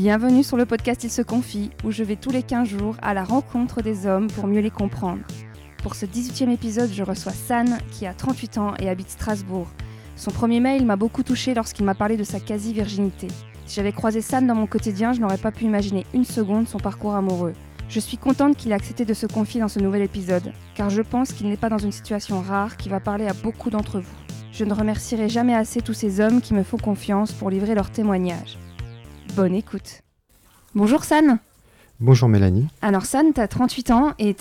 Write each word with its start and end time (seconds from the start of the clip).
Bienvenue 0.00 0.44
sur 0.44 0.56
le 0.56 0.64
podcast 0.64 1.02
Il 1.02 1.10
se 1.10 1.22
confie, 1.22 1.72
où 1.82 1.90
je 1.90 2.04
vais 2.04 2.14
tous 2.14 2.30
les 2.30 2.44
15 2.44 2.68
jours 2.68 2.94
à 3.02 3.14
la 3.14 3.24
rencontre 3.24 3.82
des 3.82 4.06
hommes 4.06 4.28
pour 4.28 4.46
mieux 4.46 4.60
les 4.60 4.70
comprendre. 4.70 5.22
Pour 5.82 5.96
ce 5.96 6.06
18e 6.06 6.52
épisode, 6.52 6.92
je 6.92 7.02
reçois 7.02 7.32
San, 7.32 7.78
qui 7.90 8.06
a 8.06 8.14
38 8.14 8.58
ans 8.58 8.74
et 8.78 8.88
habite 8.88 9.10
Strasbourg. 9.10 9.66
Son 10.14 10.30
premier 10.30 10.60
mail 10.60 10.86
m'a 10.86 10.94
beaucoup 10.94 11.24
touché 11.24 11.52
lorsqu'il 11.52 11.84
m'a 11.84 11.96
parlé 11.96 12.16
de 12.16 12.22
sa 12.22 12.38
quasi-virginité. 12.38 13.26
Si 13.66 13.74
j'avais 13.74 13.90
croisé 13.90 14.20
San 14.20 14.46
dans 14.46 14.54
mon 14.54 14.68
quotidien, 14.68 15.14
je 15.14 15.20
n'aurais 15.20 15.36
pas 15.36 15.50
pu 15.50 15.64
imaginer 15.64 16.06
une 16.14 16.24
seconde 16.24 16.68
son 16.68 16.78
parcours 16.78 17.16
amoureux. 17.16 17.54
Je 17.88 17.98
suis 17.98 18.18
contente 18.18 18.56
qu'il 18.56 18.70
ait 18.70 18.76
accepté 18.76 19.04
de 19.04 19.14
se 19.14 19.26
confier 19.26 19.60
dans 19.60 19.66
ce 19.66 19.80
nouvel 19.80 20.02
épisode, 20.02 20.52
car 20.76 20.90
je 20.90 21.02
pense 21.02 21.32
qu'il 21.32 21.48
n'est 21.48 21.56
pas 21.56 21.70
dans 21.70 21.78
une 21.78 21.90
situation 21.90 22.40
rare 22.40 22.76
qui 22.76 22.88
va 22.88 23.00
parler 23.00 23.26
à 23.26 23.34
beaucoup 23.34 23.68
d'entre 23.68 23.98
vous. 23.98 24.16
Je 24.52 24.64
ne 24.64 24.74
remercierai 24.74 25.28
jamais 25.28 25.56
assez 25.56 25.80
tous 25.80 25.92
ces 25.92 26.20
hommes 26.20 26.40
qui 26.40 26.54
me 26.54 26.62
font 26.62 26.78
confiance 26.78 27.32
pour 27.32 27.50
livrer 27.50 27.74
leurs 27.74 27.90
témoignages. 27.90 28.58
Bonne 29.38 29.54
écoute. 29.54 30.02
Bonjour 30.74 31.04
San. 31.04 31.38
Bonjour 32.00 32.28
Mélanie. 32.28 32.66
Alors 32.82 33.06
San, 33.06 33.32
tu 33.32 33.40
as 33.40 33.46
38 33.46 33.92
ans 33.92 34.12
et 34.18 34.34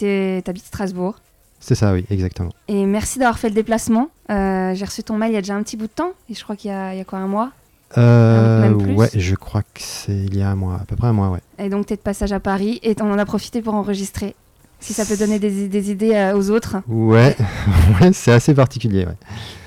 t'habites 0.44 0.66
Strasbourg. 0.66 1.20
C'est 1.60 1.76
ça, 1.76 1.94
oui, 1.94 2.04
exactement. 2.10 2.50
Et 2.68 2.84
merci 2.88 3.20
d'avoir 3.20 3.38
fait 3.38 3.50
le 3.50 3.54
déplacement. 3.54 4.10
Euh, 4.32 4.74
j'ai 4.74 4.86
reçu 4.86 5.04
ton 5.04 5.16
mail 5.16 5.30
il 5.30 5.36
y 5.36 5.38
a 5.38 5.42
déjà 5.42 5.54
un 5.54 5.62
petit 5.62 5.78
bout 5.78 5.86
de 5.86 5.92
temps, 5.92 6.14
et 6.32 6.34
je 6.34 6.44
crois 6.44 6.56
qu'il 6.56 6.72
y, 6.72 6.74
y, 6.74 7.00
a 7.00 7.04
quoi, 7.04 7.20
un 7.20 7.28
mois? 7.28 7.52
Euh, 8.00 8.62
Même 8.62 8.82
plus? 8.82 8.96
Ouais, 8.96 9.10
je 9.14 9.36
crois 9.36 9.62
que 9.62 9.82
c'est 9.82 10.18
il 10.18 10.36
y 10.36 10.42
a 10.42 10.50
un 10.50 10.56
mois, 10.56 10.80
à 10.82 10.86
peu 10.86 10.96
près 10.96 11.10
un 11.10 11.14
mois, 11.14 11.30
ouais. 11.30 11.42
Et 11.60 11.70
donc 11.70 11.86
tu 11.86 11.94
es 11.94 11.96
de 11.96 12.02
passage 12.02 12.34
à 12.34 12.40
Paris, 12.40 12.80
et 12.82 12.96
on 13.00 13.12
en 13.12 13.20
a 13.20 13.26
profité 13.26 13.62
pour 13.62 13.76
enregistrer. 13.76 14.36
Si 14.80 14.94
ça 14.94 15.06
peut 15.06 15.18
donner 15.18 15.40
des, 15.40 15.68
des 15.68 15.92
idées 15.92 16.14
euh, 16.14 16.38
aux 16.38 16.50
autres. 16.52 16.78
Ouais, 16.88 17.36
ouais 18.02 18.14
c'est 18.14 18.32
assez 18.32 18.54
particulier, 18.54 19.06
ouais. 19.06 19.16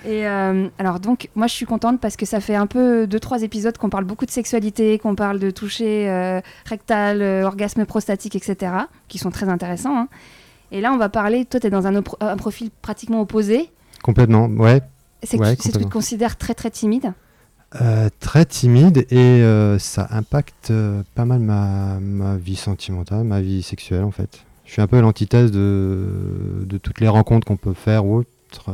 Et 0.05 0.27
euh, 0.27 0.69
alors 0.79 0.99
donc, 0.99 1.29
moi 1.35 1.47
je 1.47 1.53
suis 1.53 1.67
contente 1.67 2.01
parce 2.01 2.17
que 2.17 2.25
ça 2.25 2.41
fait 2.41 2.55
un 2.55 2.67
peu 2.67 3.07
deux 3.07 3.21
trois 3.21 3.43
épisodes 3.43 3.77
qu'on 3.77 3.91
parle 3.91 4.05
beaucoup 4.05 4.25
de 4.25 4.31
sexualité, 4.31 4.99
qu'on 4.99 5.15
parle 5.15 5.39
de 5.39 5.51
toucher 5.51 6.09
euh, 6.09 6.41
rectal, 6.65 7.21
euh, 7.21 7.45
orgasme 7.45 7.85
prostatique, 7.85 8.35
etc., 8.35 8.73
qui 9.09 9.19
sont 9.19 9.31
très 9.31 9.49
intéressants. 9.49 9.97
Hein. 9.97 10.09
Et 10.73 10.81
là, 10.81 10.93
on 10.93 10.97
va 10.97 11.09
parler. 11.09 11.45
Toi, 11.45 11.61
tu 11.61 11.67
es 11.67 11.71
dans 11.71 11.87
un, 11.87 11.97
un, 11.97 12.37
profil 12.37 12.71
pratiquement 12.81 13.21
opposé. 13.21 13.71
Complètement, 14.03 14.47
ouais. 14.47 14.81
C'est 15.23 15.37
que, 15.37 15.55
tu 15.61 15.71
te 15.71 15.85
considères 15.85 16.39
très 16.39 16.55
très 16.55 16.71
timide. 16.71 17.13
très 18.21 18.45
timide 18.47 19.07
et 19.11 19.43
ça 19.79 20.09
impacte 20.11 20.73
pas 21.15 21.27
mal 21.27 21.41
ma, 21.41 21.99
ma, 22.01 22.37
vie 22.37 22.57
sentimentale, 22.57 23.25
ma 23.25 23.43
vie 23.43 23.63
sexuelle 23.63 24.05
en 24.05 24.13
fait. 24.13 24.45
Je 24.71 24.75
suis 24.75 24.83
un 24.83 24.87
peu 24.87 25.01
l'antithèse 25.01 25.51
de, 25.51 26.63
de 26.65 26.79
toutes 26.79 27.01
les 27.01 27.09
rencontres 27.09 27.45
qu'on 27.45 27.57
peut 27.57 27.75
faire 27.75 28.07
ou 28.07 28.19
autres. 28.19 28.71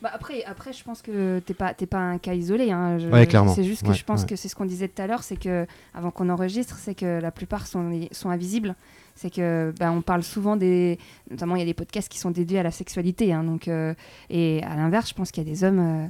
Bah, 0.00 0.08
après, 0.10 0.42
après, 0.44 0.72
je 0.72 0.82
pense 0.82 1.02
que 1.02 1.38
t'es 1.40 1.52
pas, 1.52 1.74
pas 1.74 1.98
un 1.98 2.16
cas 2.16 2.32
isolé. 2.32 2.70
Hein. 2.70 2.96
clairement. 3.26 3.52
C'est 3.52 3.64
juste 3.64 3.86
que 3.86 3.92
je 3.92 4.02
pense 4.04 4.24
que 4.24 4.36
c'est 4.36 4.48
ce 4.48 4.56
qu'on 4.56 4.64
disait 4.64 4.88
tout 4.88 5.02
à 5.02 5.06
l'heure, 5.06 5.22
c'est 5.22 5.36
que 5.36 5.66
avant 5.92 6.10
qu'on 6.10 6.30
enregistre, 6.30 6.78
c'est 6.78 6.94
que 6.94 7.20
la 7.20 7.30
plupart 7.30 7.66
sont, 7.66 8.08
sont 8.10 8.30
invisibles. 8.30 8.74
C'est 9.16 9.28
que 9.28 9.74
bah, 9.78 9.92
on 9.92 10.00
parle 10.00 10.22
souvent 10.22 10.56
des, 10.56 10.98
notamment 11.30 11.56
il 11.56 11.58
y 11.58 11.62
a 11.62 11.66
des 11.66 11.74
podcasts 11.74 12.08
qui 12.08 12.18
sont 12.18 12.30
dédiés 12.30 12.60
à 12.60 12.62
la 12.62 12.70
sexualité. 12.70 13.34
Hein, 13.34 13.44
donc, 13.44 13.68
euh, 13.68 13.92
et 14.30 14.62
à 14.62 14.76
l'inverse, 14.76 15.10
je 15.10 15.14
pense 15.14 15.30
qu'il 15.30 15.46
y 15.46 15.46
a 15.46 15.50
des 15.50 15.62
hommes 15.62 15.78
euh, 15.78 16.06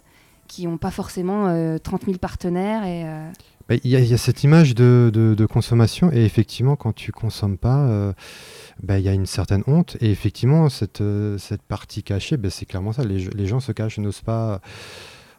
qui 0.47 0.65
n'ont 0.69 0.79
pas 0.79 0.93
forcément 0.93 1.47
30 1.47 1.49
euh, 1.51 2.07
000 2.07 2.19
partenaires 2.19 2.85
et 2.85 3.05
il 3.71 3.91
y, 3.91 4.15
a 4.15 4.19
cette 4.19 4.45
image 4.45 4.75
de, 4.75 5.11
de, 5.13 5.47
consommation 5.47 6.13
et 6.13 6.25
effectivement 6.25 6.77
quand 6.77 6.93
tu 6.95 7.11
consommes 7.11 7.59
pas 7.59 8.15
bah, 8.83 8.99
il 8.99 9.05
y 9.05 9.09
a 9.09 9.13
une 9.13 9.27
certaine 9.27 9.63
honte. 9.67 9.97
Et 10.01 10.11
effectivement, 10.11 10.69
cette, 10.69 11.01
euh, 11.01 11.39
cette 11.39 11.63
partie 11.63 12.03
cachée, 12.03 12.37
bah, 12.37 12.51
c'est 12.51 12.67
clairement 12.67 12.93
ça. 12.93 13.05
Les, 13.05 13.29
les, 13.31 13.47
gens 13.47 13.61
se 13.61 13.73
cachent, 13.73 13.99
n'osent 13.99 14.21
pas, 14.21 14.61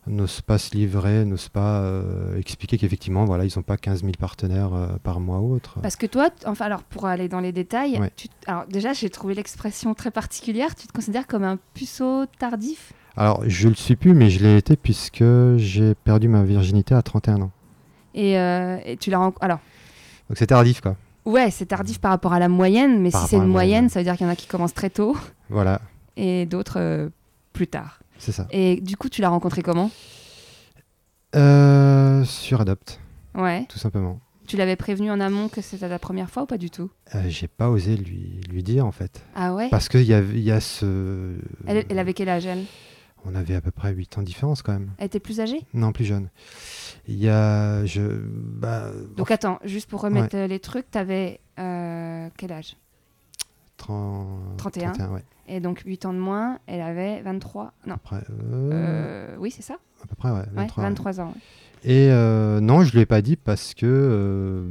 n'osent 0.07 0.41
pas 0.41 0.57
se 0.57 0.75
livrer, 0.75 1.25
n'osent 1.25 1.49
pas 1.49 1.81
euh, 1.81 2.37
expliquer 2.37 2.77
qu'effectivement, 2.77 3.25
voilà, 3.25 3.45
ils 3.45 3.51
n'ont 3.55 3.63
pas 3.63 3.77
15 3.77 4.01
000 4.01 4.13
partenaires 4.19 4.73
euh, 4.73 4.87
par 5.03 5.19
mois 5.19 5.39
ou 5.39 5.53
autre. 5.53 5.79
Parce 5.81 5.95
que 5.95 6.07
toi, 6.07 6.29
enfin, 6.45 6.65
alors 6.65 6.83
pour 6.83 7.05
aller 7.05 7.27
dans 7.27 7.39
les 7.39 7.51
détails, 7.51 7.99
tu, 8.15 8.27
alors 8.47 8.65
déjà, 8.67 8.93
j'ai 8.93 9.09
trouvé 9.09 9.35
l'expression 9.35 9.93
très 9.93 10.11
particulière. 10.11 10.75
Tu 10.75 10.87
te 10.87 10.93
considères 10.93 11.27
comme 11.27 11.43
un 11.43 11.59
puceau 11.73 12.25
tardif? 12.39 12.93
Alors, 13.15 13.43
je 13.47 13.67
le 13.67 13.75
suis 13.75 13.95
plus, 13.95 14.13
mais 14.13 14.29
je 14.29 14.43
l'ai 14.43 14.57
été 14.57 14.75
puisque 14.75 15.23
j'ai 15.57 15.95
perdu 15.95 16.27
ma 16.27 16.43
virginité 16.43 16.93
à 16.93 17.01
31 17.01 17.41
ans. 17.41 17.51
Et, 18.17 18.33
et 18.33 18.97
tu 18.99 19.09
l'as 19.11 19.31
alors. 19.41 19.59
Donc 20.29 20.37
c'est 20.37 20.47
tardif, 20.47 20.81
quoi. 20.81 20.95
Ouais, 21.25 21.51
c'est 21.51 21.65
tardif 21.65 21.99
par 21.99 22.11
rapport 22.11 22.33
à 22.33 22.39
la 22.39 22.47
moyenne, 22.49 23.01
mais 23.01 23.11
si 23.11 23.17
c'est 23.27 23.35
une 23.37 23.47
moyenne, 23.47 23.89
ça 23.89 23.99
veut 23.99 24.03
dire 24.03 24.15
qu'il 24.17 24.25
y 24.25 24.29
en 24.29 24.31
a 24.31 24.35
qui 24.35 24.47
commencent 24.47 24.73
très 24.73 24.89
tôt. 24.89 25.15
Voilà. 25.49 25.81
Et 26.15 26.45
d'autres 26.45 26.79
euh, 26.79 27.09
plus 27.53 27.67
tard. 27.67 27.99
C'est 28.17 28.31
ça. 28.31 28.47
Et 28.49 28.81
du 28.81 28.97
coup, 28.97 29.09
tu 29.09 29.21
l'as 29.21 29.29
rencontré 29.29 29.61
comment? 29.61 29.91
Euh, 31.35 32.23
Sur 32.23 32.61
Adopt. 32.61 32.99
Ouais. 33.35 33.65
Tout 33.69 33.77
simplement. 33.77 34.19
Tu 34.47 34.55
l'avais 34.55 34.77
prévenu 34.77 35.11
en 35.11 35.19
amont 35.19 35.49
que 35.49 35.61
c'était 35.61 35.89
la 35.89 35.99
première 35.99 36.29
fois 36.29 36.43
ou 36.43 36.45
pas 36.45 36.57
du 36.57 36.69
tout? 36.69 36.89
Euh, 37.13 37.23
J'ai 37.27 37.47
pas 37.49 37.69
osé 37.69 37.97
lui, 37.97 38.39
lui 38.49 38.63
dire 38.63 38.85
en 38.85 38.93
fait. 38.93 39.21
Ah 39.35 39.53
ouais? 39.53 39.67
Parce 39.69 39.89
qu'il 39.89 40.03
y 40.03 40.13
a, 40.13 40.21
y 40.21 40.51
a 40.51 40.61
ce. 40.61 41.35
Elle, 41.67 41.85
elle 41.89 41.99
avait 41.99 42.13
quel 42.13 42.29
âge 42.29 42.45
elle? 42.45 42.63
On 43.29 43.35
avait 43.35 43.55
à 43.55 43.61
peu 43.61 43.71
près 43.71 43.93
8 43.93 44.17
ans 44.17 44.21
de 44.21 44.25
différence 44.25 44.61
quand 44.61 44.71
même. 44.71 44.91
Elle 44.97 45.07
était 45.07 45.19
plus 45.19 45.41
âgée? 45.41 45.61
Non, 45.73 45.91
plus 45.91 46.05
jeune. 46.05 46.29
Il 47.07 47.17
y 47.17 47.27
a. 47.27 47.85
Je, 47.85 48.01
bah, 48.01 48.91
Donc 49.17 49.31
attends, 49.31 49.59
juste 49.65 49.89
pour 49.89 50.01
remettre 50.01 50.35
euh, 50.35 50.47
les 50.47 50.59
trucs, 50.59 50.89
tu 50.89 50.97
avais 50.97 51.41
euh, 51.59 52.29
quel 52.37 52.53
âge? 52.53 52.77
30... 53.77 54.57
31. 54.57 54.93
Et 55.49 55.59
donc 55.59 55.83
8 55.85 56.05
ans 56.05 56.13
de 56.13 56.19
moins, 56.19 56.59
elle 56.67 56.81
avait 56.81 57.21
23. 57.21 57.73
Non. 57.85 57.95
Après, 57.95 58.23
euh, 58.29 59.35
oui, 59.39 59.51
c'est 59.51 59.61
ça 59.61 59.75
À 60.03 60.07
peu 60.07 60.15
près, 60.15 60.31
ouais. 60.31 60.45
23, 60.53 60.83
23 60.83 61.21
ans. 61.21 61.33
Et 61.83 62.07
non, 62.07 62.83
je 62.83 62.87
ne 62.87 62.91
lui 62.91 63.01
ai 63.01 63.05
pas 63.05 63.21
dit 63.21 63.35
parce 63.35 63.73
que. 63.73 64.65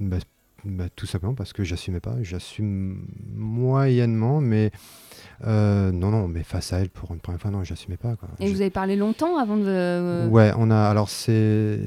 Bah, 0.00 0.18
bah, 0.64 0.88
tout 0.96 1.06
simplement 1.06 1.34
parce 1.34 1.52
que 1.52 1.62
j'assumais 1.62 2.00
pas. 2.00 2.16
J'assume 2.22 3.06
moyennement, 3.34 4.40
mais 4.40 4.72
euh, 5.46 5.92
non, 5.92 6.10
non, 6.10 6.28
mais 6.28 6.42
face 6.42 6.72
à 6.72 6.78
elle, 6.78 6.90
pour 6.90 7.12
une 7.12 7.20
première 7.20 7.40
fois, 7.40 7.50
non, 7.50 7.64
j'assumais 7.64 7.96
pas. 7.96 8.16
Quoi. 8.16 8.28
Et 8.40 8.50
vous 8.50 8.60
avez 8.60 8.70
parlé 8.70 8.96
longtemps 8.96 9.38
avant 9.38 9.56
de. 9.56 9.64
Euh, 9.66 10.28
ouais, 10.28 10.52
on 10.56 10.70
a. 10.70 10.76
Alors, 10.76 11.08
c'est. 11.08 11.78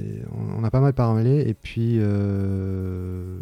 On, 0.57 0.63
a 0.63 0.71
pas 0.71 0.79
mal 0.79 0.93
parlé, 0.93 1.47
et 1.47 1.53
puis. 1.53 1.97
Euh, 1.99 3.39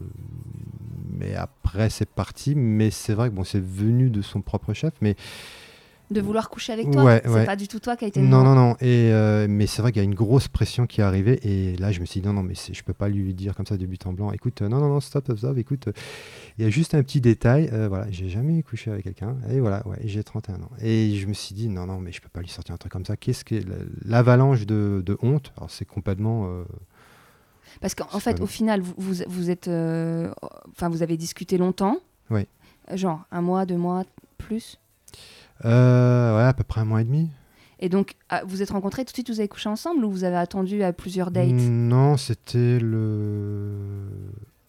mais 1.17 1.35
après, 1.35 1.89
c'est 1.89 2.09
parti. 2.09 2.55
Mais 2.55 2.91
c'est 2.91 3.13
vrai 3.13 3.29
que 3.29 3.35
bon, 3.35 3.43
c'est 3.43 3.63
venu 3.63 4.09
de 4.09 4.21
son 4.21 4.41
propre 4.41 4.73
chef, 4.73 4.93
mais 5.01 5.15
de 6.11 6.21
vouloir 6.21 6.49
coucher 6.49 6.73
avec 6.73 6.91
toi. 6.91 7.19
c'est 7.23 7.45
pas 7.45 7.55
du 7.55 7.67
tout 7.67 7.79
toi 7.79 7.95
qui 7.95 8.05
a 8.05 8.07
été. 8.07 8.19
Non, 8.21 8.43
non, 8.43 8.55
non. 8.55 8.75
Et 8.79 9.11
euh, 9.11 9.47
mais 9.49 9.67
c'est 9.67 9.81
vrai 9.81 9.91
qu'il 9.91 10.01
y 10.01 10.05
a 10.05 10.07
une 10.07 10.15
grosse 10.15 10.47
pression 10.47 10.85
qui 10.85 11.01
est 11.01 11.03
arrivée. 11.03 11.39
Et 11.43 11.75
là, 11.77 11.91
je 11.91 11.99
me 11.99 12.05
suis 12.05 12.21
dit 12.21 12.27
non, 12.27 12.33
non, 12.33 12.43
mais 12.43 12.53
je 12.55 12.83
peux 12.83 12.93
pas 12.93 13.09
lui 13.09 13.33
dire 13.33 13.55
comme 13.55 13.65
ça 13.65 13.77
de 13.77 13.85
but 13.85 14.05
en 14.05 14.13
blanc. 14.13 14.31
Écoute, 14.31 14.61
euh, 14.61 14.69
non, 14.69 14.79
non, 14.79 14.89
non, 14.89 14.99
stop, 14.99 15.25
stop, 15.25 15.37
stop. 15.37 15.57
Écoute, 15.57 15.87
euh, 15.87 15.93
il 16.57 16.65
y 16.65 16.67
a 16.67 16.69
juste 16.69 16.93
un 16.93 17.01
petit 17.01 17.21
détail. 17.21 17.69
voilà, 17.89 18.09
j'ai 18.11 18.29
jamais 18.29 18.61
couché 18.63 18.91
avec 18.91 19.03
quelqu'un. 19.03 19.37
Et 19.49 19.59
voilà, 19.59 19.85
ouais, 19.87 19.97
j'ai 20.03 20.23
31 20.23 20.55
ans. 20.55 20.69
Et 20.81 21.15
je 21.15 21.27
me 21.27 21.33
suis 21.33 21.55
dit 21.55 21.69
non, 21.69 21.85
non, 21.85 21.99
mais 21.99 22.11
je 22.11 22.21
peux 22.21 22.29
pas 22.29 22.41
lui 22.41 22.49
sortir 22.49 22.75
un 22.75 22.77
truc 22.77 22.91
comme 22.91 23.05
ça. 23.05 23.17
Qu'est-ce 23.17 23.43
que 23.43 23.55
l'avalanche 24.03 24.65
de, 24.65 25.01
de, 25.05 25.17
honte? 25.21 25.51
Alors 25.57 25.71
c'est 25.71 25.85
complètement. 25.85 26.49
Parce 27.81 27.95
qu'en 27.95 28.19
fait, 28.19 28.39
au 28.41 28.45
final, 28.45 28.81
vous, 28.81 28.93
vous, 28.97 29.23
vous 29.27 29.49
êtes, 29.49 29.67
enfin, 29.67 30.89
vous 30.89 31.01
avez 31.01 31.17
discuté 31.17 31.57
longtemps. 31.57 31.97
Oui. 32.29 32.47
Genre 32.93 33.25
un 33.31 33.41
mois, 33.41 33.65
deux 33.65 33.77
mois, 33.77 34.03
plus? 34.37 34.79
Euh, 35.63 36.37
ouais, 36.37 36.43
à 36.43 36.53
peu 36.53 36.63
près 36.63 36.81
un 36.81 36.85
mois 36.85 37.01
et 37.01 37.05
demi. 37.05 37.29
Et 37.79 37.89
donc, 37.89 38.15
ah, 38.29 38.41
vous 38.45 38.61
êtes 38.61 38.71
rencontrés 38.71 39.03
tout 39.05 39.11
de 39.11 39.15
suite, 39.15 39.29
vous 39.29 39.39
avez 39.39 39.47
couché 39.47 39.69
ensemble 39.69 40.03
ou 40.05 40.11
vous 40.11 40.23
avez 40.23 40.37
attendu 40.37 40.83
à 40.83 40.93
plusieurs 40.93 41.31
dates? 41.31 41.49
Non, 41.49 42.17
c'était 42.17 42.79
le. 42.79 44.09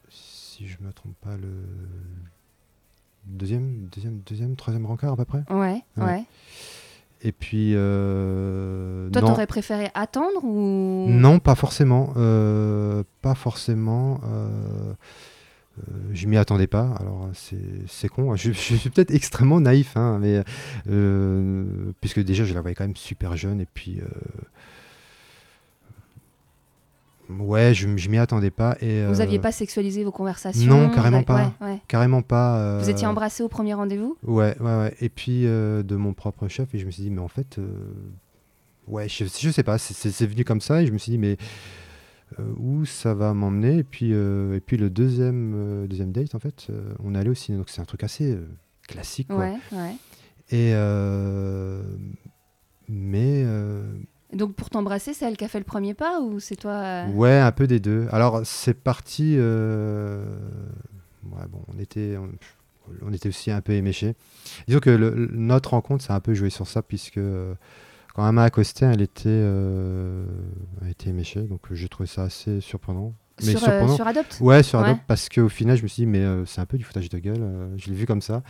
Si 0.09 0.67
je 0.67 0.77
me 0.81 0.93
trompe 0.93 1.15
pas, 1.21 1.37
le. 1.37 1.49
Deuxième, 3.25 3.89
deuxième, 3.93 4.21
deuxième, 4.27 4.55
troisième 4.55 4.87
rencard 4.87 5.13
à 5.13 5.17
peu 5.17 5.25
près 5.25 5.43
Ouais, 5.51 5.83
ouais. 5.97 6.25
Et 7.23 7.33
puis. 7.33 7.73
Euh, 7.75 9.09
Toi, 9.11 9.23
t'aurais 9.23 9.47
préféré 9.47 9.91
attendre 9.95 10.45
ou? 10.45 11.07
Non, 11.09 11.39
pas 11.39 11.55
forcément. 11.55 12.13
Euh, 12.17 13.03
pas 13.23 13.35
forcément. 13.35 14.21
Euh, 14.25 14.95
je 16.13 16.27
m'y 16.27 16.37
attendais 16.37 16.67
pas. 16.67 16.95
Alors 17.01 17.29
c'est 17.35 18.09
con. 18.09 18.35
Je, 18.37 18.53
suis 18.53 18.91
peut-être 18.91 19.13
extrêmement 19.13 19.61
naïf, 19.61 19.97
hein, 19.97 20.19
mais 20.21 20.43
euh, 20.89 21.65
puisque 22.01 22.21
déjà 22.21 22.45
je 22.45 22.55
la 22.55 22.61
voyais 22.61 22.75
quand 22.75 22.85
même 22.85 22.97
super 22.97 23.37
jeune 23.37 23.61
et 23.61 23.67
puis 23.73 24.01
euh, 27.31 27.35
ouais, 27.43 27.75
je, 27.75 27.97
je 27.97 28.09
m'y 28.09 28.19
attendais 28.19 28.51
pas. 28.51 28.77
Et 28.81 29.05
vous 29.07 29.21
aviez 29.21 29.39
pas 29.39 29.53
sexualisé 29.53 30.05
vos 30.05 30.13
conversations 30.13 30.67
Non, 30.67 30.91
carrément 30.91 31.23
pas. 31.23 31.53
Carrément 31.89 32.23
pas. 32.23 32.79
Vous 32.79 32.91
étiez 32.91 33.07
embrassé 33.07 33.43
au 33.43 33.49
premier 33.49 33.75
rendez-vous? 33.75 34.17
Ouais, 34.23 34.57
ouais, 34.61 34.77
ouais. 34.77 34.95
Et 35.01 35.09
puis 35.09 35.43
de 35.43 35.97
mon 35.97 36.15
propre 36.15 36.49
chef 36.49 36.75
et 36.75 36.79
je 36.79 36.87
me 36.87 36.91
suis 36.91 37.03
dit 37.03 37.11
mais 37.11 37.21
en 37.21 37.29
fait 37.29 37.59
ouais, 38.89 39.09
je, 39.09 39.25
je 39.25 39.51
sais 39.51 39.63
pas, 39.63 39.79
c'est 39.79 40.27
venu 40.27 40.45
comme 40.45 40.61
ça 40.61 40.83
et 40.83 40.87
je 40.87 40.93
me 40.93 40.99
suis 40.99 41.13
dit 41.13 41.19
mais 41.19 41.33
euh, 41.33 41.37
où 42.59 42.85
ça 42.85 43.15
va 43.15 43.33
m'emmener. 43.35 43.79
Et 43.79 43.85
puis, 43.85 44.11
euh, 44.13 44.57
et 44.57 44.61
puis 44.61 44.77
le 44.77 44.91
deuxième, 44.91 45.53
euh, 45.57 45.87
deuxième 45.87 46.13
date, 46.13 46.35
en 46.35 46.39
fait, 46.39 46.69
on 47.03 47.15
est 47.15 47.19
allé 47.19 47.31
au 47.31 47.35
cinéma. 47.35 47.61
Donc 47.63 47.71
c'est 47.71 47.81
un 47.81 47.85
truc 47.87 48.05
assez 48.05 48.39
classique. 48.89 49.29
Quoi. 49.29 49.39
Ouais, 49.39 49.59
ouais. 49.73 49.95
Et, 50.51 50.75
mais 52.89 53.45
Donc 54.33 54.55
pour 54.55 54.71
t'embrasser, 54.71 55.13
c'est 55.15 55.25
elle 55.27 55.37
qui 55.37 55.45
a 55.45 55.49
fait 55.49 55.59
le 55.59 55.65
premier 55.65 55.95
pas 55.95 56.21
ou 56.21 56.41
c'est 56.41 56.57
toi 56.57 56.73
euh? 56.73 57.11
Ouais, 57.13 57.39
un 57.39 57.53
peu 57.53 57.67
des 57.67 57.81
deux. 57.81 58.07
Alors 58.11 58.43
c'est 58.45 58.75
parti. 58.75 59.35
euh, 59.39 60.25
Ouais, 61.25 61.47
bon, 61.51 61.61
on 61.75 61.79
était, 61.81 62.17
on, 62.17 62.29
on 63.03 63.13
était 63.13 63.29
aussi 63.29 63.51
un 63.51 63.61
peu 63.61 63.73
éméchés. 63.73 64.15
Disons 64.69 64.79
que 64.79 64.91
le- 64.91 65.29
notre 65.33 65.71
rencontre, 65.71 66.05
ça 66.05 66.13
a 66.15 66.17
un 66.17 66.21
peu 66.21 66.35
joué 66.35 66.51
sur 66.51 66.69
ça, 66.69 66.83
puisque 66.83 67.19
euh, 67.19 67.55
quand 68.17 68.27
elle 68.27 68.33
m'a 68.33 68.45
accosté, 68.45 68.87
elle 68.87 69.03
était, 69.03 69.25
euh, 69.27 70.25
elle 70.81 70.89
était 70.89 71.11
éméchée. 71.11 71.43
Donc 71.43 71.61
j'ai 71.71 71.87
trouvé 71.87 72.07
ça 72.07 72.23
assez 72.23 72.63
surprenant. 72.63 73.13
Mais 73.43 73.51
sur, 73.51 73.59
euh, 73.59 73.61
surprenant. 73.61 73.95
sur 73.95 74.07
Adopt 74.07 74.39
Ouais, 74.41 74.63
sur 74.63 74.79
Ouais. 74.79 74.87
Adobe, 74.87 75.01
parce 75.07 75.29
qu'au 75.29 75.51
final, 75.51 75.77
je 75.77 75.83
me 75.83 75.89
suis 75.89 76.05
dit, 76.05 76.07
mais 76.07 76.21
euh, 76.25 76.47
c'est 76.47 76.63
un 76.63 76.65
peu 76.65 76.79
du 76.79 76.85
foutage 76.85 77.11
de 77.11 77.19
gueule. 77.19 77.75
je 77.77 77.89
l'ai 77.89 77.95
vu 77.95 78.07
comme 78.07 78.23
ça. 78.23 78.43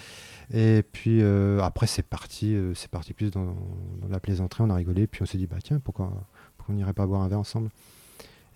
Et 0.54 0.84
puis 0.92 1.20
après, 1.60 1.88
c'est 1.88 2.04
parti, 2.04 2.56
c'est 2.76 2.88
parti 2.88 3.12
plus 3.12 3.32
dans, 3.32 3.56
dans 4.00 4.08
la 4.08 4.20
plaisanterie. 4.20 4.62
On 4.62 4.70
a 4.70 4.76
rigolé, 4.76 5.08
puis 5.08 5.22
on 5.22 5.26
s'est 5.26 5.38
dit, 5.38 5.48
bah 5.48 5.56
tiens, 5.60 5.80
pourquoi, 5.80 6.12
pourquoi 6.56 6.72
on 6.72 6.78
n'irait 6.78 6.92
pas 6.92 7.06
boire 7.06 7.22
un 7.22 7.28
verre 7.28 7.40
ensemble? 7.40 7.70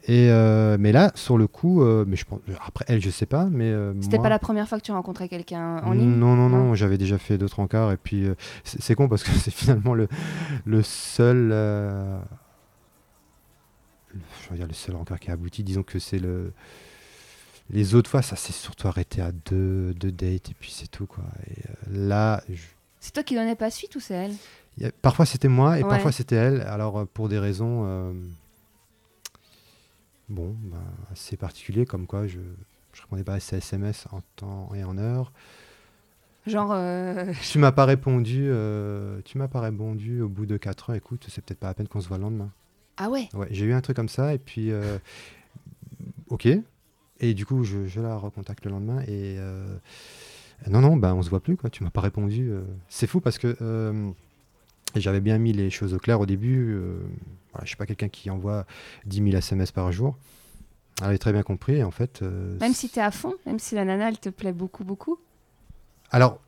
Et 0.08 0.30
euh, 0.30 0.76
mais 0.80 0.92
là, 0.92 1.12
sur 1.14 1.36
le 1.38 1.46
coup, 1.46 1.82
euh, 1.82 2.04
mais 2.08 2.16
je 2.16 2.24
pense, 2.24 2.40
après 2.66 2.84
elle, 2.88 3.00
je 3.02 3.10
sais 3.10 3.26
pas, 3.26 3.44
mais 3.50 3.70
euh, 3.70 3.92
C'était 4.00 4.16
moi- 4.16 4.24
pas 4.24 4.28
la 4.30 4.38
première 4.38 4.66
fois 4.68 4.78
que 4.78 4.84
tu 4.84 4.92
rencontrais 4.92 5.28
quelqu'un 5.28 5.78
en 5.84 5.92
ligne? 5.92 6.08
Non, 6.16 6.36
non, 6.36 6.48
non, 6.48 6.64
Non. 6.68 6.74
j'avais 6.74 6.96
déjà 6.98 7.18
fait 7.18 7.36
d'autres 7.38 7.60
encarts 7.60 7.92
et 7.92 7.96
puis 7.98 8.24
euh, 8.26 8.34
c'est 8.64 8.94
con 8.94 9.08
parce 9.08 9.22
que 9.22 9.30
c'est 9.38 9.50
finalement 9.52 9.94
le, 9.94 10.08
le 10.64 10.82
seul, 10.82 11.50
je 14.12 14.50
veux 14.50 14.56
dire 14.56 14.66
le 14.66 14.72
seul 14.72 14.96
encart 14.96 15.20
qui 15.20 15.30
a 15.30 15.34
abouti. 15.34 15.62
Disons 15.62 15.82
que 15.82 15.98
c'est 15.98 16.18
le, 16.18 16.52
les 17.70 17.94
autres 17.94 18.10
fois, 18.10 18.22
ça 18.22 18.36
s'est 18.36 18.52
surtout 18.52 18.88
arrêté 18.88 19.20
à 19.20 19.32
deux, 19.32 19.94
deux 19.94 20.10
dates 20.12 20.50
et 20.50 20.54
puis 20.58 20.70
c'est 20.74 20.90
tout 20.90 21.06
quoi. 21.06 21.24
Et 21.48 21.62
là, 21.90 22.42
je- 22.48 22.62
C'est 23.00 23.12
toi 23.12 23.22
qui 23.22 23.34
donnais 23.34 23.54
pas 23.54 23.70
suite 23.70 23.94
ou 23.96 24.00
c'est 24.00 24.14
elle? 24.14 24.32
A- 24.82 24.90
parfois 25.02 25.26
c'était 25.26 25.48
moi 25.48 25.78
et 25.78 25.82
Ouais. 25.82 25.88
parfois 25.88 26.10
c'était 26.12 26.36
elle. 26.36 26.62
Alors 26.62 27.06
pour 27.08 27.28
des 27.28 27.38
raisons, 27.38 28.14
bon, 30.30 30.56
bah, 30.64 30.78
assez 31.12 31.36
particuliers 31.36 31.84
comme 31.86 32.06
quoi 32.06 32.26
je, 32.26 32.38
je 32.92 33.02
répondais 33.02 33.24
pas 33.24 33.34
à 33.34 33.40
ses 33.40 33.56
SMS 33.58 34.06
en 34.12 34.20
temps 34.36 34.70
et 34.74 34.82
en 34.84 34.96
heure. 34.98 35.32
Genre, 36.46 36.72
euh, 36.72 37.32
Tu 37.42 37.58
m'as 37.58 37.72
pas 37.72 37.84
répondu, 37.84 38.46
euh, 38.48 39.20
tu 39.26 39.36
m'as 39.36 39.48
pas 39.48 39.60
répondu 39.60 40.22
au 40.22 40.28
bout 40.28 40.46
de 40.46 40.56
4 40.56 40.90
heures. 40.90 40.96
Écoute, 40.96 41.26
c'est 41.28 41.44
peut-être 41.44 41.60
pas 41.60 41.66
la 41.68 41.74
peine 41.74 41.86
qu'on 41.88 42.00
se 42.00 42.08
voit 42.08 42.16
le 42.16 42.22
lendemain. 42.22 42.50
ah 42.96 43.10
ouais? 43.10 43.28
Ouais, 43.34 43.48
j'ai 43.50 43.66
eu 43.66 43.74
un 43.74 43.80
truc 43.82 43.96
comme 43.96 44.08
ça 44.08 44.32
et 44.34 44.38
puis 44.38 44.70
euh, 44.72 44.98
ok. 46.28 46.48
Et 47.22 47.34
du 47.34 47.44
coup, 47.44 47.62
je, 47.64 47.86
je 47.86 48.00
la 48.00 48.16
recontacte 48.16 48.64
le 48.64 48.70
lendemain 48.70 49.00
et 49.02 49.36
euh, 49.38 49.66
non 50.68 50.80
non, 50.80 50.96
bah 50.96 51.14
on 51.14 51.20
se 51.22 51.28
voit 51.28 51.40
plus 51.40 51.56
quoi. 51.58 51.68
Tu 51.68 51.84
m'as 51.84 51.90
pas 51.90 52.00
répondu. 52.00 52.50
C'est 52.88 53.06
fou 53.06 53.20
parce 53.20 53.36
que 53.38 53.56
j'avais 54.96 55.20
bien 55.20 55.38
mis 55.38 55.52
les 55.52 55.70
choses 55.70 55.94
au 55.94 55.98
clair 55.98 56.20
au 56.20 56.26
début. 56.26 56.72
euh, 56.74 56.98
voilà, 57.52 57.64
je 57.64 57.68
suis 57.68 57.76
pas 57.76 57.86
quelqu'un 57.86 58.08
qui 58.08 58.30
envoie 58.30 58.64
10 59.06 59.16
000 59.24 59.28
SMS 59.36 59.70
par 59.72 59.92
jour. 59.92 60.16
Elle 61.00 61.08
avait 61.08 61.18
très 61.18 61.32
bien 61.32 61.42
compris 61.42 61.82
en 61.84 61.90
fait. 61.90 62.20
euh, 62.22 62.58
Même 62.60 62.74
si 62.74 62.88
t'es 62.88 63.00
à 63.00 63.10
fond, 63.10 63.34
même 63.46 63.58
si 63.58 63.74
la 63.74 63.84
nana 63.84 64.08
elle 64.08 64.18
te 64.18 64.28
plaît 64.28 64.52
beaucoup, 64.52 64.84
beaucoup. 64.84 65.18
Alors, 66.10 66.38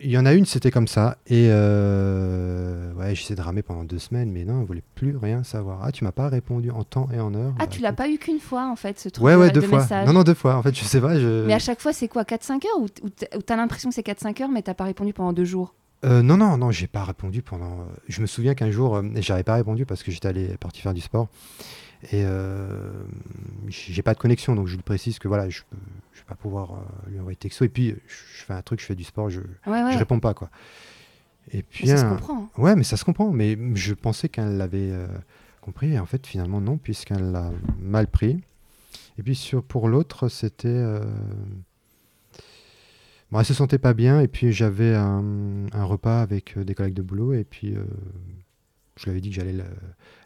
il 0.00 0.10
y 0.10 0.18
en 0.18 0.26
a 0.26 0.32
une, 0.34 0.44
c'était 0.44 0.70
comme 0.70 0.88
ça. 0.88 1.18
Et 1.26 1.48
euh, 1.50 2.92
ouais, 2.94 3.14
j'essaie 3.14 3.34
de 3.34 3.40
ramer 3.40 3.62
pendant 3.62 3.84
deux 3.84 3.98
semaines, 3.98 4.30
mais 4.30 4.44
non, 4.44 4.60
elle 4.60 4.66
voulait 4.66 4.82
plus 4.94 5.16
rien 5.16 5.42
savoir. 5.44 5.80
Ah, 5.82 5.92
tu 5.92 6.04
m'as 6.04 6.12
pas 6.12 6.28
répondu 6.28 6.70
en 6.70 6.84
temps 6.84 7.08
et 7.12 7.20
en 7.20 7.34
heure. 7.34 7.52
Ah, 7.58 7.60
Bah, 7.60 7.66
tu 7.66 7.80
l'as 7.80 7.92
pas 7.92 8.08
eu 8.08 8.18
qu'une 8.18 8.40
fois 8.40 8.68
en 8.70 8.76
fait, 8.76 8.98
ce 8.98 9.08
truc 9.08 9.24
Ouais, 9.24 9.34
ouais, 9.34 9.48
de 9.50 9.60
deux 9.60 9.66
fois. 9.66 9.78
message. 9.80 10.06
Non, 10.06 10.12
non, 10.12 10.22
deux 10.22 10.34
fois. 10.34 10.56
En 10.56 10.62
fait, 10.62 10.74
je 10.76 10.84
sais 10.84 11.00
pas. 11.00 11.18
Je... 11.18 11.44
Mais 11.46 11.54
à 11.54 11.58
chaque 11.58 11.80
fois, 11.80 11.92
c'est 11.92 12.08
quoi 12.08 12.22
4-5 12.24 12.52
heures 12.66 12.80
ou 12.80 12.88
t'as 13.08 13.56
l'impression 13.56 13.88
que 13.88 13.94
c'est 13.94 14.06
4-5 14.06 14.42
heures, 14.42 14.48
mais 14.50 14.62
t'as 14.62 14.74
pas 14.74 14.84
répondu 14.84 15.12
pendant 15.12 15.32
deux 15.32 15.44
jours? 15.44 15.74
Euh, 16.04 16.22
non, 16.22 16.36
non, 16.36 16.56
non, 16.58 16.70
j'ai 16.70 16.86
pas 16.86 17.04
répondu 17.04 17.42
pendant. 17.42 17.80
euh, 17.80 17.84
Je 18.08 18.20
me 18.20 18.26
souviens 18.26 18.54
qu'un 18.54 18.70
jour, 18.70 18.96
euh, 18.96 19.02
j'avais 19.16 19.42
pas 19.42 19.54
répondu 19.54 19.86
parce 19.86 20.02
que 20.02 20.10
j'étais 20.10 20.28
allé 20.28 20.56
parti 20.58 20.80
faire 20.80 20.94
du 20.94 21.00
sport. 21.00 21.28
Et 22.12 22.22
euh, 22.24 22.92
j'ai 23.68 24.02
pas 24.02 24.12
de 24.12 24.18
connexion, 24.18 24.54
donc 24.54 24.66
je 24.66 24.76
lui 24.76 24.82
précise 24.82 25.18
que 25.18 25.26
voilà, 25.28 25.48
je, 25.48 25.62
je 26.12 26.18
vais 26.18 26.24
pas 26.28 26.34
pouvoir 26.34 26.82
lui 27.08 27.18
envoyer 27.18 27.34
de 27.36 27.40
texto. 27.40 27.64
Et 27.64 27.68
puis, 27.70 27.94
je 28.06 28.44
fais 28.44 28.52
un 28.52 28.60
truc, 28.60 28.80
je 28.80 28.84
fais 28.86 28.94
du 28.94 29.04
sport, 29.04 29.30
je, 29.30 29.40
Ouais, 29.66 29.82
ouais. 29.82 29.92
je 29.92 29.98
réponds 29.98 30.20
pas, 30.20 30.34
quoi. 30.34 30.50
Et 31.52 31.62
puis, 31.62 31.86
Mais 31.86 31.96
ça 31.96 32.02
se 32.02 32.04
comprend. 32.04 32.42
hein. 32.54 32.60
Ouais, 32.62 32.76
mais 32.76 32.84
ça 32.84 32.96
se 32.98 33.04
comprend. 33.04 33.30
Mais 33.30 33.56
je 33.74 33.94
pensais 33.94 34.28
qu'elle 34.28 34.58
l'avait 34.58 34.92
compris. 35.62 35.94
Et 35.94 35.98
en 35.98 36.04
fait, 36.06 36.26
finalement, 36.26 36.60
non, 36.60 36.76
puisqu'elle 36.76 37.32
l'a 37.32 37.50
mal 37.80 38.06
pris. 38.08 38.38
Et 39.16 39.22
puis, 39.22 39.34
sur, 39.34 39.62
pour 39.62 39.88
l'autre, 39.88 40.28
c'était. 40.28 40.84
Bon, 43.34 43.40
elle 43.40 43.44
se 43.46 43.52
sentait 43.52 43.78
pas 43.78 43.94
bien. 43.94 44.20
Et 44.20 44.28
puis, 44.28 44.52
j'avais 44.52 44.94
un, 44.94 45.66
un 45.72 45.84
repas 45.84 46.22
avec 46.22 46.56
euh, 46.56 46.62
des 46.64 46.74
collègues 46.76 46.94
de 46.94 47.02
boulot. 47.02 47.32
Et 47.34 47.42
puis, 47.42 47.74
euh, 47.74 47.82
je 48.96 49.04
lui 49.04 49.10
avais 49.10 49.20
dit 49.20 49.30
que 49.30 49.34
j'allais 49.34 49.52
le- 49.52 49.64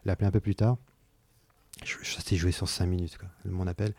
l'appeler 0.05 0.27
un 0.27 0.31
peu 0.31 0.39
plus 0.39 0.53
tard. 0.53 0.77
Je, 1.83 1.95
je- 2.03 2.11
ça 2.13 2.21
s'est 2.21 2.35
joué 2.35 2.51
sur 2.51 2.69
5 2.69 2.85
minutes, 2.85 3.17
quoi, 3.17 3.29
mon 3.45 3.65
appel. 3.65 3.93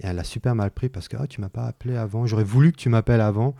Et 0.00 0.06
elle 0.08 0.16
l'a 0.16 0.24
super 0.24 0.56
mal 0.56 0.72
pris 0.72 0.88
parce 0.88 1.06
que 1.06 1.16
Ah, 1.16 1.28
tu 1.28 1.40
m'as 1.40 1.48
pas 1.48 1.66
appelé 1.66 1.96
avant. 1.96 2.26
J'aurais 2.26 2.42
voulu 2.42 2.72
que 2.72 2.76
tu 2.78 2.88
m'appelles 2.88 3.20
avant. 3.20 3.54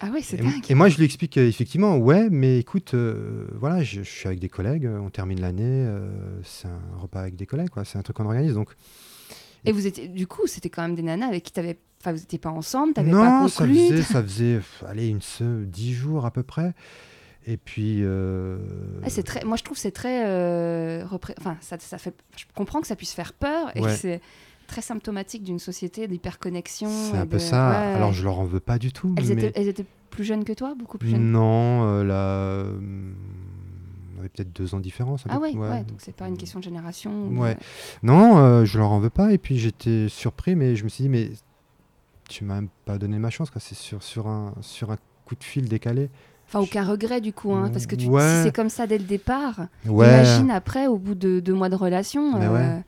Ah 0.00 0.10
ouais, 0.10 0.22
c'est 0.22 0.36
dingue. 0.36 0.62
et 0.68 0.74
moi, 0.74 0.88
je 0.88 0.96
lui 0.98 1.04
explique 1.04 1.36
euh, 1.38 1.48
effectivement, 1.48 1.96
ouais, 1.96 2.28
mais 2.30 2.58
écoute, 2.60 2.94
euh, 2.94 3.48
voilà, 3.54 3.82
je, 3.82 4.02
je 4.02 4.08
suis 4.08 4.28
avec 4.28 4.38
des 4.38 4.48
collègues, 4.50 4.86
on 4.86 5.10
termine 5.10 5.40
l'année, 5.40 5.64
euh, 5.64 6.40
c'est 6.44 6.68
un 6.68 6.98
repas 7.00 7.20
avec 7.20 7.36
des 7.36 7.46
collègues, 7.46 7.70
quoi, 7.70 7.84
c'est 7.84 7.98
un 7.98 8.02
truc 8.02 8.16
qu'on 8.16 8.26
organise. 8.26 8.54
Donc, 8.54 8.74
Et 9.64 9.72
vous 9.72 9.86
étiez, 9.86 10.08
du 10.08 10.26
coup, 10.26 10.46
c'était 10.46 10.68
quand 10.68 10.82
même 10.82 10.94
des 10.94 11.02
nanas 11.02 11.26
avec 11.28 11.42
qui 11.44 11.52
t'avais, 11.52 11.78
enfin, 12.04 12.12
vous 12.12 12.22
étiez 12.22 12.38
pas 12.38 12.50
ensemble, 12.50 12.92
t'avais 12.92 13.10
pas 13.10 13.40
non, 13.42 13.48
ça 13.48 13.64
conclu. 13.64 13.78
faisait, 13.88 14.02
ça 14.02 14.22
faisait, 14.26 14.60
allez, 14.86 15.08
une 15.08 15.20
dix 15.66 15.92
jours 15.94 16.26
à 16.26 16.30
peu 16.30 16.42
près. 16.42 16.72
Et 17.46 17.56
puis, 17.58 17.98
euh, 18.02 18.56
Ah, 19.02 19.10
c'est 19.10 19.22
très, 19.22 19.44
moi 19.44 19.56
je 19.56 19.62
trouve 19.64 19.76
que 19.76 19.80
c'est 19.82 19.90
très, 19.90 20.26
euh, 20.26 21.04
repré- 21.04 21.34
enfin, 21.38 21.56
ça, 21.60 21.76
ça 21.78 21.98
fait, 21.98 22.14
je 22.36 22.44
comprends 22.54 22.80
que 22.80 22.86
ça 22.86 22.96
puisse 22.96 23.12
faire 23.12 23.32
peur 23.34 23.70
et 23.76 23.80
Ouais. 23.82 23.90
que 23.90 23.96
c'est 23.96 24.20
très 24.66 24.80
symptomatique 24.80 25.42
d'une 25.44 25.58
société 25.58 26.08
d'hyperconnexion. 26.08 26.88
c'est 26.88 27.16
et 27.16 27.20
un 27.20 27.26
peu 27.26 27.38
ça. 27.38 27.68
ouais. 27.70 27.94
Alors, 27.96 28.12
je 28.14 28.24
leur 28.24 28.38
en 28.38 28.44
veux 28.46 28.60
pas 28.60 28.78
du 28.78 28.92
tout. 28.92 29.14
elles, 29.18 29.26
mais... 29.26 29.32
étaient, 29.44 29.52
elles 29.60 29.68
étaient 29.68 29.84
plus 30.08 30.24
jeunes 30.24 30.44
que 30.44 30.54
toi, 30.54 30.74
beaucoup 30.78 30.96
plus 30.96 31.10
jeunes? 31.10 31.32
Non, 31.32 31.84
euh, 31.86 32.02
là, 32.04 32.14
euh, 32.14 32.78
on 34.16 34.20
avait 34.20 34.30
peut-être 34.30 34.52
deux 34.56 34.74
ans 34.74 34.78
de 34.78 34.82
différence. 34.82 35.24
Ah 35.28 35.34
peu- 35.36 35.42
ouais, 35.42 35.54
ouais, 35.54 35.84
donc 35.84 35.98
c'est 35.98 36.14
pas 36.16 36.28
une 36.28 36.38
question 36.38 36.60
de 36.60 36.64
génération. 36.64 37.28
de- 37.28 37.36
Ouais. 37.36 37.58
Non, 38.02 38.64
je 38.64 38.78
leur 38.78 38.90
en 38.90 39.00
veux 39.00 39.10
pas. 39.10 39.32
Et 39.34 39.38
puis 39.38 39.58
j'étais 39.58 40.08
surpris, 40.08 40.54
mais 40.56 40.76
je 40.76 40.84
me 40.84 40.88
suis 40.88 41.02
dit, 41.02 41.10
mais 41.10 41.30
tu 42.28 42.44
m'as 42.44 42.54
même 42.56 42.68
pas 42.84 42.98
donné 42.98 43.18
ma 43.18 43.30
chance. 43.30 43.50
quoi. 43.50 43.60
C'est 43.60 43.74
sur, 43.74 44.02
sur, 44.02 44.26
un, 44.28 44.54
sur 44.60 44.90
un 44.90 44.96
coup 45.24 45.34
de 45.36 45.44
fil 45.44 45.68
décalé. 45.68 46.10
Enfin, 46.46 46.60
aucun 46.60 46.84
regret 46.84 47.20
du 47.20 47.32
coup, 47.32 47.54
hein, 47.54 47.70
parce 47.72 47.86
que 47.86 47.94
tu, 47.96 48.06
Ouais. 48.06 48.20
si 48.20 48.42
c'est 48.44 48.54
comme 48.54 48.68
ça 48.68 48.86
dès 48.86 48.98
le 48.98 49.04
départ, 49.04 49.60
Ouais. 49.86 50.06
imagine 50.06 50.50
après, 50.50 50.86
au 50.86 50.98
bout 50.98 51.14
de 51.14 51.40
deux 51.40 51.54
mois 51.54 51.68
de 51.70 51.74
relation. 51.76 52.38
Mais 52.38 52.46
euh, 52.46 52.52
ouais. 52.76 52.82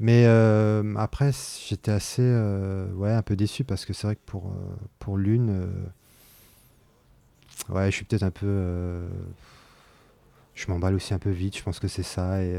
Mais 0.00 0.24
euh, 0.26 0.94
après, 0.96 1.30
j'étais 1.68 1.92
assez, 1.92 2.22
euh, 2.24 2.90
ouais, 2.94 3.12
un 3.12 3.22
peu 3.22 3.36
déçu 3.36 3.64
parce 3.64 3.84
que 3.84 3.92
c'est 3.92 4.06
vrai 4.06 4.16
que 4.16 4.22
pour, 4.26 4.50
pour 4.98 5.16
l'une, 5.18 5.68
ouais, 7.68 7.90
je 7.90 7.96
suis 7.96 8.04
peut-être 8.04 8.22
un 8.24 8.30
peu, 8.30 9.02
je 10.54 10.66
m'emballe 10.68 10.94
aussi 10.94 11.14
un 11.14 11.18
peu 11.18 11.30
vite. 11.30 11.56
Je 11.56 11.62
pense 11.62 11.78
que 11.78 11.88
c'est 11.88 12.02
ça. 12.02 12.42
Et, 12.42 12.56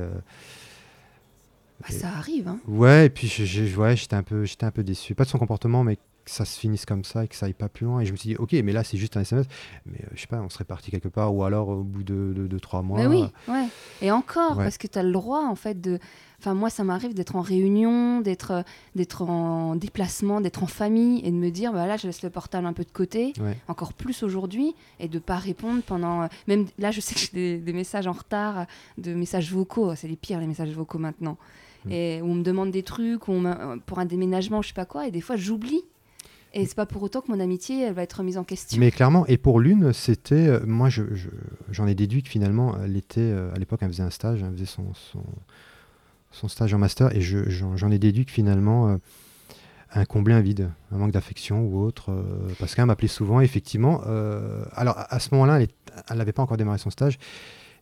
bah, 1.82 1.88
ça 1.90 2.10
arrive. 2.10 2.48
Hein. 2.48 2.60
Ouais, 2.68 3.08
et 3.08 3.10
puis 3.10 3.28
je- 3.28 3.75
ouais, 3.78 3.96
j'étais 3.98 4.16
un 4.16 4.24
peu, 4.24 4.46
j'étais 4.46 4.66
un 4.66 4.72
peu 4.72 4.84
déçu, 4.84 5.16
pas 5.16 5.24
de 5.25 5.30
son 5.30 5.40
comportement, 5.40 5.84
mais 5.84 5.98
que 6.25 6.32
ça 6.32 6.46
se 6.46 6.60
finisse 6.60 6.86
comme 6.86 7.03
ça 7.03 7.25
et 7.25 7.27
que 7.27 7.36
ça 7.36 7.46
aille 7.48 7.53
pas 7.53 7.70
plus 7.70 7.86
loin. 7.86 8.00
Et 8.00 8.06
je 8.06 8.12
me 8.12 8.18
suis 8.18 8.30
dit, 8.30 8.36
ok, 8.36 8.53
mais 8.63 8.72
là 8.72 8.84
c'est 8.84 8.98
juste 8.98 9.18
un 9.18 9.22
SMS, 9.22 9.46
mais 9.86 10.00
euh, 10.03 10.08
je 10.13 10.22
sais 10.22 10.27
pas, 10.27 10.39
on 10.42 10.50
serait 10.50 10.63
parti 10.63 10.89
quelque 10.92 11.10
part, 11.10 11.34
ou 11.36 11.44
alors 11.44 11.70
au 11.70 11.84
bout 11.84 12.03
de, 12.03 12.34
de, 12.36 12.48
de 12.48 12.60
trois 12.60 12.82
mois. 12.82 13.00
Mais 13.00 13.08
oui, 13.08 13.25
ouais. 13.48 13.65
Et 14.01 14.12
encore, 14.12 14.58
Ouais. 14.58 14.63
parce 14.63 14.77
que 14.77 14.88
tu 14.88 14.98
as 15.00 15.03
le 15.03 15.12
droit, 15.12 15.44
en 15.46 15.56
fait, 15.56 15.80
de. 15.82 16.00
Enfin, 16.39 16.56
moi, 16.56 16.70
ça 16.70 16.84
m'arrive 16.84 17.13
d'être 17.13 17.38
en 17.38 17.42
réunion, 17.42 18.20
d'être 18.20 18.51
euh, 18.51 18.62
d'être 18.96 19.22
en 19.22 19.77
déplacement, 19.77 20.42
d'être 20.42 20.62
en 20.62 20.68
famille 20.68 21.22
et 21.25 21.32
de 21.32 21.36
me 21.38 21.50
dire, 21.50 21.72
bah 21.72 21.88
là, 21.88 21.96
je 21.96 22.06
laisse 22.08 22.22
le 22.22 22.30
portable 22.30 22.68
un 22.68 22.74
peu 22.74 22.84
de 22.84 22.92
côté, 22.92 23.32
Ouais. 23.39 23.58
encore 23.70 23.94
plus 23.94 24.24
aujourd'hui, 24.24 24.75
et 25.00 25.08
de 25.08 25.20
pas 25.20 25.38
répondre 25.38 25.82
pendant. 25.84 26.24
euh, 26.24 26.27
Même 26.48 26.65
là, 26.80 26.92
je 26.92 27.00
sais 27.00 27.13
que 27.15 27.20
j'ai 27.22 27.30
des, 27.32 27.58
des 27.60 27.74
messages 27.74 28.08
en 28.08 28.12
retard, 28.12 28.60
euh, 28.60 28.63
de 28.98 29.13
messages 29.13 29.51
vocaux. 29.53 29.96
C'est 29.96 30.08
les 30.10 30.18
pires, 30.18 30.39
les 30.42 30.48
messages 30.48 30.72
vocaux 30.72 30.98
maintenant. 31.00 31.38
Mm. 31.86 31.92
Et 31.92 32.22
où 32.22 32.25
on 32.27 32.36
me 32.36 32.44
demande 32.44 32.72
des 32.72 32.84
trucs, 32.84 33.30
où 33.30 33.32
on 33.32 33.80
pour 33.86 34.00
un 34.00 34.06
déménagement, 34.06 34.62
je 34.62 34.68
sais 34.70 34.74
pas 34.74 34.86
quoi, 34.86 35.08
et 35.08 35.12
des 35.12 35.22
fois, 35.22 35.38
j'oublie. 35.38 35.84
Et 36.55 36.65
c'est 36.67 36.75
pas 36.75 36.86
pour 36.86 37.01
autant 37.01 37.22
que 37.22 37.31
mon 37.31 37.39
amitié, 37.39 37.91
va 37.91 38.03
être 38.03 38.13
remise 38.13 38.38
en 38.38 38.43
question. 38.43 38.79
Mais 38.79 38.91
clairement, 38.91 39.25
et 39.25 39.38
pour 39.38 39.60
l'une, 39.60 39.91
c'était, 39.91 40.48
euh, 40.48 40.60
moi, 40.65 40.88
je- 40.89 41.13
je- 41.15 41.29
j'en 41.72 41.88
ai 41.88 41.95
déduit 41.95 42.22
que 42.22 42.29
finalement, 42.29 42.75
elle 42.83 42.95
était, 42.95 43.22
euh, 43.22 43.51
à 43.55 43.57
l'époque, 43.60 43.79
elle 43.81 43.88
faisait 43.89 44.03
un 44.03 44.12
stage, 44.12 44.43
elle 44.43 44.53
faisait 44.53 44.65
son, 44.67 46.48
stage 46.48 46.74
en 46.74 46.77
master, 46.77 47.15
et 47.15 47.22
je- 47.22 47.50
j'en 47.50 47.89
ai 47.91 47.98
déduit 47.98 48.25
que 48.25 48.31
finalement, 48.31 48.89
euh, 48.89 48.98
un 49.95 50.05
combler 50.05 50.33
un 50.33 50.41
vide, 50.41 50.69
un 50.91 50.98
manque 50.98 51.12
d'affection 51.12 51.65
ou 51.65 51.79
autre, 51.79 52.12
euh, 52.12 52.24
parce 52.60 52.75
qu'elle 52.75 52.86
m'appelait 52.86 53.07
souvent, 53.07 53.39
effectivement. 53.41 54.01
euh, 54.07 54.63
alors, 54.74 54.95
à, 54.98 55.19
ce 55.19 55.29
moment-là, 55.33 55.60
elle 56.10 56.17
n'avait 56.17 56.31
pas 56.33 56.41
encore 56.43 56.57
démarré 56.57 56.77
son 56.77 56.89
stage, 56.91 57.17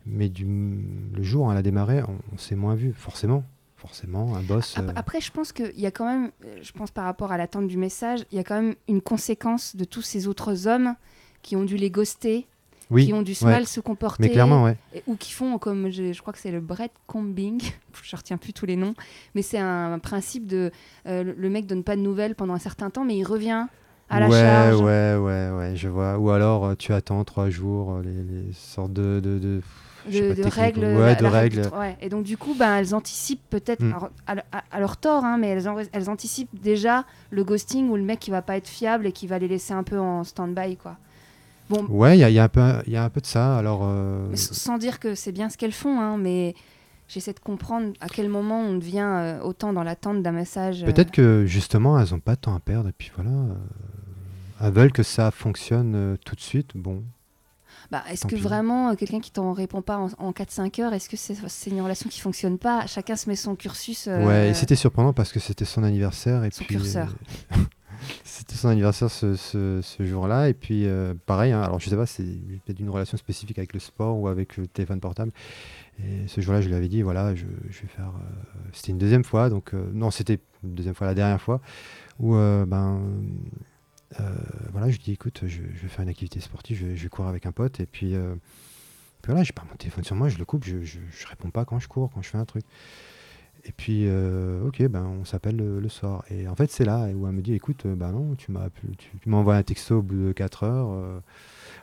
mais 0.05 0.31
le 0.37 1.23
jour 1.23 1.45
où 1.45 1.51
elle 1.51 1.57
a 1.57 1.61
démarré, 1.61 2.01
on, 2.03 2.17
on 2.33 2.37
s'est 2.37 2.55
moins 2.55 2.75
vu, 2.75 2.93
forcément. 2.93 3.43
Forcément, 3.81 4.35
un 4.35 4.43
boss. 4.43 4.75
Euh, 4.77 4.91
Après, 4.95 5.19
je 5.21 5.31
pense 5.31 5.51
qu'il 5.51 5.79
y 5.79 5.88
a 5.88 5.91
quand 5.91 6.05
même, 6.05 6.29
euh, 6.45 6.59
je 6.61 6.71
pense 6.71 6.91
par 6.91 7.03
rapport 7.05 7.31
à 7.31 7.38
l'attente 7.38 7.67
du 7.67 7.77
message, 7.77 8.19
il 8.31 8.38
y 8.38 8.39
a 8.39 8.43
quand 8.43 8.61
même 8.61 8.75
une 8.88 9.01
conséquence 9.01 9.75
de 9.75 9.85
tous 9.85 10.03
ces 10.03 10.27
autres 10.27 10.67
hommes 10.67 10.93
qui 11.41 11.55
ont 11.55 11.63
dû 11.63 11.77
les 11.77 11.89
ghoster 11.89 12.45
Oui, 12.91 13.07
qui 13.07 13.13
ont 13.13 13.23
ouais. 13.23 13.51
mal 13.51 13.65
se 13.65 13.79
comporter. 13.79 14.21
Mais 14.21 14.29
clairement, 14.29 14.63
ouais. 14.65 14.77
et- 14.93 15.01
ou 15.07 15.15
qui 15.15 15.31
font 15.33 15.57
comme 15.57 15.89
je, 15.89 16.13
je 16.13 16.21
crois 16.21 16.31
que 16.31 16.38
c'est 16.38 16.51
le 16.51 16.59
breadcombing, 16.59 17.59
je 18.03 18.15
retiens 18.15 18.38
plus 18.38 18.53
tous 18.53 18.67
les 18.67 18.75
noms, 18.75 18.93
mais 19.33 19.41
c'est 19.41 19.57
un, 19.57 19.97
principe 19.97 20.45
de 20.45 20.69
euh, 21.07 21.33
le- 21.35 21.50
mec 21.50 21.65
donne 21.65 21.83
pas 21.83 21.95
de 21.95 22.01
nouvelles 22.01 22.35
pendant 22.35 22.53
un 22.53 22.59
certain 22.59 22.91
temps, 22.91 23.03
mais 23.03 23.17
il 23.17 23.23
revient 23.23 23.65
à 24.11 24.19
la 24.19 24.27
ouais, 24.29 24.39
charge. 24.39 24.81
ouais, 24.81 25.15
ouais, 25.15 25.50
ouais, 25.57 25.75
je 25.75 25.88
vois. 25.88 26.19
Ou 26.19 26.29
alors 26.29 26.77
tu 26.77 26.93
attends 26.93 27.23
trois 27.23 27.50
jours, 27.50 28.00
les, 28.03 28.11
les 28.11 28.53
sortes 28.53 28.93
de, 28.93 29.19
de, 30.10 30.43
règles, 30.50 30.86
ouais, 30.86 31.15
de 31.15 31.25
règle 31.25 31.62
ouais. 31.77 31.98
Et 32.01 32.10
donc 32.10 32.24
du 32.24 32.38
coup, 32.38 32.55
ben, 32.58 32.77
elles 32.77 32.96
anticipent 32.96 33.48
peut-être, 33.50 33.81
Mm. 33.84 33.91
alors, 33.93 34.10
à, 34.27 34.34
à- 34.58 34.63
à 34.72 34.79
leur 34.79 34.98
tort, 34.98 35.24
hein, 35.25 35.38
mais 35.38 35.48
elles, 35.50 35.67
en- 35.70 35.77
elles 35.91 36.10
anticipent 36.10 36.62
déjà 36.62 37.05
le 37.29 37.43
ghosting 37.43 37.89
ou 37.89 37.96
le 37.96 38.03
mec 38.03 38.20
qui 38.20 38.31
va 38.31 38.41
pas 38.41 38.58
être 38.58 38.67
fiable 38.67 39.05
et 39.05 39.12
qui 39.12 39.27
va 39.27 39.39
les 39.39 39.48
laisser 39.48 39.74
un 39.74 39.84
peu 39.84 40.00
en 40.00 40.24
stand-by, 40.24 40.77
quoi. 40.77 40.98
Bon, 41.70 41.86
Ouais, 41.89 42.17
il 42.17 42.22
y 42.22 42.24
a, 42.24 42.29
y 42.29 42.39
a 42.39 42.43
un 42.43 42.50
peu, 42.50 42.62
il 42.88 42.93
y 42.93 42.98
a 42.98 43.03
un 43.03 43.10
peu 43.10 43.22
de 43.22 43.25
ça. 43.25 43.58
Alors, 43.58 43.81
euh, 43.84 44.27
sans 44.36 44.77
dire 44.77 45.00
que 45.00 45.15
c'est 45.15 45.31
bien 45.31 45.50
ce 45.50 45.58
qu'elles 45.58 45.72
font, 45.72 46.01
hein, 46.01 46.17
mais 46.17 46.53
j'essaie 47.08 47.31
de 47.34 47.39
comprendre 47.39 47.93
à 48.01 48.08
quel 48.10 48.27
moment 48.27 48.60
on 48.62 48.75
devient 48.75 49.00
euh, 49.08 49.39
autant 49.41 49.72
dans 49.72 49.84
l'attente 49.84 50.22
d'un 50.22 50.31
message. 50.34 50.84
euh, 50.84 50.86
peut-être 50.88 51.12
que 51.12 51.46
justement, 51.46 51.98
elles 52.00 52.13
ont 52.13 52.20
pas 52.20 52.36
de 52.36 52.41
temps 52.41 52.55
à 52.55 52.60
perdre. 52.60 52.89
Et 52.89 52.93
puis 52.98 53.10
voilà, 53.15 53.31
euh, 53.31 53.53
elles 54.62 54.72
veulent 54.74 54.91
que 54.91 55.03
ça 55.03 55.31
fonctionne 55.31 55.93
euh, 55.96 56.15
tout 56.25 56.36
de 56.36 56.41
suite. 56.41 56.72
Bon, 56.75 57.03
Bah, 57.91 58.03
est-ce 58.10 58.25
que 58.25 58.36
pis. 58.36 58.41
vraiment 58.41 58.89
euh, 58.91 58.95
quelqu'un 58.95 59.19
qui 59.19 59.31
t'en 59.31 59.51
répond 59.51 59.81
pas 59.81 59.98
en, 59.98 60.07
en 60.17 60.31
4-5 60.31 60.79
heures, 60.81 60.93
est-ce 60.93 61.10
que 61.10 61.17
c'est 61.17 61.69
une 61.69 61.81
relation 61.81 62.10
qui 62.10 62.21
fonctionne 62.21 62.57
pas? 62.57 62.88
Chacun 62.88 63.17
se 63.17 63.29
met 63.29 63.36
son 63.36 63.55
cursus. 63.57 64.07
euh, 64.07 64.25
ouais. 64.25 64.50
Et 64.50 64.53
c'était 64.53 64.77
surprenant 64.77 65.12
parce 65.12 65.33
que 65.33 65.39
c'était 65.41 65.65
son 65.65 65.83
anniversaire 65.83 66.45
et 66.45 66.51
Son 66.51 66.63
puis 66.63 66.75
curseur. 66.77 67.13
euh, 67.51 67.57
c'était 68.24 68.55
son 68.55 68.69
anniversaire 68.69 69.12
ce, 69.12 69.36
ce- 69.36 69.81
ce 69.83 70.05
jour-là. 70.05 70.48
Et 70.48 70.53
puis 70.53 70.86
euh, 70.88 71.13
pareil. 71.25 71.51
hein, 71.51 71.62
alors 71.62 71.81
je 71.81 71.89
sais 71.89 71.98
pas, 71.98 72.05
c'est 72.05 72.24
peut-être 72.24 72.79
une 72.79 72.89
relation 72.89 73.17
spécifique 73.17 73.57
avec 73.57 73.74
le 73.74 73.79
sport 73.81 74.17
ou 74.17 74.29
avec 74.29 74.55
le 74.55 74.67
téléphone 74.67 75.01
portable. 75.01 75.33
Et 76.00 76.27
ce 76.27 76.39
jour-là, 76.39 76.62
je 76.62 76.69
lui 76.69 76.75
avais 76.75 76.88
dit, 76.88 77.01
voilà, 77.01 77.36
je, 77.36 77.43
je 77.69 77.81
vais 77.81 77.88
faire. 77.89 78.07
euh, 78.15 78.60
c'était 78.71 78.93
une 78.93 78.98
deuxième 79.00 79.25
fois, 79.25 79.50
donc 79.50 79.74
euh, 79.74 79.83
non, 79.93 80.12
c'était 80.12 80.39
une 80.63 80.75
deuxième 80.75 80.95
fois, 80.95 81.07
la 81.07 81.13
dernière 81.13 81.41
fois, 81.41 81.60
où 82.19 82.36
ben. 82.36 83.01
Euh, 84.20 84.24
voilà, 84.72 84.89
je 84.89 84.98
dis, 84.98 85.12
écoute, 85.13 85.41
je, 85.44 85.48
je 85.48 85.82
vais 85.82 85.88
faire 85.88 86.03
une 86.03 86.10
activité 86.10 86.39
sportive, 86.39 86.77
je 86.80 86.86
vais, 86.88 86.96
je 86.96 87.03
vais 87.03 87.10
courir 87.10 87.30
avec 87.30 87.46
un 87.46 87.51
pote, 87.51 87.80
et 87.80 87.86
puis, 87.86 88.15
euh, 88.15 88.36
puis 89.22 89.32
voilà, 89.32 89.44
j'ai 89.44 89.53
pas 89.53 89.63
mon 89.70 89.75
téléphone 89.75 90.03
sur 90.03 90.15
moi, 90.15 90.30
je 90.30 90.38
le 90.38 90.46
coupe, 90.46 90.63
je, 90.65 90.82
je, 90.84 91.00
je 91.12 91.27
réponds 91.27 91.50
pas 91.51 91.65
quand 91.65 91.80
je 91.80 91.88
cours, 91.88 92.12
quand 92.13 92.22
je 92.22 92.30
fais 92.30 92.38
un 92.38 92.46
truc. 92.46 92.63
Et 93.63 93.72
puis, 93.72 94.08
euh, 94.08 94.65
ok, 94.65 94.82
ben 94.88 95.03
on 95.03 95.24
s'appelle 95.24 95.56
le, 95.56 95.80
le 95.80 95.88
soir. 95.88 96.25
Et 96.32 96.48
en 96.48 96.56
fait, 96.56 96.72
c'est 96.72 96.84
là 96.84 97.06
où 97.13 97.27
elle 97.27 97.34
me 97.34 97.44
dit, 97.44 97.53
écoute, 97.53 97.86
bah 97.86 98.10
non, 98.12 98.34
tu 98.34 98.51
m'as 98.51 98.70
tu, 98.72 98.88
tu 99.22 99.32
envoyé 99.32 99.60
un 99.60 99.63
texto 99.63 100.00
au 100.00 100.01
bout 100.01 100.15
de 100.30 100.32
4 100.32 100.63
heures. 100.63 100.89
euh, 100.89 101.20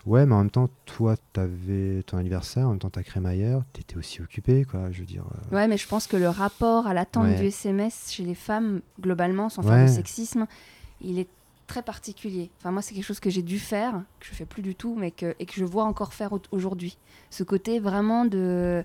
ouais, 0.04 0.26
mais 0.26 0.34
en 0.34 0.38
même 0.38 0.50
temps, 0.50 0.68
toi, 0.86 1.14
tu 1.32 1.38
avais 1.38 2.02
ton 2.04 2.16
anniversaire, 2.18 2.66
en 2.66 2.70
même 2.70 2.78
temps, 2.80 2.90
tu 2.90 2.98
as 2.98 3.04
crémaillère, 3.04 3.62
tu 3.72 3.82
étais 3.82 3.96
aussi 3.96 4.20
occupé, 4.20 4.64
quoi. 4.64 4.90
Je 4.90 4.98
veux 4.98 5.06
dire. 5.06 5.22
euh, 5.52 5.54
Ouais, 5.54 5.68
mais 5.68 5.76
je 5.76 5.86
pense 5.86 6.08
que 6.08 6.16
le 6.16 6.28
rapport 6.28 6.88
à 6.88 6.94
l'attente 6.94 7.26
Ouais. 7.28 7.36
du 7.38 7.44
SMS 7.46 8.10
chez 8.10 8.24
les 8.24 8.34
femmes, 8.34 8.80
globalement, 9.00 9.48
sans 9.48 9.62
faire 9.62 9.84
de 9.86 9.88
sexisme, 9.92 10.48
il 11.00 11.20
est 11.20 11.28
très 11.68 11.82
particulier. 11.82 12.50
Enfin, 12.58 12.72
moi, 12.72 12.82
c'est 12.82 12.94
quelque 12.94 13.04
chose 13.04 13.20
que 13.20 13.30
j'ai 13.30 13.42
dû 13.42 13.60
faire, 13.60 13.92
que 14.18 14.26
je 14.26 14.32
fais 14.34 14.44
plus 14.46 14.62
du 14.62 14.74
tout, 14.74 14.96
mais 14.98 15.12
que, 15.12 15.36
et 15.38 15.46
que 15.46 15.54
je 15.54 15.64
vois 15.64 15.84
encore 15.84 16.12
faire 16.14 16.32
au- 16.32 16.40
aujourd'hui. 16.50 16.98
Ce 17.30 17.44
côté 17.44 17.78
vraiment 17.78 18.24
de, 18.24 18.82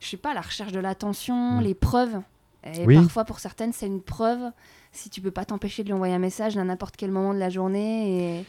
je 0.00 0.06
sais 0.08 0.16
pas, 0.18 0.34
la 0.34 0.42
recherche 0.42 0.72
de 0.72 0.80
l'attention, 0.80 1.58
Mm. 1.58 1.62
les 1.62 1.74
preuves. 1.74 2.20
Et 2.64 2.84
Oui. 2.84 2.96
parfois, 2.96 3.24
pour 3.24 3.38
certaines, 3.38 3.72
c'est 3.72 3.86
une 3.86 4.02
preuve 4.02 4.50
si 4.92 5.08
tu 5.08 5.20
peux 5.20 5.30
pas 5.30 5.44
t'empêcher 5.44 5.82
de 5.84 5.88
lui 5.88 5.94
envoyer 5.94 6.14
un 6.14 6.18
message 6.18 6.56
à 6.58 6.64
n'importe 6.64 6.96
quel 6.96 7.12
moment 7.12 7.32
de 7.32 7.38
la 7.38 7.48
journée. 7.48 8.38
Et... 8.40 8.44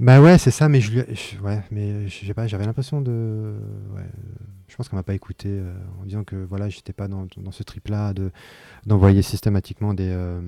Bah 0.00 0.20
ouais, 0.22 0.38
c'est 0.38 0.50
ça, 0.52 0.68
mais 0.68 0.80
je, 0.80 0.92
lui- 0.92 1.14
je- 1.14 1.38
ouais, 1.40 1.60
mais 1.70 2.08
je 2.08 2.24
sais 2.24 2.32
pas, 2.34 2.46
j'avais 2.46 2.64
l'impression 2.64 3.00
de, 3.02 3.56
ouais, 3.94 4.06
je 4.68 4.76
pense 4.76 4.88
qu'on 4.88 4.96
m'a 4.96 5.02
pas 5.02 5.12
écouté 5.14 5.48
euh, 5.50 5.74
en 6.00 6.04
disant 6.06 6.22
que 6.24 6.36
voilà, 6.36 6.68
j'étais 6.68 6.92
pas 6.94 7.08
dans, 7.08 7.26
dans 7.36 7.50
ce 7.50 7.62
trip-là 7.64 8.14
de 8.14 8.30
d'envoyer 8.86 9.22
systématiquement 9.22 9.92
des 9.94 10.08
euh, 10.08 10.40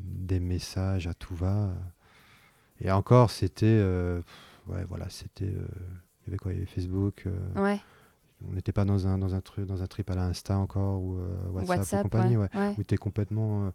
des 0.00 0.38
messages 0.38 1.06
à 1.08 1.14
tout 1.14 1.34
va. 1.34 1.72
Et 2.80 2.90
encore, 2.90 3.30
c'était, 3.30 3.66
euh, 3.66 4.20
ouais, 4.66 4.84
voilà, 4.88 5.08
c'était, 5.08 5.44
euh, 5.44 5.66
il 6.22 6.26
y 6.26 6.30
avait 6.30 6.38
quoi, 6.38 6.52
il 6.52 6.56
y 6.56 6.58
avait 6.58 6.66
Facebook. 6.70 7.24
euh, 7.26 7.62
Ouais, 7.62 7.80
on 8.48 8.52
n'était 8.52 8.72
pas 8.72 8.84
dans 8.84 9.06
un 9.06 9.16
dans 9.16 9.34
un 9.34 9.40
truc 9.40 9.64
dans 9.66 9.82
un 9.82 9.86
trip 9.86 10.10
à 10.10 10.14
l'insta 10.16 10.58
encore 10.58 11.00
ou 11.00 11.18
WhatsApp, 11.52 11.68
WhatsApp, 11.78 12.00
ou 12.00 12.02
compagnie, 12.08 12.36
ouais. 12.36 12.48
où 12.76 12.82
tu 12.82 12.94
es 12.94 12.98
complètement 12.98 13.72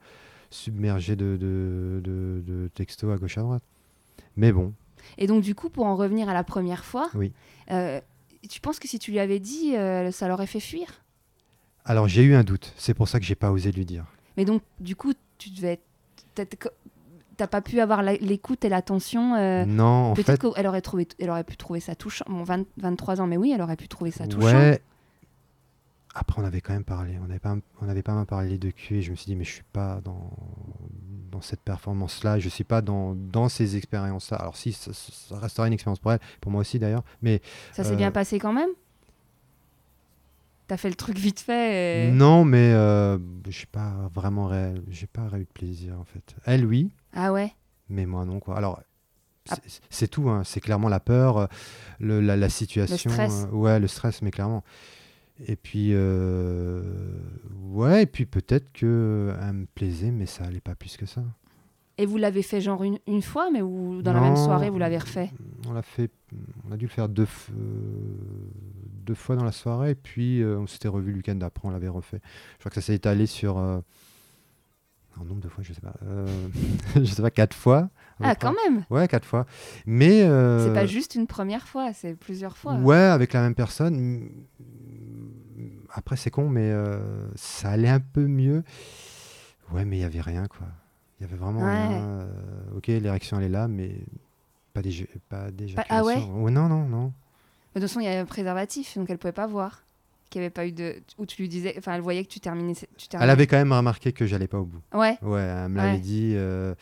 submergé 0.52 1.16
de, 1.16 1.38
de, 1.40 2.02
de, 2.04 2.44
de 2.46 2.68
textos 2.74 3.12
à 3.14 3.18
gauche 3.18 3.38
à 3.38 3.42
droite. 3.42 3.64
Mais 4.36 4.52
bon, 4.52 4.74
Et 5.18 5.26
donc, 5.28 5.42
du 5.44 5.56
coup, 5.56 5.70
pour 5.70 5.86
en 5.86 5.96
revenir 5.96 6.30
à 6.30 6.34
la 6.34 6.44
première 6.44 6.84
fois, 6.86 7.10
Oui. 7.16 7.32
tu 8.48 8.62
penses 8.62 8.80
que 8.80 8.88
si 8.88 9.00
tu 9.00 9.12
lui 9.12 9.20
avais 9.20 9.40
dit, 9.40 9.74
ça 10.12 10.28
l'aurait 10.28 10.46
fait 10.48 10.60
fuir? 10.60 11.02
Alors 11.86 12.08
j'ai 12.08 12.22
eu 12.24 12.36
un 12.36 12.44
doute, 12.44 12.74
c'est 12.78 12.94
pour 12.94 13.08
ça 13.08 13.20
que 13.20 13.26
j'ai 13.26 13.36
pas 13.36 13.52
osé 13.52 13.72
lui 13.72 13.86
dire. 13.86 14.06
Mais 14.38 14.46
donc, 14.46 14.62
du 14.80 14.96
coup, 14.96 15.14
tu 15.40 15.50
devais 15.50 15.80
être. 16.38 16.72
T'as- 17.40 17.48
pas 17.48 17.62
pu 17.62 17.80
avoir 17.80 18.04
l'écoute 18.04 18.64
et 18.66 18.70
l'attention. 18.70 19.36
euh, 19.36 19.66
non, 19.66 20.12
en 20.12 20.16
fait, 20.16 20.24
Peut-être 20.24 20.54
qu'elle 20.54 20.68
aurait, 20.68 20.82
trouvé, 20.82 21.08
elle 21.20 21.30
aurait 21.32 21.44
pu 21.44 21.58
trouver 21.58 21.80
ça 21.80 21.96
touchant. 21.96 22.26
Bon, 22.30 22.44
20 22.44 22.66
23 22.78 23.20
ans, 23.22 23.28
mais 23.28 23.38
oui, 23.38 23.52
elle 23.54 23.62
aurait 23.62 23.76
pu 23.76 23.88
trouver 23.88 24.12
ça 24.12 24.28
touchant. 24.28 24.46
ouais. 24.46 24.82
Après 26.16 26.42
on 26.42 26.46
avait 26.46 26.60
quand 26.60 26.74
même 26.74 26.84
parlé, 26.84 27.18
on 27.22 27.26
avait 27.30 27.38
pas 27.40 27.56
on 27.82 27.88
avait 27.88 28.02
pas 28.02 28.14
mal 28.16 28.26
parlé 28.26 28.58
de 28.58 28.72
cul 28.72 28.98
et 28.98 29.02
je 29.04 29.12
me 29.12 29.16
suis 29.16 29.28
dit 29.28 29.36
mais 29.36 29.44
je 29.44 29.52
suis 29.54 29.64
pas 29.72 30.02
dans 30.04 30.32
dans 31.32 31.40
cette 31.42 31.60
performance 31.62 32.24
là, 32.24 32.40
je 32.40 32.50
suis 32.50 32.64
pas 32.64 32.82
dans 32.82 33.14
dans 33.14 33.48
ces 33.48 33.78
expériences 33.78 34.32
là. 34.32 34.38
Alors 34.38 34.58
si 34.58 34.74
ça, 34.74 34.92
ça 34.92 35.38
restera 35.38 35.68
une 35.68 35.74
expérience 35.74 36.00
pour 36.00 36.12
elle, 36.12 36.20
pour 36.42 36.52
moi 36.52 36.62
aussi 36.62 36.80
d'ailleurs, 36.80 37.04
mais 37.22 37.42
Ça 37.74 37.84
s'est 37.84 37.94
Euh, 37.94 37.96
bien 37.96 38.12
passé 38.12 38.40
quand 38.40 38.52
même? 38.54 38.70
T'as 40.70 40.78
fait 40.78 40.88
le 40.90 40.96
truc 40.96 41.18
vite 41.18 41.40
fait 41.42 42.08
et- 42.08 42.12
non, 42.12 42.46
mais 42.46 42.72
euh, 42.74 43.18
je 43.46 43.52
suis 43.52 43.66
pas 43.68 44.10
vraiment 44.14 44.46
réel, 44.46 44.84
j'ai 44.88 45.08
pas 45.08 45.28
eu 45.34 45.40
de 45.40 45.50
plaisir 45.52 46.00
en 46.00 46.04
fait. 46.06 46.36
Elle 46.46 46.64
oui, 46.66 46.92
Ah 47.12 47.34
ouais? 47.34 47.52
Mais 47.90 48.06
moi 48.06 48.24
non 48.24 48.40
quoi. 48.40 48.56
Alors 48.56 48.80
Ah. 49.50 49.56
c'est- 49.90 50.08
tout, 50.08 50.30
hein. 50.30 50.44
c'est 50.46 50.60
clairement 50.62 50.88
la 50.88 51.00
peur, 51.00 51.38
euh, 51.38 51.48
le- 52.00 52.22
la, 52.22 52.38
la 52.38 52.50
situation, 52.50 53.10
stress. 53.10 53.48
euh, 53.52 53.56
ouais, 53.56 53.80
le 53.80 53.88
stress, 53.88 54.22
mais 54.22 54.30
clairement. 54.30 54.64
Et 55.48 55.56
puis 55.56 55.90
euh, 55.94 56.84
ouais, 57.72 58.04
et 58.04 58.06
puis 58.06 58.28
peut-être 58.28 58.72
que 58.72 59.34
elle 59.42 59.54
me 59.54 59.66
plaisait, 59.66 60.12
mais 60.12 60.28
ça 60.28 60.44
allait 60.44 60.62
pas 60.62 60.76
plus 60.76 60.98
que 60.98 61.08
ça. 61.08 61.24
Et 61.98 62.06
vous 62.06 62.18
l'avez 62.18 62.44
fait 62.44 62.62
genre 62.62 62.84
une, 62.84 63.00
une 63.08 63.22
fois, 63.24 63.50
mais 63.52 63.62
ou 63.64 64.02
dans 64.04 64.14
la 64.14 64.22
même 64.22 64.36
soirée, 64.38 64.70
vous 64.70 64.78
l'avez 64.78 65.00
refait? 65.00 65.32
On 65.68 65.74
l'a 65.74 65.82
fait, 65.82 66.12
on 66.68 66.72
a 66.72 66.78
dû 66.78 66.86
le 66.86 66.92
faire 66.92 67.10
deux, 67.10 67.28
deux 69.10 69.16
fois 69.16 69.36
dans 69.36 69.44
la 69.44 69.52
soirée, 69.52 69.92
et 69.92 69.96
puis 69.96 70.42
euh, 70.44 70.60
on 70.60 70.68
s'était 70.68 70.88
revu 70.88 71.10
le 71.12 71.18
week-end 71.18 71.34
d'après, 71.36 71.68
on 71.68 71.72
l'avait 71.72 71.88
refait. 71.88 72.22
Je 72.54 72.60
crois 72.60 72.70
que 72.70 72.76
ça 72.76 72.82
s'est 72.82 72.94
étalé 72.96 73.26
sur 73.26 73.58
euh, 73.58 73.80
un 75.20 75.24
nombre 75.26 75.42
de 75.42 75.50
fois, 75.50 75.64
je 75.64 75.74
sais 75.74 75.82
pas, 75.82 75.96
euh, 76.06 76.28
je 76.96 77.04
sais 77.06 77.22
pas, 77.24 77.32
quatre 77.32 77.56
fois. 77.56 77.90
Ah, 78.22 78.36
quand 78.36 78.54
même 78.66 78.84
Ouais, 78.92 79.08
quatre 79.08 79.26
fois. 79.26 79.46
Mais 79.88 80.24
euh, 80.24 80.68
C'est 80.68 80.74
pas 80.74 80.86
juste 80.86 81.16
une 81.16 81.26
première 81.26 81.68
fois, 81.68 81.92
c'est 81.94 82.14
plusieurs 82.16 82.56
fois. 82.58 82.76
Ouais, 82.76 82.96
avec 82.98 83.34
la 83.34 83.42
même 83.42 83.56
personne. 83.56 84.30
Après, 85.92 86.16
c'est 86.18 86.30
con, 86.30 86.50
mais 86.50 86.70
euh, 86.72 87.28
ça 87.36 87.72
allait 87.72 87.90
un 87.90 88.00
peu 88.00 88.28
mieux. 88.28 88.64
Ouais, 89.72 89.86
mais 89.86 89.98
il 89.98 90.02
y 90.02 90.04
avait 90.04 90.22
rien, 90.22 90.46
quoi. 90.48 90.68
Il 91.20 91.24
y 91.24 91.26
avait 91.26 91.38
vraiment 91.38 91.62
Ouais. 91.66 91.88
rien. 91.88 92.28
ok, 92.76 92.88
l'érection, 92.88 93.38
elle 93.40 93.46
est 93.46 93.50
là, 93.50 93.68
mais 93.68 93.96
pas 94.74 94.82
des 94.82 95.08
pas 95.30 95.50
d'éjaculation. 95.52 95.90
ah 95.90 96.04
ouais 96.44 96.52
Non, 96.52 96.70
non, 96.70 96.88
non. 96.88 97.14
De 97.76 97.80
toute 97.80 97.88
façon, 97.90 98.00
il 98.00 98.06
y 98.06 98.08
avait 98.08 98.18
un 98.18 98.26
préservatif, 98.26 98.98
donc 98.98 99.10
elle 99.10 99.18
pouvait 99.18 99.32
pas 99.34 99.48
voir. 99.48 99.84
Qu'il 100.30 100.42
avait 100.42 100.50
pas 100.52 100.68
eu 100.68 100.72
de. 100.72 100.96
Où 101.18 101.26
tu 101.26 101.42
lui 101.42 101.50
disais. 101.50 101.74
Enfin, 101.78 101.94
elle 101.96 102.02
voyait 102.02 102.24
que 102.24 102.30
tu 102.30 102.40
terminais. 102.40 102.74
Tu 102.76 102.86
Elle 102.86 103.08
terminais- 103.10 103.32
avait 103.32 103.48
quand 103.48 103.58
même 103.58 103.74
remarqué 103.74 104.12
que 104.14 104.26
j'allais 104.28 104.48
pas 104.48 104.60
au 104.60 104.66
bout. 104.66 104.82
Ouais, 104.94 105.18
Ouais, 105.24 105.42
elle 105.42 105.70
me 105.70 105.78
l'avait 105.78 105.94
Ouais. 105.94 106.00
dit. 106.00 106.34
euh, 106.36 106.76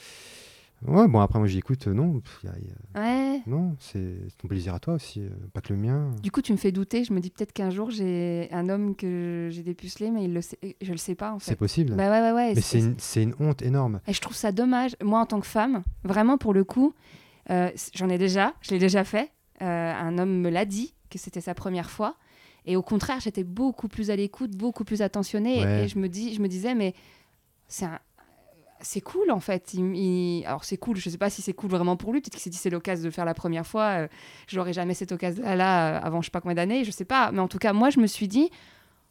Ouais, 0.86 1.08
bon, 1.08 1.20
après, 1.22 1.40
moi, 1.40 1.48
j'ai 1.48 1.58
écoute, 1.58 1.88
euh, 1.88 1.94
non, 1.94 2.20
pff, 2.20 2.40
y 2.44 2.48
a- 2.48 2.52
y 2.52 2.70
a- 2.94 3.02
ouais. 3.34 3.42
non, 3.48 3.76
c'est 3.80 4.14
ton 4.38 4.48
plaisir 4.48 4.76
à 4.76 4.80
toi 4.80 4.94
aussi, 4.94 5.22
euh, 5.22 5.30
pas 5.52 5.60
que 5.60 5.74
le 5.74 5.80
mien. 5.80 6.12
Du 6.22 6.30
coup, 6.30 6.44
tu 6.44 6.52
me 6.52 6.58
fais 6.58 6.72
douter. 6.72 7.04
Je 7.04 7.14
me 7.14 7.20
dis 7.20 7.32
peut-être 7.32 7.52
qu'un 7.52 7.72
jour, 7.72 7.90
j'ai 7.90 8.48
un 8.52 8.70
homme 8.70 8.96
que 8.96 9.48
j'ai 9.52 9.64
dépucelé, 9.64 10.12
mais 10.12 10.26
il 10.26 10.34
le 10.36 10.42
sait... 10.42 10.60
je 10.80 10.92
le 10.92 10.98
sais 10.98 11.16
pas, 11.16 11.32
en 11.34 11.40
C'est 11.40 11.56
possible. 11.56 11.96
Bah 11.96 12.12
ouais, 12.12 12.22
ouais, 12.22 12.32
ouais. 12.32 12.54
mais 12.54 12.62
c'est- 12.62 12.80
une, 13.24 13.32
une 13.32 13.34
honte 13.40 13.64
énorme. 13.64 14.02
Et 14.08 14.14
je 14.14 14.22
trouve 14.22 14.36
ça 14.36 14.52
dommage. 14.52 14.96
Moi, 15.04 15.20
en 15.20 15.26
tant 15.26 15.40
que 15.40 15.48
femme, 15.48 15.82
vraiment 16.04 16.38
pour 16.38 16.54
le 16.54 16.64
coup, 16.64 16.94
euh, 17.50 17.72
j'en 17.96 18.10
ai 18.10 18.20
déjà, 18.20 18.54
je 18.62 18.70
l'ai 18.70 18.80
déjà 18.80 19.04
fait. 19.04 19.32
Euh, 19.62 19.94
un 19.94 20.18
homme 20.18 20.40
me 20.42 20.50
l'a 20.50 20.66
dit 20.66 20.94
que 21.10 21.18
c'était 21.18 21.42
sa 21.42 21.54
première 21.54 21.90
fois. 21.90 22.16
Et 22.66 22.76
au 22.76 22.82
contraire, 22.82 23.20
j'étais 23.22 23.44
beaucoup 23.46 23.88
plus 23.88 24.12
à 24.12 24.16
l'écoute, 24.16 24.52
beaucoup 24.52 24.84
plus 24.84 25.02
attentionnée. 25.02 25.60
Et- 25.62 25.66
Ouais. 25.66 25.84
Et, 25.86 25.88
je, 25.88 25.98
me 26.00 26.08
dis, 26.10 26.34
je 26.36 26.42
me 26.42 26.48
disais, 26.48 26.76
mais 26.76 26.94
c'est 27.68 27.86
un- 27.86 28.00
C'est 28.80 29.02
cool 29.02 29.32
en 29.32 29.40
fait. 29.40 29.74
Il- 29.74 29.96
il- 29.96 30.46
Alors 30.46 30.64
c'est 30.64 30.78
cool, 30.78 30.98
je 30.98 31.10
sais 31.10 31.18
pas 31.18 31.32
si 31.32 31.42
c'est 31.42 31.54
cool 31.54 31.72
vraiment 31.72 31.96
pour 31.98 32.14
lui. 32.14 32.22
Peut-être 32.22 32.34
qu'il 32.34 32.44
s'est 32.44 32.52
dit 32.52 32.58
c'est 32.58 32.70
l'occasion 32.70 33.02
de 33.02 33.08
le 33.08 33.12
faire 33.12 33.26
la 33.26 33.34
première 33.34 33.66
fois. 33.66 34.02
euh, 34.04 34.08
J'aurais 34.48 34.72
jamais 34.72 34.94
cette 34.94 35.12
occasion-là 35.12 35.96
euh, 35.98 36.00
avant 36.06 36.22
je 36.22 36.28
sais 36.28 36.32
pas 36.32 36.42
combien 36.42 36.54
d'années, 36.54 36.84
je 36.84 36.92
sais 36.92 37.04
pas. 37.04 37.32
Mais 37.32 37.40
en 37.40 37.48
tout 37.48 37.58
cas, 37.58 37.74
moi 37.74 37.90
je 37.90 38.00
me 38.00 38.06
suis 38.06 38.28
dit, 38.28 38.52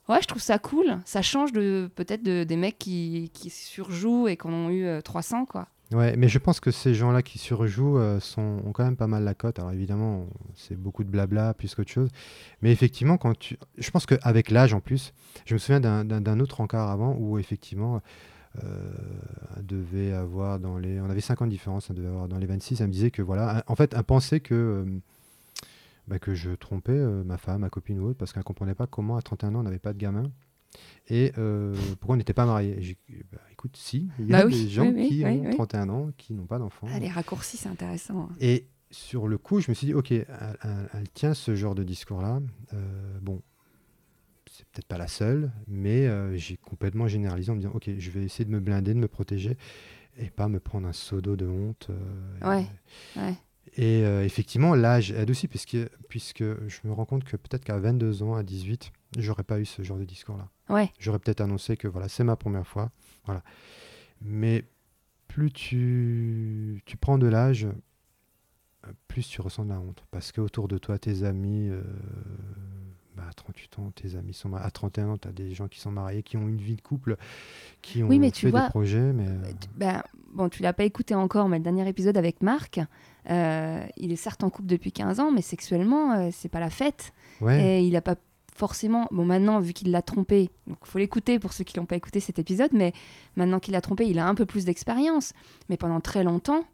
ouais, 0.08 0.22
je 0.22 0.28
trouve 0.28 0.40
ça 0.40 0.60
cool. 0.60 1.00
Ça 1.04 1.20
change 1.20 1.50
de 1.52 1.90
peut-être 1.96 2.22
de, 2.22 2.44
des 2.44 2.54
mecs 2.56 2.78
qui, 2.78 3.28
qui 3.34 3.50
surjouent 3.50 4.28
et 4.28 4.36
qui 4.36 4.46
en 4.46 4.52
ont 4.52 4.70
eu 4.70 4.84
euh, 4.86 5.00
300 5.00 5.46
quoi. 5.46 5.66
Ouais, 5.92 6.16
mais 6.16 6.26
je 6.28 6.38
pense 6.40 6.58
que 6.58 6.72
ces 6.72 6.94
gens-là 6.94 7.22
qui 7.22 7.38
surjouent 7.38 7.98
euh, 7.98 8.18
sont, 8.18 8.60
ont 8.64 8.72
quand 8.72 8.82
même 8.84 8.96
pas 8.96 9.06
mal 9.06 9.22
la 9.22 9.34
cote. 9.34 9.60
Alors 9.60 9.70
évidemment, 9.70 10.26
c'est 10.56 10.76
beaucoup 10.76 11.04
de 11.04 11.10
blabla 11.10 11.54
plus 11.54 11.76
qu'autre 11.76 11.90
chose. 11.92 12.08
Mais 12.60 12.72
effectivement, 12.72 13.18
quand 13.18 13.38
tu... 13.38 13.56
je 13.78 13.88
pense 13.92 14.04
qu'avec 14.04 14.50
l'âge 14.50 14.74
en 14.74 14.80
plus, 14.80 15.12
je 15.44 15.54
me 15.54 15.58
souviens 15.58 15.78
d'un- 15.80 16.40
autre 16.40 16.60
encart 16.60 16.90
avant 16.90 17.14
où 17.20 17.38
effectivement, 17.38 18.02
euh, 18.64 18.92
devait 19.62 20.12
avoir 20.12 20.58
dans 20.60 20.78
les... 20.78 21.00
On 21.00 21.10
avait 21.10 21.20
5 21.20 21.42
ans 21.42 21.46
de 21.46 21.50
différence, 21.52 21.90
elle 21.90 21.96
devait 21.96 22.08
avoir 22.08 22.28
dans 22.28 22.38
les 22.38 22.46
26. 22.46 22.80
Elle 22.80 22.88
me 22.88 22.92
disait 22.92 23.12
que 23.12 23.22
voilà, 23.22 23.62
en 23.68 23.76
fait, 23.76 23.94
elle 23.96 24.04
pensait 24.04 24.40
que, 24.40 24.54
euh, 24.54 24.84
bah, 26.08 26.18
que 26.18 26.34
je 26.34 26.50
trompais 26.52 26.92
euh, 26.92 27.24
ma 27.24 27.36
femme, 27.38 27.60
ma 27.62 27.70
copine 27.70 27.98
ou 28.00 28.06
autre, 28.08 28.18
parce 28.18 28.32
qu'elle 28.32 28.44
comprenait 28.44 28.74
pas 28.74 28.86
comment 28.86 29.16
à 29.16 29.22
31 29.22 29.54
ans 29.56 29.60
on 29.60 29.62
n'avait 29.64 29.78
pas 29.78 29.92
de 29.92 29.98
gamin. 29.98 30.30
Et 31.08 31.32
euh, 31.38 31.74
pourquoi 32.00 32.14
on 32.14 32.18
n'était 32.18 32.32
pas 32.34 32.46
mariés? 32.46 32.96
Bah, 33.32 33.38
écoute, 33.52 33.76
si, 33.76 34.08
il 34.18 34.26
y 34.26 34.34
a 34.34 34.38
Bah 34.38 34.44
oui, 34.46 34.52
des 34.64 34.68
gens 34.68 34.86
oui, 34.92 35.08
qui 35.08 35.24
oui, 35.24 35.30
ont 35.30 35.44
oui. 35.44 35.50
31 35.54 35.88
ans, 35.88 36.10
qui 36.16 36.34
n'ont 36.34 36.46
pas 36.46 36.58
d'enfants. 36.58 36.88
Ah, 36.92 36.98
les 36.98 37.08
raccourcis, 37.08 37.56
c'est 37.56 37.68
intéressant. 37.68 38.28
Et 38.40 38.66
sur 38.90 39.28
le 39.28 39.38
coup, 39.38 39.60
je 39.60 39.70
me 39.70 39.74
suis 39.74 39.86
dit, 39.88 39.94
ok, 39.94 40.10
elle, 40.12 40.26
elle- 40.62 40.88
elle 40.94 41.08
tient 41.10 41.34
ce 41.34 41.54
genre 41.54 41.74
de 41.74 41.84
discours-là. 41.84 42.40
Euh, 42.74 43.18
bon, 43.20 43.42
c'est 44.50 44.64
peut-être 44.68 44.86
pas 44.86 44.98
la 44.98 45.08
seule, 45.08 45.50
mais 45.68 46.06
euh, 46.06 46.36
j'ai 46.36 46.56
complètement 46.56 47.08
généralisé 47.08 47.50
en 47.50 47.54
me 47.56 47.60
disant, 47.60 47.72
ok, 47.74 47.90
je 47.98 48.10
vais 48.10 48.24
essayer 48.24 48.44
de 48.44 48.50
me 48.50 48.60
blinder, 48.60 48.94
de 48.94 48.98
me 48.98 49.08
protéger, 49.08 49.56
et 50.18 50.30
pas 50.30 50.48
me 50.48 50.60
prendre 50.60 50.86
un 50.88 50.92
seau 50.92 51.20
d'eau 51.20 51.36
de 51.36 51.46
honte. 51.46 51.88
euh, 51.90 52.48
Ouais, 52.48 52.66
ouais. 53.16 53.34
Et 53.76 54.04
euh, 54.04 54.24
effectivement, 54.24 54.74
l'âge 54.74 55.10
aide 55.10 55.28
aussi, 55.30 55.48
puisque, 55.48 55.76
puisque 56.08 56.42
je 56.44 56.78
me 56.84 56.92
rends 56.92 57.04
compte 57.04 57.24
que 57.24 57.36
peut-être 57.36 57.64
qu'à 57.64 57.78
22 57.78 58.22
ans, 58.22 58.34
à 58.34 58.42
18, 58.42 58.92
j'aurais 59.18 59.42
pas 59.44 59.60
eu 59.60 59.64
ce 59.64 59.82
genre 59.82 59.98
de 59.98 60.04
discours-là. 60.04 60.48
Ouais, 60.68 60.90
J'aurais 60.98 61.18
peut-être 61.18 61.40
annoncé 61.40 61.76
que 61.76 61.88
voilà, 61.88 62.08
c'est 62.08 62.24
ma 62.24 62.36
première 62.36 62.66
fois. 62.66 62.90
Voilà. 63.24 63.42
Mais 64.20 64.64
plus 65.28 65.50
tu, 65.52 66.82
tu 66.86 66.96
prends 66.96 67.18
de 67.18 67.26
l'âge, 67.26 67.66
euh, 68.86 68.90
plus 69.08 69.28
tu 69.28 69.40
ressens 69.40 69.64
de 69.64 69.70
la 69.70 69.80
honte. 69.80 70.04
Parce 70.10 70.32
qu'autour 70.32 70.68
de 70.68 70.78
toi, 70.78 70.98
tes 70.98 71.22
amis, 71.24 71.68
euh, 71.68 71.82
bah, 73.16 73.24
à 73.28 73.32
38 73.32 73.78
ans, 73.78 73.90
tes 73.94 74.16
amis 74.16 74.34
sont 74.34 74.48
mariés. 74.48 74.66
À 74.66 74.70
31 74.70 75.08
ans, 75.10 75.18
tu 75.18 75.28
as 75.28 75.32
des 75.32 75.52
gens 75.54 75.68
qui 75.68 75.80
sont 75.80 75.90
mariés, 75.90 76.22
qui 76.22 76.36
ont 76.36 76.48
une 76.48 76.60
vie 76.60 76.76
de 76.76 76.82
couple, 76.82 77.16
qui 77.82 78.02
ont 78.02 78.08
Oui, 78.08 78.18
mais 78.18 78.30
tu 78.30 78.46
fait 78.46 78.50
vois, 78.50 78.64
des 78.64 78.70
projets. 78.70 79.12
Mais, 79.12 79.26
euh, 79.28 79.52
Tu- 79.60 79.68
Ben, 79.76 80.02
bon, 80.32 80.48
tu 80.48 80.62
l'as 80.62 80.72
pas 80.72 80.84
écouté 80.84 81.14
encore, 81.14 81.48
mais 81.48 81.58
le 81.58 81.64
dernier 81.64 81.88
épisode 81.88 82.16
avec 82.16 82.42
Marc, 82.42 82.80
euh, 83.30 83.86
il 83.96 84.12
est 84.12 84.16
certes 84.16 84.44
en 84.44 84.50
couple 84.50 84.68
depuis 84.68 84.92
15 84.92 85.20
ans, 85.20 85.30
mais 85.32 85.42
sexuellement, 85.42 86.12
euh, 86.14 86.28
c'est 86.32 86.48
pas 86.48 86.60
la 86.60 86.70
fête. 86.70 87.12
ouais, 87.40 87.78
Et 87.80 87.86
il 87.86 87.96
a 87.96 88.02
pas 88.02 88.16
forcément. 88.56 89.06
Bon, 89.10 89.24
maintenant, 89.24 89.60
vu 89.60 89.72
qu'il 89.72 89.90
l'a 89.90 90.02
trompé, 90.02 90.50
donc 90.66 90.78
faut 90.84 90.98
l'écouter 90.98 91.38
pour 91.38 91.52
ceux 91.52 91.64
qui 91.64 91.76
l'ont 91.76 91.86
pas 91.86 91.96
écouté 91.96 92.20
cet 92.20 92.38
épisode, 92.38 92.70
mais 92.72 92.92
maintenant 93.36 93.60
qu'il 93.60 93.72
l'a 93.72 93.80
trompé, 93.80 94.06
il 94.06 94.18
a 94.18 94.26
un 94.26 94.34
peu 94.34 94.46
plus 94.46 94.64
d'expérience. 94.64 95.32
Mais 95.68 95.76
pendant 95.76 96.00
très 96.00 96.24
longtemps, 96.24 96.64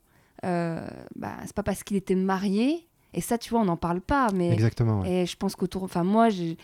euh, 0.44 0.86
bah, 1.16 1.34
c'est 1.44 1.54
pas 1.54 1.62
parce 1.62 1.82
qu'il 1.84 1.96
était 1.96 2.14
marié, 2.14 2.86
et 3.14 3.20
ça, 3.20 3.36
tu 3.38 3.50
vois, 3.50 3.60
on 3.60 3.64
n'en 3.66 3.76
parle 3.76 4.00
pas, 4.00 4.28
mais. 4.34 4.50
exactement. 4.52 5.00
ouais. 5.02 5.22
Et 5.22 5.26
je 5.26 5.36
pense 5.36 5.54
qu'autour, 5.56 5.82
enfin 5.82 6.02
moi, 6.04 6.30
j'ai- 6.30 6.56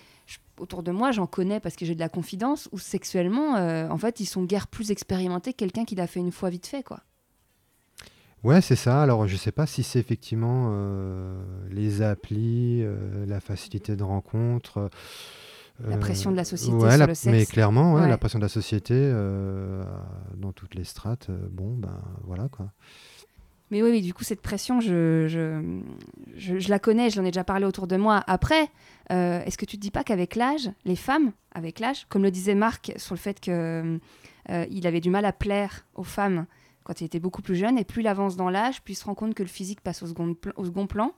autour 0.59 0.83
de 0.83 0.91
moi, 0.91 1.13
j'en 1.13 1.27
connais 1.27 1.61
parce 1.61 1.77
que 1.77 1.85
j'ai 1.85 1.95
de 1.95 2.01
la 2.01 2.09
confidence. 2.09 2.69
Où 2.73 2.79
sexuellement, 2.79 3.57
euh, 3.57 3.89
en 3.91 3.97
fait, 3.99 4.19
ils 4.21 4.27
sont 4.27 4.43
guère 4.45 4.67
plus 4.67 4.91
expérimentés 4.91 5.53
que 5.53 5.59
quelqu'un 5.59 5.85
qui 5.85 5.95
l'a 5.95 6.07
fait 6.07 6.21
une 6.21 6.33
fois 6.33 6.51
vite 6.51 6.67
fait, 6.67 6.83
quoi. 6.83 7.01
Ouais, 8.45 8.61
c'est 8.61 8.77
ça. 8.77 9.03
Alors, 9.03 9.27
je 9.27 9.37
sais 9.37 9.53
pas 9.53 9.67
si 9.67 9.83
c'est 9.83 9.99
effectivement 9.99 10.69
euh, 10.73 11.41
les 11.71 12.03
applis, 12.03 12.83
euh, 12.83 13.27
la 13.27 13.41
facilité 13.41 13.97
de 13.97 14.03
rencontre. 14.05 14.91
La 15.85 15.97
euh, 15.97 15.99
pression 15.99 16.31
de 16.31 16.37
la 16.37 16.45
société 16.45 16.73
ouais, 16.75 16.91
sur 16.91 16.99
la- 16.99 17.07
le 17.07 17.15
sexe. 17.15 17.33
Mais 17.33 17.47
clairement, 17.47 17.95
ouais, 17.95 18.03
Ouais. 18.03 18.09
la 18.09 18.19
pression 18.19 18.39
de 18.39 18.45
la 18.45 18.49
société 18.49 18.95
euh, 18.97 19.85
dans 20.37 20.53
toutes 20.53 20.75
les 20.75 20.85
strates. 20.85 21.31
euh, 21.31 21.39
bon, 21.51 21.75
ben 21.77 22.01
voilà 22.25 22.49
quoi. 22.49 22.71
Mais 23.71 23.83
oui, 23.83 23.91
oui, 23.91 24.01
du 24.03 24.15
coup, 24.15 24.25
cette 24.25 24.41
pression, 24.41 24.81
je, 24.81 25.27
je, 25.29 25.81
je, 26.37 26.59
je 26.59 26.71
la 26.71 26.79
connais, 26.79 27.11
je 27.11 27.21
l'en 27.21 27.27
ai 27.27 27.31
déjà 27.31 27.45
parlé 27.45 27.67
autour 27.67 27.87
de 27.87 27.97
moi. 27.97 28.25
Après, 28.27 28.71
euh, 29.13 29.43
est-ce 29.45 29.59
que 29.59 29.67
tu 29.67 29.77
te 29.77 29.83
dis 29.83 29.91
pas 29.91 30.05
qu'avec 30.05 30.37
l'âge, 30.37 30.71
les 30.87 30.97
femmes, 30.97 31.33
avec 31.55 31.79
l'âge, 31.79 32.07
comme 32.09 32.23
le 32.23 32.31
disait 32.31 32.55
Marc 32.55 32.93
sur 32.97 33.15
le 33.15 33.19
fait 33.21 33.41
que 33.41 33.99
euh, 34.51 34.67
il 34.71 34.87
avait 34.87 35.01
du 35.03 35.11
mal 35.11 35.27
à 35.27 35.33
plaire 35.33 35.85
aux 35.97 36.03
femmes 36.05 36.47
quand 36.89 37.01
il 37.01 37.05
était 37.05 37.21
beaucoup 37.21 37.43
plus 37.43 37.55
jeune, 37.55 37.77
et 37.79 37.85
plus 37.85 38.01
il 38.03 38.09
avance 38.09 38.35
dans 38.35 38.49
l'âge, 38.51 38.83
plus 38.83 38.95
il 38.95 38.97
se 38.97 39.05
rend 39.05 39.15
compte 39.15 39.35
que 39.35 39.43
le 39.45 39.49
physique 39.49 39.81
passe 39.83 40.03
au 40.03 40.07
second, 40.07 40.35
au 40.57 40.65
second 40.65 40.87
plan, 40.89 41.13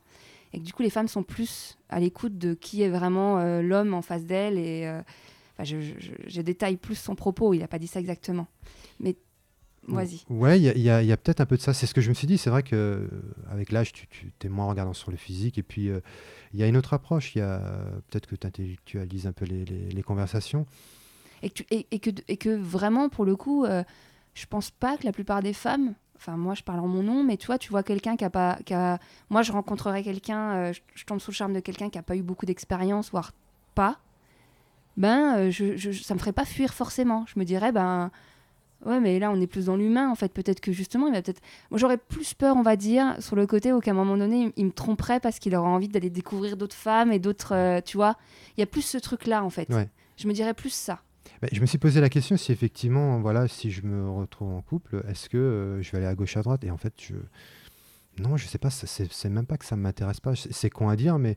et 0.53 0.59
que 0.59 0.65
du 0.65 0.73
coup, 0.75 0.83
les 0.83 0.91
femmes 0.91 1.07
sont 1.09 1.23
plus 1.23 1.79
à 1.89 2.01
l'écoute 2.01 2.37
de 2.37 2.55
qui 2.55 2.83
est 2.83 2.89
vraiment 2.91 3.39
euh, 3.39 3.63
l'homme 3.63 3.95
en 3.95 4.03
face 4.03 4.27
d'elle. 4.27 4.59
Et 4.59 4.85
euh, 4.87 5.01
je, 5.63 5.81
je, 5.81 5.93
je- 5.99 6.11
je 6.27 6.43
détaille 6.43 6.77
plus 6.77 6.97
son 6.97 7.15
propos, 7.15 7.55
il 7.55 7.61
n'a 7.61 7.69
pas 7.69 7.79
dit 7.79 7.87
ça 7.87 8.01
exactement. 8.01 8.49
Mais 8.99 9.15
vas-y. 9.87 10.23
Ouais, 10.29 10.61
il 10.61 10.81
y 10.83 10.91
a, 10.91 11.17
peut-être 11.17 11.41
un 11.41 11.47
peu 11.47 11.57
de 11.57 11.63
ça. 11.63 11.73
C'est 11.73 11.87
ce 11.87 11.95
que 11.95 12.01
je 12.01 12.09
me 12.09 12.15
suis 12.15 12.27
dit. 12.27 12.37
C'est 12.37 12.51
vrai 12.51 12.63
que 12.65 12.75
euh, 12.77 13.09
avec 13.51 13.71
l'âge, 13.71 13.93
tu, 13.93 14.07
tu 14.09 14.27
es 14.47 14.51
moins 14.51 14.67
regardant 14.67 14.93
sur 14.93 15.11
le 15.13 15.17
physique. 15.17 15.57
Et 15.57 15.63
puis, 15.63 15.89
euh, 15.89 16.01
il 16.53 16.59
y 16.61 16.63
a 16.65 16.67
une 16.67 16.77
autre 16.77 16.95
approche. 16.95 17.35
Il 17.37 17.39
y 17.39 17.43
a 17.43 17.61
peut-être 18.11 18.27
que 18.27 18.35
tu 18.37 18.47
intellectualises 18.47 19.27
un 19.29 19.33
peu 19.33 19.45
les, 19.45 19.65
les- 19.65 19.89
les 19.89 20.03
conversations. 20.03 20.67
Et 21.43 21.49
que, 21.51 21.55
tu- 21.55 21.67
et, 21.71 21.87
et 21.93 21.99
que, 22.01 22.11
et 22.29 22.37
que 22.37 22.51
vraiment, 22.51 23.09
pour 23.09 23.25
le 23.25 23.37
coup, 23.37 23.65
euh, 23.65 23.83
je 24.35 24.47
pense 24.47 24.71
pas 24.71 24.97
que 24.97 25.05
la 25.05 25.13
plupart 25.13 25.43
des 25.43 25.53
femmes, 25.53 25.95
enfin 26.17 26.37
moi 26.37 26.55
je 26.55 26.63
parle 26.63 26.81
en 26.81 26.89
mon 26.89 27.03
nom, 27.03 27.25
mais 27.25 27.37
tu 27.37 27.47
vois, 27.47 27.59
tu 27.59 27.71
vois 27.71 27.83
quelqu'un 27.83 28.17
qui 28.17 28.25
a 28.25 28.31
pas... 28.31 28.59
Qui 28.65 28.75
a, 28.75 28.99
moi 29.31 29.43
je 29.43 29.53
rencontrerais 29.53 30.03
quelqu'un, 30.03 30.51
euh, 30.57 30.73
je, 30.73 30.81
je 30.95 31.05
tombe 31.05 31.21
sous 31.21 31.31
le 31.31 31.37
charme 31.37 31.53
de 31.53 31.61
quelqu'un 31.61 31.91
qui 31.91 31.99
a 31.99 32.03
pas 32.03 32.17
eu 32.17 32.23
beaucoup 32.23 32.47
d'expérience, 32.47 33.11
voire 33.11 33.33
pas, 33.75 33.99
ben 34.97 35.37
euh, 35.37 35.51
je, 35.51 35.77
je- 35.77 35.93
ça 35.93 36.15
me 36.15 36.19
ferait 36.19 36.33
pas 36.33 36.45
fuir 36.45 36.75
forcément. 36.75 37.25
Je 37.33 37.39
me 37.39 37.45
dirais, 37.45 37.73
ben... 37.73 38.11
Ouais, 38.87 38.99
mais 38.99 39.19
là, 39.19 39.31
on 39.31 39.39
est 39.39 39.47
plus 39.47 39.67
dans 39.67 39.77
l'humain, 39.77 40.09
en 40.11 40.15
fait. 40.15 40.33
Peut-être 40.33 40.61
que 40.61 40.73
justement, 40.73 41.07
il 41.07 41.13
va 41.13 41.21
peut-être. 41.21 41.43
Moi, 41.71 41.79
j'aurais 41.79 41.99
plus 41.99 42.33
peur, 42.33 42.57
on 42.57 42.63
va 42.63 42.77
dire, 42.77 43.15
sur 43.19 43.37
le 43.37 43.47
côté 43.47 43.75
où 43.75 43.81
qu'à 43.81 43.91
un 43.91 43.95
moment 43.95 44.17
donné, 44.17 44.45
il, 44.45 44.53
il 44.57 44.65
me 44.65 44.73
tromperait 44.73 45.21
parce 45.21 45.39
qu'il 45.39 45.55
aurait 45.55 45.69
envie 45.69 45.89
d'aller 45.89 46.09
découvrir 46.09 46.57
d'autres 46.57 46.75
femmes 46.77 47.13
et 47.13 47.19
d'autres. 47.19 47.55
euh, 47.55 47.83
tu 47.85 47.99
vois 47.99 48.17
Il 48.57 48.61
y 48.61 48.63
a 48.63 48.67
plus 48.67 48.81
ce 48.81 48.97
truc-là, 48.97 49.45
en 49.45 49.51
fait. 49.51 49.69
Ouais. 49.69 49.87
Je 50.17 50.27
me 50.27 50.33
dirais 50.33 50.55
plus 50.55 50.71
ça. 50.73 51.01
Ben, 51.43 51.49
je 51.53 51.61
me 51.61 51.67
suis 51.67 51.79
posé 51.79 52.01
la 52.01 52.09
question 52.09 52.37
si 52.37 52.53
effectivement, 52.53 53.21
voilà, 53.21 53.49
si 53.49 53.71
je 53.71 53.83
me 53.83 54.09
retrouve 54.11 54.53
en 54.53 54.63
couple, 54.63 55.03
est-ce 55.09 55.29
que 55.29 55.39
euh, 55.39 55.83
je 55.83 55.91
vais 55.93 55.99
aller 55.99 56.07
à 56.07 56.15
gauche 56.15 56.37
à 56.37 56.43
droite? 56.43 56.65
Et 56.65 56.71
en 56.71 56.77
fait, 56.77 56.95
je 57.01 57.15
non, 58.23 58.37
je 58.37 58.47
sais 58.47 58.59
pas. 58.59 58.71
ça- 58.71 58.87
C'est 58.87 59.11
c'est 59.13 59.31
même 59.31 59.47
pas 59.47 59.57
que 59.57 59.65
ça 59.65 59.77
m'intéresse 59.77 60.21
pas. 60.21 60.35
C'est 60.37 60.53
c'est 60.53 60.71
con 60.71 60.89
à 60.89 60.97
dire, 60.97 61.19
mais 61.19 61.37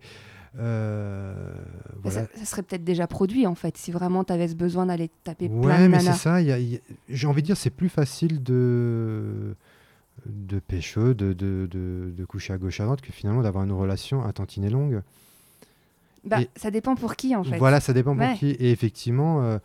euh, 0.59 1.53
voilà. 2.01 2.27
Ça, 2.35 2.45
serait 2.45 2.63
peut-être 2.63 2.83
déjà 2.83 3.07
produit 3.07 3.47
en 3.47 3.55
fait, 3.55 3.77
si 3.77 3.91
vraiment 3.91 4.23
tu 4.23 4.33
avais 4.33 4.47
ce 4.47 4.55
besoin 4.55 4.85
d'aller 4.85 5.07
te 5.09 5.13
taper 5.23 5.47
plein 5.49 5.57
Ouais, 5.59 5.83
de 5.83 5.87
mais 5.87 5.99
c'est 5.99 6.05
nanas. 6.05 6.17
ça. 6.17 6.41
il 6.41 6.47
y 6.47 6.51
a- 6.51 6.59
il 6.59 6.73
y 6.73 6.75
a- 6.75 6.79
J'ai 7.09 7.27
envie 7.27 7.41
de 7.41 7.47
dire, 7.47 7.57
c'est 7.57 7.69
plus 7.69 7.89
facile 7.89 8.41
de 8.43 9.55
de 10.27 10.59
pécho, 10.59 11.13
de, 11.15 11.33
de, 11.33 11.67
de, 11.69 12.13
de 12.15 12.25
coucher 12.25 12.53
à 12.53 12.57
gauche 12.57 12.79
à 12.79 12.85
droite 12.85 13.01
que 13.01 13.11
finalement 13.11 13.41
d'avoir 13.41 13.63
une 13.63 13.71
relation 13.71 14.23
à 14.23 14.31
tantinet 14.31 14.69
longue. 14.69 15.01
Bah, 16.23 16.41
Et- 16.41 16.49
Ça 16.55 16.71
dépend 16.71 16.95
pour 16.95 17.15
qui 17.15 17.35
en 17.35 17.43
fait. 17.43 17.57
Voilà, 17.57 17.79
ça 17.79 17.93
dépend 17.93 18.15
pour 18.15 18.33
qui. 18.33 18.51
Et 18.51 18.71
effectivement, 18.71 19.43
euh, 19.43 19.59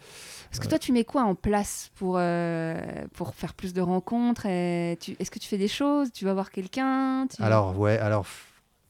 Parce 0.51 0.61
que 0.61 0.69
toi, 0.69 0.79
tu 0.79 0.93
mets 0.93 1.05
quoi 1.05 1.23
en 1.23 1.35
place 1.35 1.91
pour, 1.95 2.17
euh, 2.19 3.07
pour 3.13 3.35
faire 3.35 3.55
plus 3.55 3.73
de 3.73 3.81
rencontres 3.81 4.47
et 4.47 4.97
tu... 5.01 5.15
Est-ce 5.19 5.31
que 5.31 5.39
tu 5.39 5.49
fais 5.49 5.59
des 5.59 5.69
choses 5.69 6.11
Tu 6.13 6.25
vas 6.25 6.35
voir 6.35 6.51
quelqu'un 6.51 7.27
tu... 7.29 7.43
alors 7.43 7.79
ouais, 7.79 7.99
alors 7.99 8.27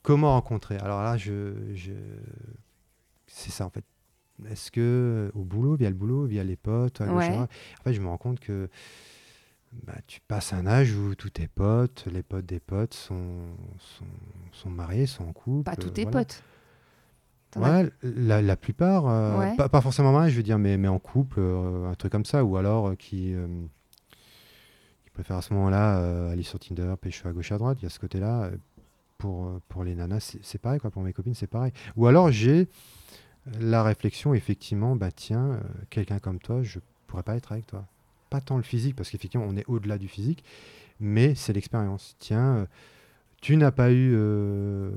comment 0.02 0.32
rencontrer? 0.32 0.78
Alors 0.78 1.02
là, 1.02 1.16
je, 1.16 1.52
je... 1.74 1.92
c'est 3.26 3.50
ça 3.50 3.66
en 3.66 3.70
fait. 3.70 3.84
Est-ce 4.48 4.70
que 4.70 5.32
au 5.34 5.42
boulot, 5.42 5.74
via 5.74 5.90
le 5.90 5.96
boulot, 5.96 6.26
via 6.26 6.44
les 6.44 6.56
potes, 6.56 7.00
à 7.00 7.12
Ouais. 7.12 7.36
En 7.36 7.48
fait, 7.84 7.92
je 7.92 8.00
me 8.00 8.06
rends 8.06 8.18
compte 8.18 8.38
que 8.38 8.68
bah, 9.72 9.96
tu 10.06 10.20
passes 10.20 10.52
un 10.52 10.66
âge 10.66 10.94
où 10.94 11.14
tous 11.14 11.30
tes 11.30 11.48
potes, 11.48 12.06
les 12.10 12.22
potes 12.22 12.46
des 12.46 12.60
potes 12.60 12.94
sont, 12.94 13.48
sont, 13.78 14.06
sont 14.52 14.70
mariés, 14.70 15.06
sont 15.06 15.24
en 15.24 15.32
couple. 15.32 15.64
Pas 15.64 15.76
tous 15.76 15.88
euh, 15.88 15.92
tes 15.92 16.02
voilà. 16.04 16.20
potes. 16.20 16.42
Ouais, 17.56 17.90
la, 18.02 18.42
la 18.42 18.56
plupart, 18.56 19.06
euh, 19.08 19.38
Ouais. 19.38 19.56
pas, 19.56 19.68
pas 19.68 19.80
forcément 19.80 20.12
mariés, 20.12 20.30
je 20.30 20.36
veux 20.36 20.42
dire, 20.42 20.58
mais, 20.58 20.76
mais 20.76 20.88
en 20.88 20.98
couple, 20.98 21.38
euh, 21.40 21.90
un 21.90 21.94
truc 21.94 22.12
comme 22.12 22.24
ça, 22.24 22.44
ou 22.44 22.56
alors 22.56 22.88
euh, 22.88 22.94
qui, 22.94 23.34
qui 25.04 25.10
préfèrent 25.10 25.38
à 25.38 25.42
ce 25.42 25.52
moment-là 25.54 26.28
aller 26.30 26.42
sur 26.42 26.58
Tinder, 26.58 26.94
pécho 27.00 27.26
à 27.28 27.32
gauche 27.32 27.50
à 27.52 27.58
droite, 27.58 27.78
il 27.80 27.84
y 27.84 27.86
a 27.86 27.90
ce 27.90 27.98
côté-là. 27.98 28.50
Pour, 29.16 29.60
pour 29.68 29.82
les 29.82 29.96
nanas, 29.96 30.36
c'est 30.42 30.58
pareil, 30.60 30.78
quoi, 30.78 30.92
pour 30.92 31.02
mes 31.02 31.12
copines, 31.12 31.34
c'est 31.34 31.48
pareil. 31.48 31.72
Ou 31.96 32.06
alors 32.06 32.30
j'ai 32.30 32.68
la 33.58 33.82
réflexion, 33.82 34.32
effectivement, 34.32 34.94
bah 34.94 35.10
tiens, 35.10 35.58
quelqu'un 35.90 36.20
comme 36.20 36.38
toi, 36.38 36.62
je 36.62 36.78
pourrais 37.08 37.24
pas 37.24 37.34
être 37.34 37.50
avec 37.50 37.66
toi. 37.66 37.84
Pas 38.30 38.40
tant 38.40 38.56
le 38.58 38.62
physique, 38.62 38.94
parce 38.94 39.10
qu'effectivement, 39.10 39.46
on 39.48 39.56
est 39.56 39.64
au-delà 39.66 39.98
du 39.98 40.06
physique, 40.06 40.44
mais 41.00 41.34
c'est 41.34 41.52
l'expérience. 41.52 42.14
Tiens, 42.20 42.68
tu 43.40 43.56
n'as 43.56 43.72
pas 43.72 43.90
eu 43.90 44.12
euh, 44.14 44.90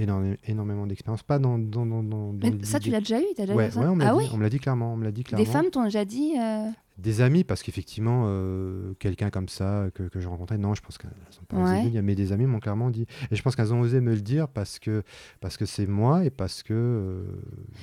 énorme- 0.00 0.36
énormément 0.46 0.86
d'expérience, 0.86 1.22
pas 1.22 1.38
dans, 1.38 1.58
dans, 1.58 1.86
dans, 1.86 2.02
dans- 2.02 2.32
dans 2.32 2.50
Mais 2.50 2.64
ça, 2.64 2.80
tu 2.80 2.90
l'as 2.90 3.00
déjà 3.00 3.20
eu? 3.20 3.24
T'as 3.36 3.42
déjà 3.42 3.54
Ouais, 3.54 3.70
ça? 3.70 3.80
ouais, 3.80 3.86
on 3.86 3.94
me 3.96 4.02
l'a 4.04 4.10
Ah 4.10 4.12
dit, 4.14 4.18
oui 4.18 4.30
on 4.32 4.36
me 4.36 4.42
l'a 4.42 4.50
dit 4.50 4.58
clairement, 4.58 4.92
on 4.94 4.96
me 4.96 5.04
l'a 5.04 5.12
dit 5.12 5.24
clairement. 5.24 5.44
Des 5.44 5.50
femmes 5.50 5.70
t'ont 5.70 5.84
déjà 5.84 6.04
dit 6.04 6.34
euh, 6.38 6.68
Des 6.98 7.20
amis, 7.20 7.44
parce 7.44 7.62
qu'effectivement, 7.62 8.24
euh, 8.26 8.92
quelqu'un 8.98 9.30
comme 9.30 9.48
ça 9.48 9.86
que, 9.94 10.02
que 10.04 10.20
je 10.20 10.28
rencontrais, 10.28 10.58
non, 10.58 10.74
je 10.74 10.82
pense 10.82 10.98
qu'elles 10.98 11.10
n'ont 11.10 11.46
pas 11.48 11.56
osé 11.62 11.74
Ouais. 11.84 11.90
dire, 11.90 12.02
mais 12.02 12.14
des 12.14 12.32
amis 12.32 12.46
m'ont 12.46 12.60
clairement 12.60 12.90
dit. 12.90 13.06
Et 13.30 13.36
je 13.36 13.42
pense 13.42 13.56
qu'elles 13.56 13.72
ont 13.72 13.80
osé 13.80 14.00
me 14.00 14.14
le 14.14 14.20
dire 14.20 14.48
parce 14.48 14.78
que 14.78 15.02
parce 15.40 15.56
que 15.56 15.64
c'est 15.66 15.86
moi 15.86 16.24
et 16.24 16.30
parce 16.30 16.62
que 16.62 16.74
euh, 16.74 17.22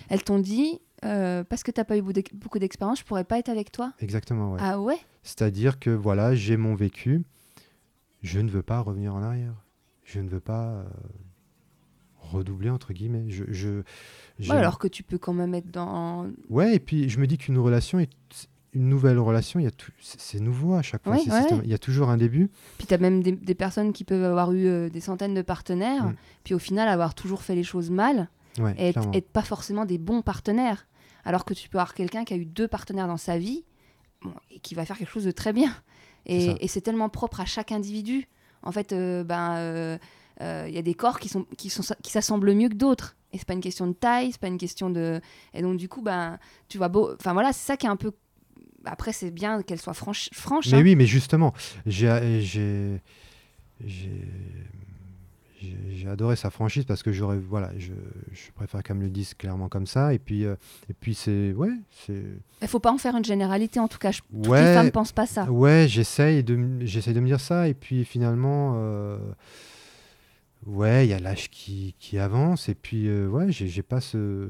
Elles 0.09 0.23
t'ont 0.23 0.39
dit, 0.39 0.79
euh, 1.05 1.43
parce 1.43 1.63
que 1.63 1.71
t'as 1.71 1.83
pas 1.83 1.97
eu 1.97 2.01
beaucoup 2.01 2.13
d'ex- 2.13 2.33
beaucoup 2.33 2.59
d'expérience, 2.59 2.99
je 2.99 3.05
pourrais 3.05 3.23
pas 3.23 3.37
être 3.39 3.49
avec 3.49 3.71
toi 3.71 3.93
exactement, 3.99 4.51
ouais. 4.53 4.59
Ah 4.61 4.79
ouais? 4.79 4.97
C'est-à-dire 5.23 5.79
que 5.79 5.89
voilà, 5.89 6.35
j'ai 6.35 6.57
mon 6.57 6.75
vécu. 6.75 7.23
je 8.23 8.39
ne 8.39 8.49
veux 8.49 8.63
pas 8.63 8.79
revenir 8.81 9.13
en 9.15 9.21
arrière. 9.23 9.53
Je 10.03 10.19
ne 10.21 10.29
veux 10.29 10.39
pas 10.39 10.85
redoubler, 12.27 12.69
entre 12.69 12.93
guillemets. 12.93 13.25
Je, 13.29 13.43
je, 13.49 13.81
Ouais, 14.39 14.55
alors 14.55 14.77
que 14.77 14.87
tu 14.87 15.01
peux 15.03 15.17
quand 15.17 15.33
même 15.33 15.55
être 15.55 15.71
dans. 15.71 16.27
Ouais, 16.49 16.75
et 16.75 16.79
puis 16.79 17.09
je 17.09 17.19
me 17.19 17.25
dis 17.27 17.37
qu'une 17.37 17.57
relation 17.57 17.99
est 17.99 18.11
une 18.73 18.89
nouvelle 18.89 19.17
relation, 19.17 19.59
il 19.59 19.63
y 19.63 19.67
a 19.67 19.71
tout, 19.71 19.91
c'est 19.99 20.39
nouveau 20.39 20.75
à 20.75 20.83
chaque 20.83 21.03
fois. 21.03 21.13
Ouais, 21.15 21.27
ouais. 21.27 21.61
Il 21.63 21.69
y 21.69 21.73
a 21.73 21.79
toujours 21.79 22.09
un 22.09 22.17
début. 22.17 22.51
Puis 22.77 22.85
tu 22.85 22.93
as 22.93 22.99
même 22.99 23.23
des, 23.23 23.31
des 23.31 23.55
personnes 23.55 23.93
qui 23.93 24.03
peuvent 24.03 24.23
avoir 24.23 24.51
eu 24.51 24.67
euh, 24.67 24.89
des 24.89 24.99
centaines 24.99 25.33
de 25.33 25.41
partenaires, 25.41 26.05
Mm. 26.05 26.15
puis 26.43 26.53
au 26.53 26.59
final 26.59 26.87
avoir 26.87 27.15
toujours 27.15 27.41
fait 27.41 27.55
les 27.55 27.63
choses 27.63 27.89
mal 27.89 28.29
Ouais, 28.59 28.75
et 28.77 28.89
être, 28.89 29.31
pas 29.31 29.41
forcément 29.41 29.85
des 29.85 29.97
bons 29.97 30.21
partenaires. 30.21 30.87
Alors 31.25 31.45
que 31.45 31.53
tu 31.53 31.69
peux 31.69 31.77
avoir 31.79 31.93
quelqu'un 31.93 32.23
qui 32.23 32.33
a 32.33 32.37
eu 32.37 32.45
deux 32.45 32.67
partenaires 32.67 33.07
dans 33.07 33.17
sa 33.17 33.37
vie 33.37 33.63
bon, 34.21 34.33
et 34.51 34.59
qui 34.59 34.75
va 34.75 34.85
faire 34.85 34.97
quelque 34.97 35.11
chose 35.11 35.25
de 35.25 35.31
très 35.31 35.53
bien. 35.53 35.73
Et 36.25 36.67
c'est 36.67 36.81
tellement 36.81 37.09
propre 37.09 37.39
à 37.39 37.45
chaque 37.45 37.71
individu. 37.71 38.27
En 38.63 38.71
fait, 38.71 38.91
euh, 38.91 39.23
ben, 39.23 39.55
euh, 39.55 39.97
il 40.41 40.73
y 40.73 40.77
a 40.77 40.81
des 40.81 40.93
corps 40.93 41.19
qui 41.19 41.29
sont 41.29 41.45
qui 41.57 41.69
sont 41.69 41.83
qui 42.03 42.11
s'assemblent 42.11 42.53
mieux 42.53 42.69
que 42.69 42.75
d'autres. 42.75 43.15
Et 43.33 43.37
c'est 43.37 43.45
pas 43.47 43.53
une 43.55 43.61
question 43.61 43.87
de 43.87 43.93
taille, 43.93 44.31
c'est 44.31 44.39
pas 44.41 44.47
une 44.47 44.57
question 44.57 44.89
de. 44.89 45.19
Et 45.53 45.61
donc 45.61 45.77
du 45.77 45.89
coup, 45.89 46.01
ben, 46.01 46.37
tu 46.69 46.77
vois 46.77 46.87
beau. 46.89 47.13
Enfin 47.19 47.33
voilà, 47.33 47.51
c'est 47.53 47.65
ça 47.65 47.75
qui 47.77 47.85
est 47.85 47.89
un 47.89 47.95
peu. 47.97 48.11
Après, 48.85 49.11
c'est 49.11 49.31
bien 49.31 49.61
qu'elle 49.63 49.81
soit 49.81 49.93
franche. 49.93 50.29
franche 50.31 50.67
Mais 50.71 50.77
hein. 50.77 50.81
oui, 50.83 50.95
mais 50.95 51.05
justement, 51.05 51.53
j'ai 51.85 52.41
j'ai 52.41 53.01
j'ai 55.91 56.07
adoré 56.07 56.35
sa 56.35 56.49
franchise 56.51 56.85
parce 56.85 57.01
que 57.01 57.11
j'aurais 57.11 57.37
voilà, 57.37 57.71
je, 57.77 57.91
je 58.31 58.51
préfère 58.53 58.83
qu'elle 58.83 58.97
me 58.97 59.03
le 59.03 59.09
dise 59.09 59.33
clairement 59.33 59.69
comme 59.69 59.87
ça. 59.87 60.13
Et 60.13 60.19
puis 60.19 60.45
euh, 60.45 60.55
et 60.89 60.93
puis 60.93 61.15
c'est 61.15 61.51
ouais, 61.53 61.71
c'est 62.05 62.23
Il 62.61 62.67
faut 62.67 62.79
pas 62.79 62.91
en 62.91 62.97
faire 62.99 63.15
une 63.17 63.25
généralité, 63.25 63.79
en 63.79 63.87
tout 63.87 63.97
cas. 63.97 64.11
Je- 64.11 64.21
Toutes 64.21 64.45
les 64.45 64.49
Ouais. 64.51 64.73
femmes 64.75 64.91
pensent 64.91 65.11
pas 65.11 65.25
ça. 65.25 65.45
Ouais, 65.51 65.87
j'essaye 65.89 66.43
de, 66.43 66.85
j'essaye 66.85 67.13
de 67.13 67.19
me 67.19 67.25
dire 67.25 67.39
ça, 67.41 67.67
et 67.67 67.73
puis 67.73 68.05
finalement, 68.05 68.73
euh, 68.77 69.17
ouais, 70.65 71.05
il 71.05 71.09
y 71.09 71.13
a 71.13 71.19
l'âge 71.19 71.49
qui, 71.49 71.95
qui 71.99 72.17
avance, 72.19 72.69
et 72.69 72.75
puis 72.75 73.07
euh, 73.07 73.27
ouais, 73.27 73.51
j'ai 73.51 73.83
pas 73.83 74.01
ce, 74.01 74.49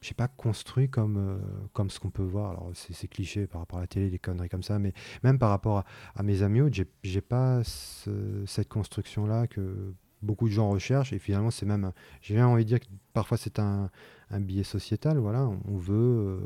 j'ai 0.00 0.14
pas 0.14 0.28
construit 0.28 0.88
comme, 0.88 1.16
euh, 1.16 1.38
comme 1.72 1.90
ce 1.90 2.00
qu'on 2.00 2.10
peut 2.10 2.22
voir. 2.22 2.50
Alors 2.52 2.70
c'est 2.74 3.08
cliché 3.08 3.46
par 3.46 3.60
rapport 3.60 3.78
à 3.78 3.82
la 3.82 3.86
télé, 3.86 4.10
des 4.10 4.18
conneries 4.18 4.48
comme 4.48 4.62
ça, 4.62 4.78
mais 4.78 4.92
même 5.22 5.38
par 5.38 5.50
rapport 5.50 5.84
à, 6.14 6.22
mes 6.22 6.42
amis 6.42 6.60
autres, 6.60 6.74
j'ai 6.74 6.86
j'ai 7.02 7.20
pas 7.20 7.62
ce- 7.64 8.44
cette 8.46 8.68
construction-là 8.68 9.46
que 9.46 9.94
beaucoup 10.22 10.48
de 10.48 10.52
gens 10.54 10.70
recherchent, 10.70 11.12
et 11.12 11.18
finalement 11.18 11.50
c'est 11.50 11.66
même, 11.66 11.92
j'ai 12.20 12.40
envie 12.42 12.64
de 12.64 12.68
dire 12.68 12.80
que 12.80 12.86
parfois 13.12 13.36
c'est 13.38 13.58
un, 13.58 13.90
un 14.30 14.40
biais 14.40 14.64
sociétal, 14.64 15.18
voilà, 15.18 15.48
on 15.66 15.76
veut 15.76 16.40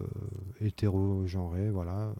hétéro-genré, 0.61 1.71
voilà, 1.71 2.15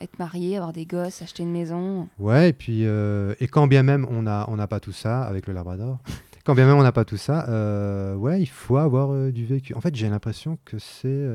Être 0.00 0.18
marié, 0.18 0.56
avoir 0.56 0.72
des 0.72 0.86
gosses, 0.86 1.20
acheter 1.20 1.42
une 1.42 1.52
maison. 1.52 2.08
Ouais, 2.18 2.48
et 2.48 2.52
puis 2.54 2.86
euh, 2.86 3.34
et 3.38 3.48
quand 3.48 3.66
bien 3.66 3.82
même 3.82 4.06
on 4.10 4.22
n'a 4.22 4.46
on 4.48 4.56
n'a 4.56 4.66
pas 4.66 4.80
tout 4.80 4.92
ça 4.92 5.22
avec 5.24 5.46
le 5.46 5.52
Labrador, 5.52 5.98
quand 6.44 6.54
bien 6.54 6.66
même 6.66 6.76
on 6.78 6.82
n'a 6.82 6.92
pas 6.92 7.04
tout 7.04 7.18
ça, 7.18 7.46
euh, 7.50 8.14
ouais, 8.14 8.40
il 8.40 8.46
faut 8.48 8.78
avoir 8.78 9.10
euh, 9.12 9.30
du 9.30 9.44
vécu. 9.44 9.74
En 9.74 9.80
fait, 9.82 9.94
j'ai 9.94 10.08
l'impression 10.08 10.58
que 10.64 10.78
c'est 10.78 11.26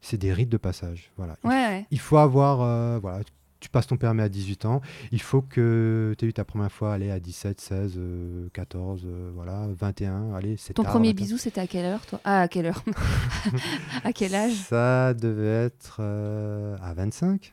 c'est 0.00 0.16
des 0.18 0.32
rites 0.32 0.48
de 0.50 0.56
passage. 0.56 1.10
Voilà. 1.16 1.36
Il, 1.44 1.48
Ouais, 1.50 1.54
ouais. 1.54 1.86
il 1.90 1.98
faut 2.00 2.16
avoir 2.18 3.00
voilà, 3.00 3.20
tu- 3.64 3.70
passes 3.70 3.86
ton 3.86 3.96
permis 3.96 4.22
à 4.22 4.28
18 4.28 4.64
ans, 4.66 4.80
il 5.12 5.20
faut 5.20 5.42
que 5.42 6.14
tu 6.18 6.24
aies 6.24 6.28
eu 6.28 6.32
ta 6.32 6.44
première 6.44 6.70
fois 6.70 6.92
allez 6.94 7.10
à 7.10 7.18
17, 7.20 7.60
16, 7.60 7.94
euh, 7.96 8.48
14, 8.52 9.02
euh, 9.04 9.30
voilà, 9.34 9.66
21, 9.78 10.34
allez, 10.34 10.56
c'est 10.56 10.74
Ton 10.74 10.82
tard, 10.82 10.92
premier 10.92 11.08
21. 11.08 11.24
bisou, 11.24 11.38
c'était 11.38 11.60
à 11.60 11.66
quelle 11.66 11.84
heure, 11.86 12.04
toi? 12.06 12.20
Ah, 12.24 12.42
à 12.42 12.48
quelle 12.48 12.66
heure? 12.66 12.82
À 14.04 14.12
quel 14.12 14.34
âge? 14.34 14.52
Ça 14.52 15.14
devait 15.14 15.64
être 15.66 15.96
euh, 16.00 16.76
à 16.82 16.94
25. 16.94 17.52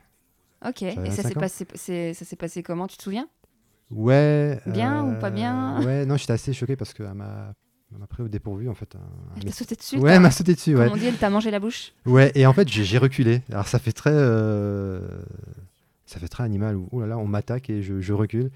Ok. 0.66 0.82
Et 0.82 0.94
ça 0.94 1.02
25 1.02 1.28
s'est 1.28 1.34
passé, 1.34 1.66
c'est- 1.74 2.14
ça 2.14 2.24
s'est 2.24 2.36
passé 2.36 2.62
comment 2.62 2.86
Tu 2.86 2.96
te 2.96 3.02
souviens? 3.02 3.28
Ouais. 3.90 4.60
Bien 4.66 5.02
ou 5.04 5.14
pas 5.20 5.28
euh, 5.28 5.30
bien? 5.30 5.84
Ouais, 5.84 6.06
non, 6.06 6.16
j'étais 6.16 6.32
assez 6.32 6.52
choqué 6.52 6.76
parce 6.76 6.92
qu'elle 6.94 7.12
m'a 7.14 7.52
elle 7.92 7.98
m'a 7.98 8.06
pris 8.06 8.22
au 8.22 8.28
dépourvu 8.28 8.70
en 8.70 8.74
fait. 8.74 8.94
un- 8.96 9.00
Elle 9.36 9.44
t'a 9.44 9.52
sauté 9.52 9.74
dessus 9.76 9.98
Ouais, 9.98 10.12
elle 10.12 10.20
m'a 10.20 10.30
sauté 10.30 10.54
dessus, 10.54 10.74
ouais. 10.74 10.84
Comme 10.84 10.94
on 10.94 10.96
dit, 10.96 11.06
elle 11.06 11.18
t'a 11.18 11.28
mangé 11.28 11.50
la 11.50 11.60
bouche? 11.60 11.92
Ouais, 12.06 12.32
et 12.34 12.46
en 12.46 12.54
fait, 12.54 12.66
j'ai 12.68 12.84
j'ai 12.84 12.96
reculé. 12.98 13.42
Alors 13.50 13.68
ça 13.68 13.78
fait 13.78 13.92
très. 13.92 14.10
euh, 14.14 15.00
Ça 16.12 16.20
fait 16.20 16.28
très 16.28 16.44
animal. 16.44 16.76
où, 16.76 16.88
Oh 16.92 17.00
là 17.00 17.06
là, 17.06 17.18
on 17.18 17.26
m'attaque 17.26 17.70
et 17.70 17.82
je, 17.82 18.00
je 18.00 18.12
recule. 18.12 18.50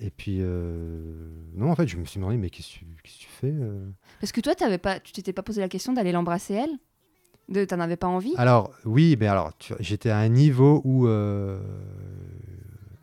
Et 0.00 0.10
puis. 0.10 0.38
euh, 0.40 1.28
Non, 1.54 1.70
en 1.70 1.76
fait, 1.76 1.86
je 1.86 1.96
me 1.96 2.04
suis 2.04 2.18
demandé, 2.18 2.36
mais 2.36 2.50
qu'est-ce 2.50 2.80
que 2.80 2.84
tu, 3.04 3.26
fais 3.28 3.52
euh 3.52 3.88
Parce 4.20 4.32
que 4.32 4.40
toi, 4.40 4.54
t'avais 4.54 4.78
pas, 4.78 5.00
tu 5.00 5.12
t'étais 5.12 5.32
pas 5.32 5.42
posé 5.42 5.60
la 5.60 5.68
question 5.68 5.92
d'aller 5.92 6.12
l'embrasser 6.12 6.54
elle? 6.54 6.70
De, 7.48 7.64
T'en 7.64 7.78
avais 7.78 7.96
pas 7.96 8.08
envie? 8.08 8.34
Alors, 8.36 8.72
oui, 8.84 9.16
mais 9.20 9.28
alors, 9.28 9.52
j'étais 9.78 10.10
à 10.10 10.18
un 10.18 10.28
niveau 10.28 10.80
où. 10.84 11.06
euh, 11.06 11.60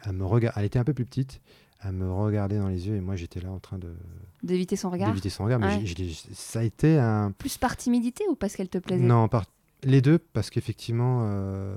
Elle, 0.06 0.14
me 0.14 0.26
elle 0.58 0.66
était 0.66 0.80
un 0.80 0.84
peu 0.84 0.94
plus 0.94 1.06
petite. 1.06 1.40
Elle 1.86 1.94
me 1.94 2.12
regardait 2.12 2.58
dans 2.60 2.68
les 2.70 2.88
yeux 2.88 2.96
et 2.96 3.02
moi, 3.02 3.16
j'étais 3.16 3.40
là 3.42 3.52
en 3.52 3.60
train 3.60 3.78
de 3.78 3.94
D'éviter 4.42 4.76
son 4.76 4.90
regard? 4.90 5.08
d'éviter 5.10 5.30
son 5.30 5.46
regard. 5.46 5.60
Mais 5.60 5.68
Ouais. 5.78 6.12
ça 6.34 6.60
a 6.60 6.64
été 6.64 6.98
un. 6.98 7.32
Plus 7.32 7.58
par 7.58 7.76
timidité 7.78 8.24
ou 8.30 8.36
parce 8.36 8.56
qu'elle 8.56 8.70
te 8.70 8.78
plaisait? 8.78 9.04
Non, 9.04 9.28
par... 9.28 9.46
les 9.84 10.02
deux, 10.02 10.18
parce 10.18 10.50
qu'effectivement, 10.50 11.22
euh, 11.24 11.76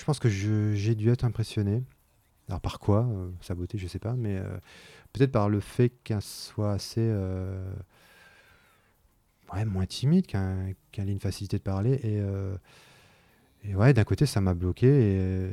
je 0.00 0.04
pense 0.06 0.18
que 0.18 0.30
j'ai 0.30 0.94
dû 0.94 1.10
être 1.10 1.24
impressionné. 1.24 1.82
Alors 2.48 2.60
par 2.60 2.78
quoi 2.78 3.06
euh, 3.12 3.28
Sa 3.42 3.54
beauté, 3.54 3.76
je 3.76 3.86
sais 3.86 3.98
pas, 3.98 4.14
mais 4.14 4.38
euh, 4.38 4.56
peut-être 5.12 5.30
par 5.30 5.50
le 5.50 5.60
fait 5.60 5.90
qu'elle 6.02 6.22
soit 6.22 6.72
assez. 6.72 7.02
euh, 7.02 7.70
moins 9.66 9.84
timide, 9.84 10.26
qu'elle 10.26 11.08
ait 11.08 11.12
une 11.12 11.20
facilité 11.20 11.58
de 11.58 11.62
parler. 11.62 12.00
Et, 13.62 13.74
ouais, 13.74 13.92
d'un 13.92 14.04
côté, 14.04 14.24
ça 14.24 14.40
m'a 14.40 14.54
bloqué. 14.54 15.50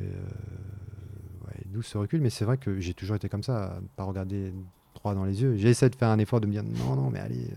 D'où 1.66 1.82
ce 1.82 1.98
recul, 1.98 2.22
mais 2.22 2.30
c'est 2.30 2.46
vrai 2.46 2.56
que 2.56 2.80
j'ai 2.80 2.94
toujours 2.94 3.16
été 3.16 3.28
comme 3.28 3.42
ça, 3.42 3.78
pas 3.96 4.04
regarder 4.04 4.54
droit 4.94 5.14
dans 5.14 5.24
les 5.24 5.42
yeux. 5.42 5.56
J'ai 5.56 5.68
essayé 5.68 5.90
de 5.90 5.96
faire 5.96 6.08
un 6.08 6.18
effort 6.18 6.40
de 6.40 6.46
me 6.46 6.52
dire 6.52 6.62
non, 6.62 6.96
non, 6.96 7.10
mais 7.10 7.18
allez, 7.18 7.50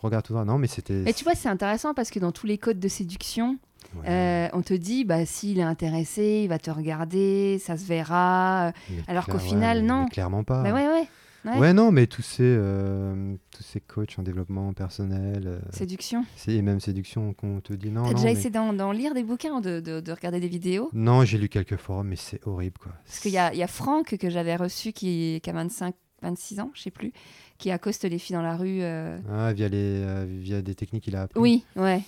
regarde 0.00 0.24
tout 0.24 0.34
droit. 0.34 0.44
Non, 0.44 0.58
mais 0.58 0.66
c'était. 0.66 1.02
Mais 1.02 1.14
tu 1.14 1.24
vois, 1.24 1.34
c'est 1.34 1.48
intéressant 1.48 1.94
parce 1.94 2.10
que 2.10 2.18
dans 2.18 2.32
tous 2.32 2.46
les 2.46 2.58
codes 2.58 2.80
de 2.80 2.88
séduction, 2.88 3.58
Ouais. 3.96 4.08
euh, 4.08 4.48
on 4.52 4.62
te 4.62 4.74
dit, 4.74 5.04
bah, 5.04 5.24
s'il 5.26 5.58
est 5.58 5.62
intéressé, 5.62 6.40
il 6.44 6.48
va 6.48 6.58
te 6.58 6.70
regarder, 6.70 7.58
ça 7.58 7.76
se 7.76 7.84
verra. 7.86 8.72
Mais 8.90 8.96
Alors 9.08 9.26
qu'au 9.26 9.38
final, 9.38 9.82
mais- 9.82 9.86
non. 9.88 10.04
mais 10.04 10.10
clairement 10.10 10.44
pas. 10.44 10.62
Bah 10.62 10.72
ouais, 10.72 10.86
ouais. 10.88 11.58
ouais. 11.58 11.72
Non, 11.72 11.90
mais 11.92 12.06
tous 12.06 12.22
ces, 12.22 12.42
euh, 12.44 13.34
tous 13.50 13.62
ces 13.62 13.80
coachs 13.80 14.18
en 14.18 14.22
développement 14.22 14.72
personnel, 14.72 15.42
euh, 15.46 15.58
Séduction. 15.72 16.24
et 16.48 16.62
même 16.62 16.80
séduction 16.80 17.34
qu'on 17.34 17.60
te 17.60 17.72
dit 17.72 17.90
non. 17.90 18.04
T'as 18.04 18.14
déjà 18.14 18.30
essayé 18.30 18.50
d'en, 18.50 18.92
lire 18.92 19.12
des 19.14 19.24
bouquins, 19.24 19.60
de, 19.60 19.80
de- 19.80 20.00
de 20.00 20.12
regarder 20.12 20.40
des 20.40 20.48
vidéos? 20.48 20.88
Non, 20.92 21.24
j'ai 21.24 21.38
lu 21.38 21.48
quelques 21.48 21.76
forums, 21.76 22.08
mais 22.08 22.16
c'est 22.16 22.40
horrible, 22.46 22.78
quoi. 22.78 22.92
Parce 23.04 23.18
qu'il 23.20 23.32
y 23.32 23.38
a, 23.38 23.52
y 23.54 23.62
a 23.62 23.66
Franck 23.66 24.16
que 24.16 24.30
j'avais 24.30 24.56
reçu 24.56 24.92
qui, 24.92 25.40
qui 25.42 25.50
a 25.50 25.52
25, 25.52 25.94
26 26.22 26.60
ans, 26.60 26.70
je 26.74 26.82
sais 26.82 26.90
plus, 26.92 27.12
qui 27.58 27.70
accoste 27.72 28.04
les 28.04 28.18
filles 28.18 28.36
dans 28.36 28.42
la 28.42 28.56
rue. 28.56 28.78
euh. 28.82 29.18
Ah, 29.30 29.52
via, 29.52 29.68
les, 29.68 29.76
euh, 30.04 30.24
via 30.28 30.62
des 30.62 30.74
techniques 30.76 31.02
qu'il 31.04 31.16
a 31.16 31.22
appris. 31.22 31.40
Oui, 31.40 31.64
ouais. 31.76 32.02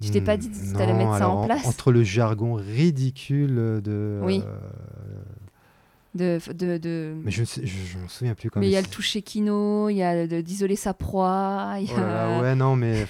Tu 0.00 0.10
t'es 0.10 0.20
pas 0.20 0.36
Hmm, 0.36 0.40
dit 0.40 0.50
si 0.52 0.72
t'allais 0.74 0.92
non, 0.92 0.98
mettre 0.98 1.16
ça 1.18 1.28
en 1.28 1.46
place 1.46 1.66
Entre 1.66 1.92
le 1.92 2.02
jargon 2.02 2.54
ridicule 2.54 3.80
de. 3.82 4.20
Oui. 4.22 4.40
euh, 4.44 4.58
De, 6.14 6.38
de, 6.52 6.78
de... 6.78 7.14
mais 7.24 7.30
je 7.30 7.40
ne 7.42 8.02
m'en 8.02 8.08
souviens 8.08 8.34
plus. 8.34 8.50
Quand 8.50 8.60
Mais 8.60 8.68
il 8.68 8.72
y 8.72 8.76
a 8.76 8.80
le 8.80 8.86
toucher 8.86 9.22
kino, 9.22 9.88
il 9.88 9.96
y 9.96 10.02
a 10.02 10.26
d'isoler 10.42 10.76
sa 10.76 10.94
proie. 10.94 11.76
y 11.80 11.88
Oh 11.90 11.96
là 11.96 12.06
là, 12.06 12.38
a- 12.38 12.42
ouais, 12.42 12.54
non, 12.54 12.76
mais. 12.76 13.06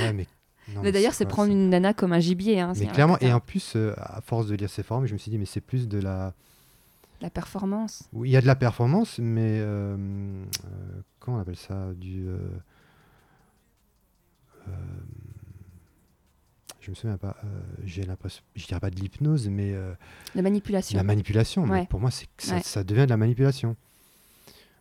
ouais, 0.00 0.12
mais. 0.12 0.26
non, 0.74 0.82
Mais 0.82 0.92
d'ailleurs, 0.92 1.14
c'est 1.14 1.24
prendre 1.26 1.50
une 1.50 1.70
nana 1.70 1.94
comme 1.94 2.12
un 2.12 2.20
gibier. 2.20 2.60
Hein, 2.60 2.72
Mais 2.76 2.86
clairement, 2.86 3.18
et 3.20 3.32
en 3.32 3.40
plus, 3.40 3.74
euh, 3.76 3.94
à 3.96 4.20
force 4.20 4.46
de 4.48 4.54
lire 4.54 4.70
ces 4.70 4.82
forums, 4.82 5.06
je 5.06 5.14
me 5.14 5.18
suis 5.18 5.30
dit, 5.30 5.38
mais 5.38 5.46
c'est 5.46 5.60
plus 5.60 5.88
de 5.88 5.98
la. 5.98 6.34
la 7.22 7.30
performance. 7.30 8.04
Oui, 8.12 8.28
il 8.28 8.32
y 8.32 8.36
a 8.36 8.40
de 8.40 8.46
la 8.46 8.54
performance, 8.56 9.18
mais 9.18 9.58
euh, 9.60 9.96
euh, 9.96 11.00
comment 11.18 11.38
on 11.38 11.40
appelle 11.40 11.56
ça? 11.56 11.92
Du. 11.96 12.26
Je 16.88 16.90
me 16.92 16.94
souviens 16.96 17.18
pas. 17.18 17.36
euh, 17.44 17.48
J'ai 17.84 18.02
l'impression, 18.04 18.42
je 18.56 18.66
dirais 18.66 18.80
pas 18.80 18.88
de 18.88 18.96
l'hypnose, 18.96 19.48
mais 19.50 19.74
euh, 19.74 19.92
La 20.34 20.40
manipulation. 20.40 20.96
la 20.96 21.04
manipulation. 21.04 21.66
mais 21.66 21.86
pour 21.86 22.00
moi, 22.00 22.10
c'est 22.10 22.26
ça, 22.38 22.54
Ouais. 22.56 22.62
ça 22.64 22.82
devient 22.82 23.04
de 23.04 23.10
la 23.10 23.18
manipulation. 23.18 23.76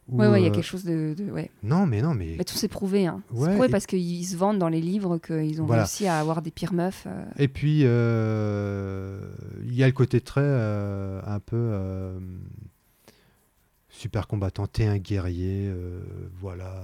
Ou, 0.07 0.19
Ouais, 0.19 0.27
ouais, 0.29 0.39
il 0.39 0.43
y 0.43 0.47
a 0.47 0.51
euh, 0.51 0.53
quelque 0.55 0.63
chose 0.63 0.85
de. 0.85 1.13
de- 1.17 1.29
ouais. 1.31 1.51
Non, 1.63 1.85
mais 1.85 2.01
non, 2.01 2.13
mais. 2.13 2.35
Mais 2.37 2.45
tout 2.45 2.55
s'est 2.55 2.69
prouvé. 2.69 3.07
Hein. 3.07 3.21
C'est 3.29 3.35
prouvé 3.51 3.67
et- 3.67 3.69
parce 3.69 3.85
qu'ils 3.85 4.25
se 4.25 4.37
vendent 4.37 4.57
dans 4.57 4.69
les 4.69 4.79
livres 4.79 5.17
qu'ils 5.17 5.61
ont 5.61 5.65
Voilà. 5.65 5.81
réussi 5.83 6.07
à 6.07 6.17
avoir 6.17 6.41
des 6.41 6.49
pires 6.51 6.71
meufs. 6.71 7.03
euh. 7.07 7.25
Et 7.37 7.49
puis, 7.49 7.79
il 7.81 9.73
y 9.75 9.83
a 9.83 9.87
le 9.87 9.91
côté 9.93 10.21
très 10.21 10.39
un 10.41 11.39
peu 11.45 12.17
super 13.89 14.27
combattant. 14.27 14.65
T'es 14.67 14.85
un 14.85 14.97
guerrier, 14.97 15.71
voilà. 16.39 16.81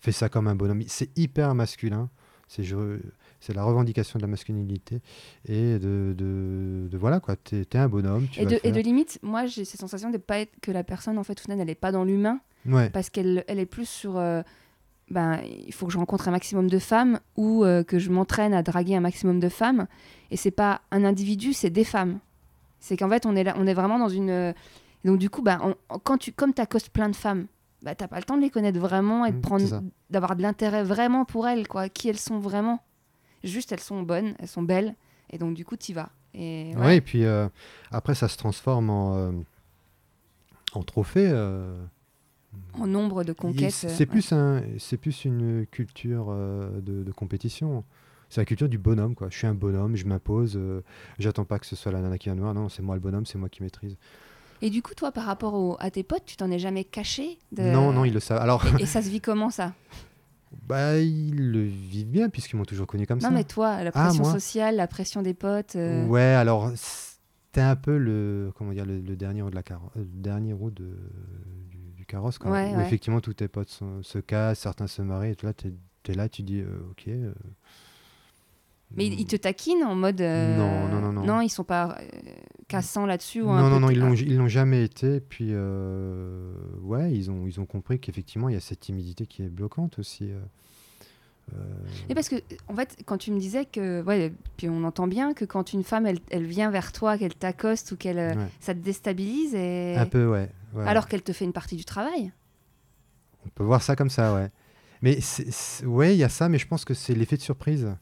fais 0.00 0.12
ça 0.12 0.28
comme 0.30 0.46
un 0.48 0.54
bonhomme. 0.54 0.82
C'est 0.86 1.10
hyper 1.18 1.54
masculin. 1.54 2.08
C'est 2.48 2.62
je- 2.62 3.00
c'est 3.46 3.54
la 3.54 3.62
revendication 3.64 4.18
de 4.18 4.22
la 4.22 4.28
masculinité 4.28 5.00
et 5.48 5.78
de, 5.78 6.14
de, 6.16 6.88
de- 6.90 6.98
voilà 6.98 7.20
quoi. 7.20 7.36
T'es 7.36 7.60
es 7.72 7.76
un 7.78 7.88
bonhomme. 7.88 8.26
Tu 8.32 8.40
Et 8.40 8.46
de, 8.46 8.58
et 8.64 8.72
limite, 8.82 9.18
moi 9.22 9.46
j'ai 9.46 9.64
cette 9.64 9.80
sensation 9.80 10.10
de 10.10 10.18
pas 10.18 10.38
être 10.40 10.52
que 10.60 10.70
la 10.72 10.82
personne 10.84 11.16
en 11.18 11.24
fait 11.24 11.38
au 11.38 11.42
final 11.42 11.60
elle 11.60 11.70
est 11.70 11.74
pas 11.74 11.92
dans 11.92 12.04
l'humain 12.04 12.40
Ouais. 12.66 12.90
parce 12.90 13.10
qu'elle 13.10 13.44
elle 13.46 13.60
est 13.60 13.66
plus 13.66 13.88
sur 13.88 14.16
euh, 14.18 14.42
ben 15.10 15.40
il 15.44 15.72
faut 15.72 15.86
que 15.86 15.92
je 15.92 15.98
rencontre 15.98 16.26
un 16.26 16.32
maximum 16.32 16.68
de 16.68 16.78
femmes 16.80 17.20
ou 17.36 17.64
euh, 17.64 17.84
que 17.84 17.98
je 18.00 18.10
m'entraîne 18.10 18.52
à 18.52 18.62
draguer 18.64 18.96
un 18.96 19.00
maximum 19.00 19.38
de 19.38 19.48
femmes 19.48 19.86
et 20.32 20.36
c'est 20.36 20.50
pas 20.50 20.80
un 20.90 21.04
individu 21.04 21.52
c'est 21.52 21.70
des 21.70 21.84
femmes 21.84 22.18
C'est 22.80 22.96
qu'en 22.96 23.08
fait, 23.08 23.24
on 23.26 23.34
est, 23.36 23.44
là, 23.44 23.54
on 23.56 23.66
est 23.66 23.74
vraiment 23.74 23.98
dans 23.98 24.08
une. 24.10 24.30
euh, 24.30 24.52
Donc, 25.04 25.18
du 25.18 25.30
coup, 25.30 25.42
on- 25.46 25.98
quand 26.04 26.18
tu, 26.18 26.30
comme 26.32 26.52
tu 26.52 26.60
accostes 26.60 26.90
plein 26.90 27.08
de 27.08 27.16
femmes, 27.16 27.46
bah, 27.82 27.94
t'as 27.94 28.06
pas 28.08 28.18
le 28.18 28.24
temps 28.24 28.36
de 28.36 28.42
les 28.42 28.50
connaître 28.50 28.78
vraiment 28.78 29.24
et 29.24 29.32
de 29.32 29.38
Mm, 29.38 29.40
prendre, 29.40 29.82
d'avoir 30.10 30.36
de 30.36 30.42
l'intérêt 30.42 30.84
vraiment 30.84 31.24
pour 31.24 31.46
elles, 31.48 31.66
quoi. 31.68 31.88
Qui 31.88 32.08
elles 32.10 32.18
sont 32.18 32.38
vraiment. 32.38 32.80
Juste, 33.44 33.72
elles 33.72 33.80
sont 33.80 34.02
bonnes, 34.02 34.34
elles 34.38 34.48
sont 34.48 34.62
belles. 34.62 34.94
Et 35.30 35.38
donc, 35.38 35.54
du 35.54 35.64
coup, 35.64 35.76
tu 35.76 35.92
vas. 35.92 36.10
Et 36.34 36.72
Ouais, 36.76 36.82
ouais. 36.82 36.96
et 36.96 37.00
puis 37.00 37.24
euh, 37.24 37.48
après, 37.90 38.14
ça 38.14 38.28
se 38.28 38.36
transforme 38.36 38.90
en, 38.90 39.16
euh, 39.16 39.32
en 40.72 40.82
trophée. 40.82 41.28
euh, 41.30 41.76
en 42.74 42.86
nombre 42.86 43.24
de 43.24 43.32
conquêtes. 43.32 43.72
C'est 43.72 44.06
plus, 44.06 44.32
un, 44.32 44.62
plus 45.00 45.24
une 45.24 45.66
culture 45.66 46.26
de, 46.32 47.02
de 47.02 47.12
compétition. 47.12 47.84
C'est 48.28 48.40
la 48.40 48.44
culture 48.44 48.68
du 48.68 48.78
bonhomme, 48.78 49.14
quoi. 49.14 49.28
Je 49.30 49.36
suis 49.38 49.46
un 49.46 49.54
bonhomme, 49.54 49.94
je 49.96 50.04
m'impose, 50.06 50.58
j'attends 51.18 51.44
pas 51.44 51.58
que 51.58 51.66
ce 51.66 51.76
soit 51.76 51.92
la 51.92 52.00
nana 52.00 52.18
qui 52.18 52.28
de 52.30 52.34
voir. 52.40 52.54
Non, 52.54 52.68
c'est 52.68 52.82
moi 52.82 52.94
le 52.96 53.00
bonhomme, 53.00 53.24
c'est 53.26 53.38
moi 53.38 53.48
qui 53.48 53.62
maîtrise. 53.62 53.96
Et 54.62 54.70
du 54.70 54.82
coup, 54.82 54.94
toi, 54.94 55.12
par 55.12 55.24
rapport 55.26 55.52
au- 55.54 55.76
à 55.80 55.90
tes 55.90 56.02
potes, 56.02 56.24
tu 56.24 56.36
t'en 56.36 56.50
es 56.50 56.58
jamais 56.58 56.82
caché 56.84 57.38
de- 57.52 57.62
Non, 57.62 57.92
non, 57.92 58.04
ils 58.06 58.12
le 58.14 58.20
savent. 58.20 58.40
Alors, 58.40 58.64
Et, 58.78 58.82
et 58.82 58.86
ça 58.86 59.02
se 59.02 59.10
vit 59.10 59.20
comment 59.20 59.50
ça? 59.50 59.74
bah, 60.62 60.98
ils 60.98 61.50
le 61.52 61.62
vivent 61.62 62.08
bien 62.10 62.28
puisqu'ils 62.28 62.56
m'ont 62.56 62.64
toujours 62.64 62.86
connu 62.86 63.06
comme 63.06 63.18
Non, 63.20 63.28
ça. 63.28 63.34
mais 63.34 63.44
toi, 63.44 63.82
la 63.84 63.90
Ah, 63.94 64.04
pression 64.06 64.24
sociale, 64.24 64.76
la 64.76 64.86
pression 64.86 65.22
des 65.22 65.34
potes. 65.34 65.76
euh, 65.76 66.06
Ouais, 66.06 66.22
alors 66.22 66.70
c'était 66.74 67.60
un 67.60 67.76
peu 67.76 67.96
le 67.98 68.52
comment 68.56 68.72
dire 68.72 68.84
le, 68.86 69.00
le 69.00 69.16
dernier 69.16 69.42
roue 69.42 69.50
de 69.50 69.54
la 69.54 69.62
euh, 69.70 69.74
le 69.96 70.04
dernier 70.04 70.52
roue 70.52 70.70
de, 70.70 70.90
du, 71.70 71.78
du 71.96 72.04
carrosse 72.06 72.38
quoi. 72.38 72.50
Ouais, 72.52 72.72
où 72.72 72.76
ouais. 72.76 72.82
effectivement 72.82 73.20
tous 73.20 73.34
tes 73.34 73.48
potes 73.48 73.68
sont- 73.68 74.02
se 74.02 74.18
cassent, 74.18 74.60
certains 74.60 74.86
se 74.86 75.02
marient 75.02 75.30
et 75.32 75.36
tout 75.36 75.46
là 75.46 75.52
t'es 75.54 75.72
es 76.08 76.14
là 76.14 76.28
tu 76.28 76.42
dis 76.42 76.60
euh, 76.60 76.68
ok. 76.90 77.08
euh, 77.08 77.32
Mais 78.96 79.06
ils 79.06 79.26
te 79.26 79.36
taquinent 79.36 79.84
en 79.84 79.94
mode. 79.94 80.20
Non, 80.20 80.88
non, 80.88 81.00
non, 81.00 81.12
non. 81.12 81.24
Non, 81.24 81.40
ils 81.40 81.48
sont 81.50 81.64
pas 81.64 81.98
cassants 82.68 83.06
là-dessus 83.06 83.42
ou 83.42 83.46
non 83.46 83.68
non 83.70 83.80
non 83.80 83.90
ils 83.90 84.36
l'ont 84.36 84.48
jamais 84.48 84.82
été 84.84 85.20
puis 85.20 85.50
euh, 85.52 86.52
ouais 86.82 87.12
ils 87.12 87.30
ont 87.30 87.46
ils 87.46 87.60
ont 87.60 87.66
compris 87.66 87.98
qu'effectivement 88.00 88.48
il 88.48 88.54
y 88.54 88.56
a 88.56 88.60
cette 88.60 88.80
timidité 88.80 89.26
qui 89.26 89.42
est 89.42 89.48
bloquante 89.48 89.98
aussi. 89.98 90.30
euh, 90.32 90.40
euh, 91.54 91.58
Mais 92.08 92.16
parce 92.16 92.28
que, 92.28 92.34
en 92.66 92.74
fait, 92.74 92.96
quand 93.06 93.18
tu 93.18 93.30
me 93.30 93.38
disais 93.38 93.66
que. 93.66 94.02
Ouais, 94.02 94.32
puis 94.56 94.68
on 94.68 94.82
entend 94.82 95.06
bien 95.06 95.32
que 95.32 95.44
quand 95.44 95.72
une 95.72 95.84
femme, 95.84 96.04
elle, 96.04 96.18
elle 96.32 96.44
vient 96.44 96.72
vers 96.72 96.90
toi, 96.90 97.16
qu'elle 97.16 97.36
t'accoste 97.36 97.92
ou 97.92 97.96
qu'elle. 97.96 98.18
euh, 98.18 98.34
ouais. 98.34 98.48
Ça 98.58 98.74
te 98.74 98.80
déstabilise 98.80 99.54
et. 99.54 99.94
Un 99.96 100.06
peu 100.06 100.26
ouais. 100.26 100.50
ouais. 100.74 100.84
Alors 100.88 101.06
qu'elle 101.06 101.22
te 101.22 101.32
fait 101.32 101.44
une 101.44 101.52
partie 101.52 101.76
du 101.76 101.84
travail. 101.84 102.32
On 103.44 103.48
peut 103.50 103.62
voir 103.62 103.80
ça 103.80 103.94
comme 103.94 104.10
ça, 104.10 104.34
ouais. 104.34 104.50
Mais 105.02 105.20
c'est- 105.20 105.84
ouais, 105.86 106.16
il 106.16 106.18
y 106.18 106.24
a 106.24 106.28
ça, 106.28 106.48
mais 106.48 106.58
je 106.58 106.66
pense 106.66 106.84
que 106.84 106.94
c'est 106.94 107.14
l'effet 107.14 107.36
de 107.36 107.42
surprise. 107.42 107.94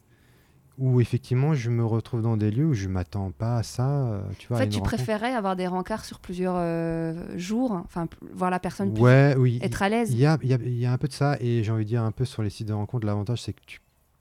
Où 0.77 1.01
effectivement, 1.01 1.55
je 1.55 1.71
me 1.71 1.85
retrouve 1.85 2.21
dans 2.23 2.37
des 2.37 2.51
lieux 2.51 2.67
où 2.67 2.75
je 2.75 2.89
m'attends 2.89 3.31
pas 3.31 3.59
à 3.59 3.63
ça. 3.63 3.89
euh, 3.89 4.23
Tu 4.39 4.49
vois, 4.49 4.57
En 4.57 4.61
fait, 4.61 4.69
tu 4.69 4.79
rencontre. 4.79 4.97
préférais 4.97 5.33
avoir 5.33 5.55
des 5.55 5.69
rencarts 5.69 6.05
sur 6.05 6.19
plusieurs 6.19 6.57
euh, 6.59 7.39
jours, 7.39 7.81
enfin, 7.85 8.09
voir 8.33 8.51
la 8.51 8.59
personne 8.59 8.93
plus- 8.93 9.03
Ouais, 9.03 9.37
oui. 9.39 9.61
être 9.63 9.83
à 9.83 9.89
l'aise. 9.89 10.11
Il 10.13 10.19
y 10.19 10.27
a, 10.27 10.37
y, 10.43 10.53
a, 10.53 10.59
il 10.65 10.77
y 10.79 10.85
a 10.87 10.93
un 10.93 10.99
peu 10.99 11.07
de 11.07 11.13
ça, 11.13 11.37
et 11.41 11.63
j'ai 11.63 11.71
envie 11.71 11.85
de 11.85 11.89
dire 11.89 12.03
un 12.03 12.11
peu 12.11 12.25
sur 12.25 12.43
les 12.43 12.51
sites 12.51 12.67
de 12.69 12.73
rencontres, 12.73 13.07
l'avantage 13.07 13.43
c'est 13.43 13.53
que 13.53 13.61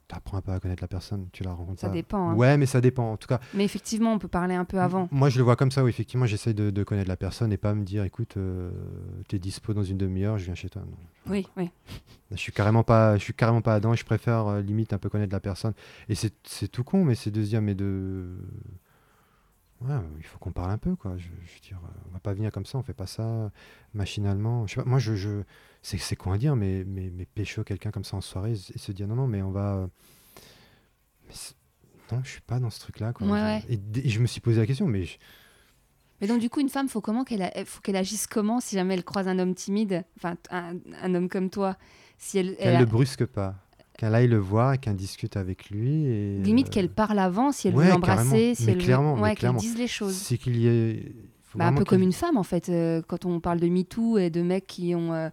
tu 0.07 0.15
apprends 0.15 0.37
un 0.37 0.41
peu 0.41 0.51
à 0.51 0.59
connaître 0.59 0.83
la 0.83 0.87
personne, 0.87 1.27
tu 1.31 1.43
la 1.43 1.53
rencontres 1.53 1.79
Ça 1.81 1.87
pas. 1.87 1.93
dépend. 1.93 2.29
hein. 2.29 2.35
Ouais, 2.35 2.57
mais 2.57 2.65
ça 2.65 2.81
dépend. 2.81 3.11
En 3.13 3.17
tout 3.17 3.27
cas, 3.27 3.39
Mais 3.53 3.63
effectivement, 3.63 4.13
on 4.13 4.19
peut 4.19 4.27
parler 4.27 4.55
un 4.55 4.65
peu 4.65 4.79
avant. 4.79 5.07
moi 5.11 5.29
je 5.29 5.37
le 5.37 5.43
vois 5.43 5.55
comme 5.55 5.71
ça, 5.71 5.83
où 5.83 5.87
effectivement 5.87 6.25
j'essaye 6.25 6.53
de, 6.53 6.69
de 6.71 6.83
connaître 6.83 7.07
la 7.09 7.15
personne 7.17 7.51
et 7.53 7.57
pas 7.57 7.73
me 7.73 7.83
dire, 7.83 8.03
écoute, 8.03 8.37
euh, 8.37 8.71
t'es 9.27 9.39
dispo 9.39 9.73
dans 9.73 9.83
une 9.83 9.97
demi-heure, 9.97 10.37
je 10.37 10.45
viens 10.45 10.55
chez 10.55 10.69
toi. 10.69 10.81
Non. 10.85 10.97
Oui, 11.31 11.47
oui. 11.57 11.69
Je 12.31 12.37
suis 12.37 12.51
carrément 12.51 12.83
pas, 12.83 13.15
je 13.17 13.21
suis 13.23 13.33
carrément 13.35 13.61
pas 13.61 13.79
dedans. 13.79 13.93
Je 13.93 14.03
préfère 14.03 14.47
euh, 14.47 14.61
limite 14.61 14.91
un 14.91 14.97
peu 14.97 15.07
connaître 15.07 15.31
la 15.33 15.39
personne. 15.39 15.73
Et 16.09 16.15
c'est 16.15 16.67
tout 16.67 16.83
con, 16.83 17.05
mais 17.05 17.13
c'est 17.13 17.29
de 17.29 17.43
se 17.43 17.49
dire, 17.49 17.61
mais 17.61 17.75
de, 17.75 18.35
ouais, 19.81 19.95
il 20.17 20.23
faut 20.25 20.39
qu'on 20.39 20.51
parle 20.51 20.71
un 20.71 20.77
peu, 20.79 20.95
quoi. 20.95 21.15
Je, 21.17 21.25
je 21.25 21.27
veux 21.53 21.59
dire, 21.61 21.79
euh, 21.83 21.89
on 22.09 22.13
va 22.13 22.19
pas 22.19 22.33
venir 22.33 22.51
comme 22.51 22.65
ça, 22.65 22.79
on 22.79 22.83
fait 22.83 22.93
pas 22.93 23.05
ça 23.05 23.51
machinalement. 23.93 24.65
Je 24.67 24.73
sais 24.75 24.81
pas, 24.83 24.89
moi, 24.89 24.99
je, 24.99 25.15
je 25.15 25.43
c'est 25.83 25.99
c'est 25.99 26.15
con 26.15 26.31
à 26.31 26.37
dire, 26.39 26.55
mais 26.55 26.83
mais, 26.87 27.11
mais 27.15 27.25
pécho 27.25 27.63
quelqu'un 27.63 27.91
comme 27.91 28.03
ça 28.05 28.17
en 28.17 28.21
soirée 28.21 28.53
et 28.53 28.77
se 28.79 28.91
dire 28.91 29.07
non 29.07 29.15
non, 29.15 29.27
mais 29.27 29.41
on 29.43 29.51
va, 29.51 29.75
euh, 29.75 29.87
mais 31.27 31.33
non, 32.11 32.21
je 32.23 32.29
suis 32.31 32.41
pas 32.41 32.59
dans 32.59 32.69
ce 32.69 32.79
truc-là, 32.79 33.13
quoi. 33.13 33.27
Ouais. 33.27 33.61
Et, 33.69 34.09
je 34.09 34.19
me 34.19 34.25
suis 34.27 34.41
posé 34.41 34.59
la 34.59 34.65
question, 34.67 34.87
mais 34.87 35.05
je- 35.05 35.17
Mais 36.21 36.27
donc, 36.27 36.39
du 36.39 36.49
coup, 36.49 36.59
une 36.61 36.69
femme, 36.69 36.87
faut 36.87 37.01
comment 37.01 37.23
qu'elle 37.23 37.41
a- 37.41 37.51
faut 37.65 37.81
qu'elle 37.81 37.95
agisse 37.95 38.27
comment 38.27 38.59
si 38.59 38.75
jamais 38.75 38.93
elle 38.93 39.03
croise 39.03 39.27
un 39.27 39.39
homme 39.39 39.55
timide, 39.55 40.03
enfin, 40.17 40.35
un, 40.51 40.75
un 41.01 41.15
homme 41.15 41.27
comme 41.29 41.49
toi 41.49 41.75
si 42.17 42.37
elle, 42.37 42.49
elle 42.51 42.55
qu'elle 42.57 42.75
a- 42.75 42.79
le 42.79 42.85
brusque 42.85 43.25
pas, 43.25 43.55
qu'elle 43.97 44.15
aille 44.15 44.27
le 44.27 44.37
voir 44.37 44.73
et 44.73 44.77
qu'elle 44.77 44.95
discute 44.95 45.35
avec 45.37 45.69
lui. 45.69 46.05
Et, 46.05 46.37
limite 46.39 46.67
euh, 46.67 46.71
qu'elle 46.71 46.89
parle 46.89 47.19
avant, 47.19 47.51
si 47.51 47.67
elle 47.67 47.75
ouais, 47.75 47.85
veut 47.85 47.89
l'embrasser, 47.91 48.55
si 48.55 48.65
Mais 48.65 48.71
elle 48.73 48.77
veut- 48.77 48.83
clairement, 48.83 49.19
ouais, 49.19 49.35
qu'elle 49.35 49.55
dise 49.55 49.77
les 49.77 49.87
choses. 49.87 50.15
C'est 50.15 50.37
qu'il 50.37 50.55
y 50.57 50.67
ait. 50.67 51.11
Bah, 51.55 51.67
un 51.67 51.73
peu 51.73 51.83
comme 51.85 52.01
une 52.01 52.13
femme, 52.13 52.37
en 52.37 52.43
fait, 52.43 52.69
euh, 52.69 53.01
quand 53.07 53.25
on 53.25 53.39
parle 53.39 53.59
de 53.59 53.67
MeToo 53.67 54.17
et 54.17 54.29
de 54.29 54.41
mecs 54.41 54.65
qui 54.67 54.95
ont. 54.95 55.13
euh, 55.13 55.29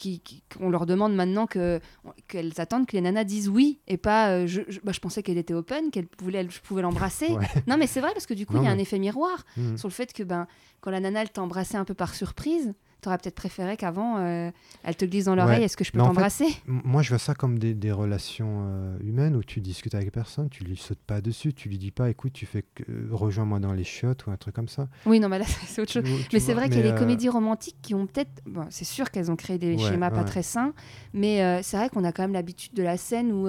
qui, 0.00 0.42
qu'on 0.56 0.70
leur 0.70 0.86
demande 0.86 1.14
maintenant 1.14 1.46
que 1.46 1.78
qu'elles 2.26 2.60
attendent 2.60 2.86
que 2.86 2.92
les 2.96 3.02
nanas 3.02 3.24
disent 3.24 3.48
oui 3.48 3.80
et 3.86 3.96
pas 3.98 4.30
euh, 4.30 4.46
je, 4.46 4.62
je, 4.68 4.80
bah, 4.82 4.92
je 4.92 5.00
pensais 5.00 5.22
qu'elle 5.22 5.36
était 5.38 5.54
open 5.54 5.90
qu'elle 5.90 6.06
pouvait 6.06 6.38
elle, 6.38 6.50
je 6.50 6.60
pouvais 6.60 6.82
l'embrasser 6.82 7.28
Ouais. 7.28 7.46
non 7.66 7.76
mais 7.76 7.86
c'est 7.86 8.00
vrai 8.00 8.10
parce 8.12 8.26
que 8.26 8.34
du 8.34 8.46
coup 8.46 8.56
il 8.56 8.64
y 8.64 8.66
a 8.66 8.70
un 8.70 8.78
effet 8.78 8.98
miroir 8.98 9.44
Mhm. 9.56 9.76
sur 9.76 9.88
le 9.88 9.92
fait 9.92 10.12
que 10.12 10.22
ben 10.22 10.46
quand 10.80 10.90
la 10.90 11.00
nana 11.00 11.22
elle 11.22 11.30
t'a 11.30 11.42
embrassé 11.42 11.76
un 11.76 11.84
peu 11.84 11.94
par 11.94 12.14
surprise 12.14 12.72
t'aurais 13.00 13.18
peut-être 13.18 13.34
préféré 13.34 13.76
qu'avant 13.76 14.18
euh, 14.18 14.50
elle 14.84 14.96
te 14.96 15.04
glisse 15.04 15.24
dans 15.24 15.34
l'oreille 15.34 15.58
Ouais. 15.60 15.64
est-ce 15.64 15.76
que 15.76 15.84
je 15.84 15.92
peux 15.92 15.98
t'embrasser? 15.98 16.46
Moi, 16.66 17.02
je 17.02 17.08
vois 17.10 17.18
ça 17.18 17.34
comme 17.34 17.58
des, 17.58 17.74
des 17.74 17.92
relations 17.92 18.66
euh, 18.68 18.98
humaines 19.00 19.36
où 19.36 19.42
tu 19.42 19.60
discutes 19.60 19.94
avec 19.94 20.12
personne, 20.12 20.48
tu 20.50 20.64
lui 20.64 20.76
sautes 20.76 20.98
pas 21.06 21.20
dessus, 21.20 21.52
tu 21.54 21.68
lui 21.68 21.78
dis 21.78 21.90
pas, 21.90 22.10
écoute, 22.10 22.32
tu 22.32 22.46
fais 22.46 22.64
euh, 22.88 23.08
rejoins-moi 23.10 23.58
dans 23.60 23.72
les 23.72 23.84
chiottes 23.84 24.26
ou 24.26 24.30
un 24.30 24.36
truc 24.36 24.54
comme 24.54 24.68
ça. 24.68 24.88
oui 25.06 25.18
non 25.20 25.28
mais 25.28 25.38
là 25.38 25.44
c'est 25.66 25.80
autre 25.82 25.92
chose 25.92 26.04
Tu- 26.04 26.28
tu 26.28 26.28
Mais 26.36 26.40
c'est 26.40 26.54
vrai 26.54 26.68
qu'il 26.68 26.84
y 26.84 26.88
a 26.88 26.92
euh, 26.92 26.98
comédies 26.98 27.28
romantiques 27.28 27.76
qui 27.82 27.94
ont 27.94 28.06
peut-être. 28.06 28.42
Bon, 28.46 28.66
c'est 28.70 28.84
sûr 28.84 29.10
qu'elles 29.10 29.30
ont 29.30 29.36
créé 29.36 29.58
des 29.58 29.76
Ouais, 29.76 29.88
schémas 29.88 30.10
pas 30.10 30.24
très 30.24 30.42
sains, 30.42 30.72
mais 31.14 31.62
c'est 31.62 31.76
vrai 31.76 31.88
qu'on 31.88 32.04
a 32.04 32.12
quand 32.12 32.22
même 32.22 32.32
l'habitude 32.32 32.74
de 32.74 32.82
la 32.82 32.96
scène 32.96 33.32
où 33.32 33.46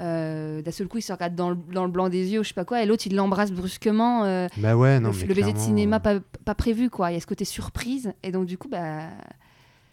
euh, 0.00 0.62
d'un 0.62 0.70
seul 0.70 0.88
coup 0.88 0.98
il 0.98 1.02
se 1.02 1.12
regarde 1.12 1.34
dans 1.34 1.50
le, 1.50 1.56
dans 1.72 1.84
le 1.84 1.90
blanc 1.90 2.08
des 2.08 2.32
yeux, 2.32 2.40
ou 2.40 2.42
je 2.42 2.48
sais 2.48 2.54
pas 2.54 2.64
quoi, 2.64 2.82
et 2.82 2.86
l'autre 2.86 3.06
il 3.06 3.14
l'embrasse 3.14 3.52
brusquement. 3.52 4.24
euh, 4.24 4.48
Bah 4.56 4.76
ouais, 4.76 4.98
non, 5.00 5.10
le, 5.10 5.16
mais 5.18 5.26
le 5.26 5.34
baiser 5.34 5.52
de 5.52 5.58
cinéma 5.58 5.96
euh, 5.96 6.00
pas, 6.00 6.20
pas 6.44 6.54
prévu, 6.54 6.90
quoi. 6.90 7.10
Il 7.10 7.14
y 7.14 7.16
a 7.16 7.20
ce 7.20 7.26
côté 7.26 7.44
surprise, 7.44 8.12
et 8.22 8.32
donc 8.32 8.46
du 8.46 8.58
coup, 8.58 8.68
bah. 8.68 9.08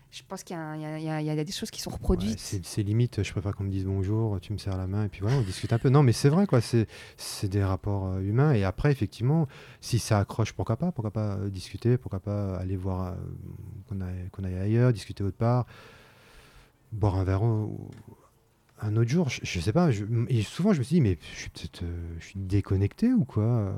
Je 0.09 0.23
pense 0.25 0.41
qu'il 0.41 0.55
y, 0.55 0.79
y 0.79 1.01
y 1.01 1.25
y 1.25 1.29
a 1.29 1.43
des 1.43 1.51
choses 1.51 1.69
qui 1.69 1.81
sont 1.81 1.89
ouais, 1.89 1.97
reproduites. 1.97 2.39
c'est 2.39 2.65
c'est 2.65 2.81
limite, 2.81 3.21
je 3.23 3.31
préfère 3.33 3.53
qu'on 3.53 3.65
me 3.65 3.69
dise 3.69 3.83
bonjour, 3.83 4.39
tu 4.39 4.53
me 4.53 4.57
serres 4.57 4.77
la 4.77 4.87
main, 4.87 5.03
et 5.03 5.09
puis 5.09 5.19
voilà, 5.19 5.35
on 5.35 5.41
discute 5.41 5.73
un 5.73 5.77
peu. 5.77 5.89
Non, 5.89 6.01
mais 6.01 6.13
c'est 6.13 6.29
vrai, 6.29 6.47
quoi, 6.47 6.61
c'est 6.61 6.87
des 7.49 7.61
rapports 7.63 8.07
euh, 8.07 8.21
humains. 8.21 8.53
Et 8.53 8.63
après, 8.63 8.89
effectivement, 8.89 9.47
si 9.81 9.99
ça 9.99 10.19
accroche, 10.19 10.53
pourquoi 10.53 10.77
pas 10.77 10.93
Pourquoi 10.93 11.11
pas 11.11 11.35
euh, 11.35 11.49
discuter 11.49 11.97
Pourquoi 11.97 12.21
pas 12.21 12.55
aller 12.55 12.77
voir, 12.77 13.07
euh, 13.07 13.15
qu'on 13.89 13.99
aille, 13.99 14.29
qu'on 14.31 14.45
aille 14.45 14.57
ailleurs, 14.57 14.93
discuter 14.93 15.25
autre 15.25 15.37
part, 15.37 15.65
boire 16.93 17.17
un 17.17 17.25
verre 17.25 17.43
un 18.81 18.95
autre 18.95 19.09
jour 19.09 19.29
Je, 19.29 19.39
je 19.43 19.59
sais 19.59 19.73
pas. 19.73 19.91
je- 19.91 20.05
et 20.29 20.41
souvent, 20.43 20.73
je 20.73 20.79
me 20.79 20.83
suis 20.83 20.95
dit, 20.95 21.01
mais 21.01 21.17
je 21.33 21.39
suis 21.39 21.49
peut-être 21.49 21.83
euh, 21.83 22.13
je 22.19 22.25
suis 22.25 22.39
déconnecté 22.39 23.11
ou 23.13 23.25
quoi 23.25 23.43
euh, 23.43 23.73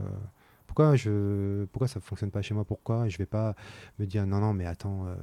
pourquoi, 0.67 0.95
je, 0.95 1.65
pourquoi 1.65 1.87
ça 1.87 1.99
fonctionne 1.99 2.31
pas 2.31 2.41
chez 2.41 2.53
moi 2.53 2.63
Pourquoi 2.65 3.07
je 3.09 3.17
vais 3.17 3.25
pas 3.25 3.55
me 3.97 4.05
dire, 4.05 4.25
non, 4.27 4.39
non, 4.39 4.53
mais 4.53 4.65
attends. 4.65 5.05
euh, 5.07 5.15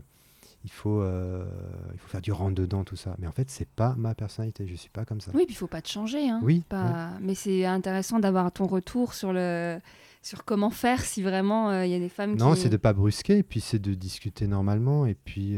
il 0.65 0.71
faut, 0.73 1.01
euh, 1.01 1.45
il 1.93 1.99
faut 2.01 2.09
faire 2.09 2.21
du 2.21 2.33
rentre 2.33 2.57
dedans, 2.57 2.83
tout 2.83 2.97
ça. 2.97 3.15
Mais 3.21 3.29
en 3.29 3.33
fait, 3.33 3.49
c'est 3.51 3.69
pas 3.69 3.95
ma 3.97 4.17
personnalité. 4.17 4.67
Je 4.67 4.75
suis 4.75 4.91
pas 4.91 5.05
comme 5.05 5.21
ça. 5.21 5.31
Oui, 5.33 5.45
puis 5.47 5.55
il 5.55 5.57
faut 5.57 5.69
pas 5.69 5.81
te 5.81 5.89
changer. 5.89 6.29
Hein. 6.29 6.41
Oui, 6.43 6.65
Pas... 6.69 7.11
Mais 7.23 7.37
c'est 7.37 7.65
intéressant 7.65 8.19
d'avoir 8.19 8.51
ton 8.51 8.67
retour 8.67 9.15
sur, 9.15 9.33
le... 9.33 9.79
sur 10.23 10.45
comment 10.45 10.71
faire 10.71 11.05
si 11.05 11.23
vraiment 11.23 11.71
euh, 11.71 11.87
il 11.87 11.93
y 11.93 11.95
a 11.95 12.01
des 12.01 12.09
femmes 12.09 12.35
Non, 12.35 12.55
qui. 12.55 12.63
c'est 12.63 12.69
de 12.69 12.77
pas 12.79 12.93
brusquer, 12.93 13.39
et 13.39 13.43
puis 13.45 13.61
c'est 13.61 13.79
de 13.79 13.95
discuter 13.95 14.49
normalement, 14.49 15.07
et 15.07 15.15
puis. 15.15 15.57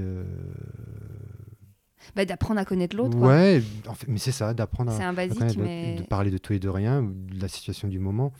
Bah, 2.16 2.25
d'apprendre 2.25 2.61
à 2.61 2.64
connaître 2.64 2.97
l'autre. 2.97 3.16
ouais, 3.18 3.62
en 3.87 3.94
fait, 3.94 4.07
mais 4.09 4.18
c'est 4.18 4.33
ça, 4.33 4.55
d'apprendre 4.55 4.90
à, 4.92 4.97
un 4.97 5.11
à 5.11 5.12
basique, 5.12 5.38
connaître 5.38 5.59
l'autre, 5.59 5.71
mais. 5.71 5.97
de 5.97 6.03
parler 6.03 6.31
de 6.31 6.38
tout 6.38 6.53
et 6.53 6.59
de 6.59 6.68
rien, 6.68 7.03
de 7.03 7.40
la 7.40 7.49
situation 7.49 7.88
du 7.88 7.99
moment. 7.99 8.33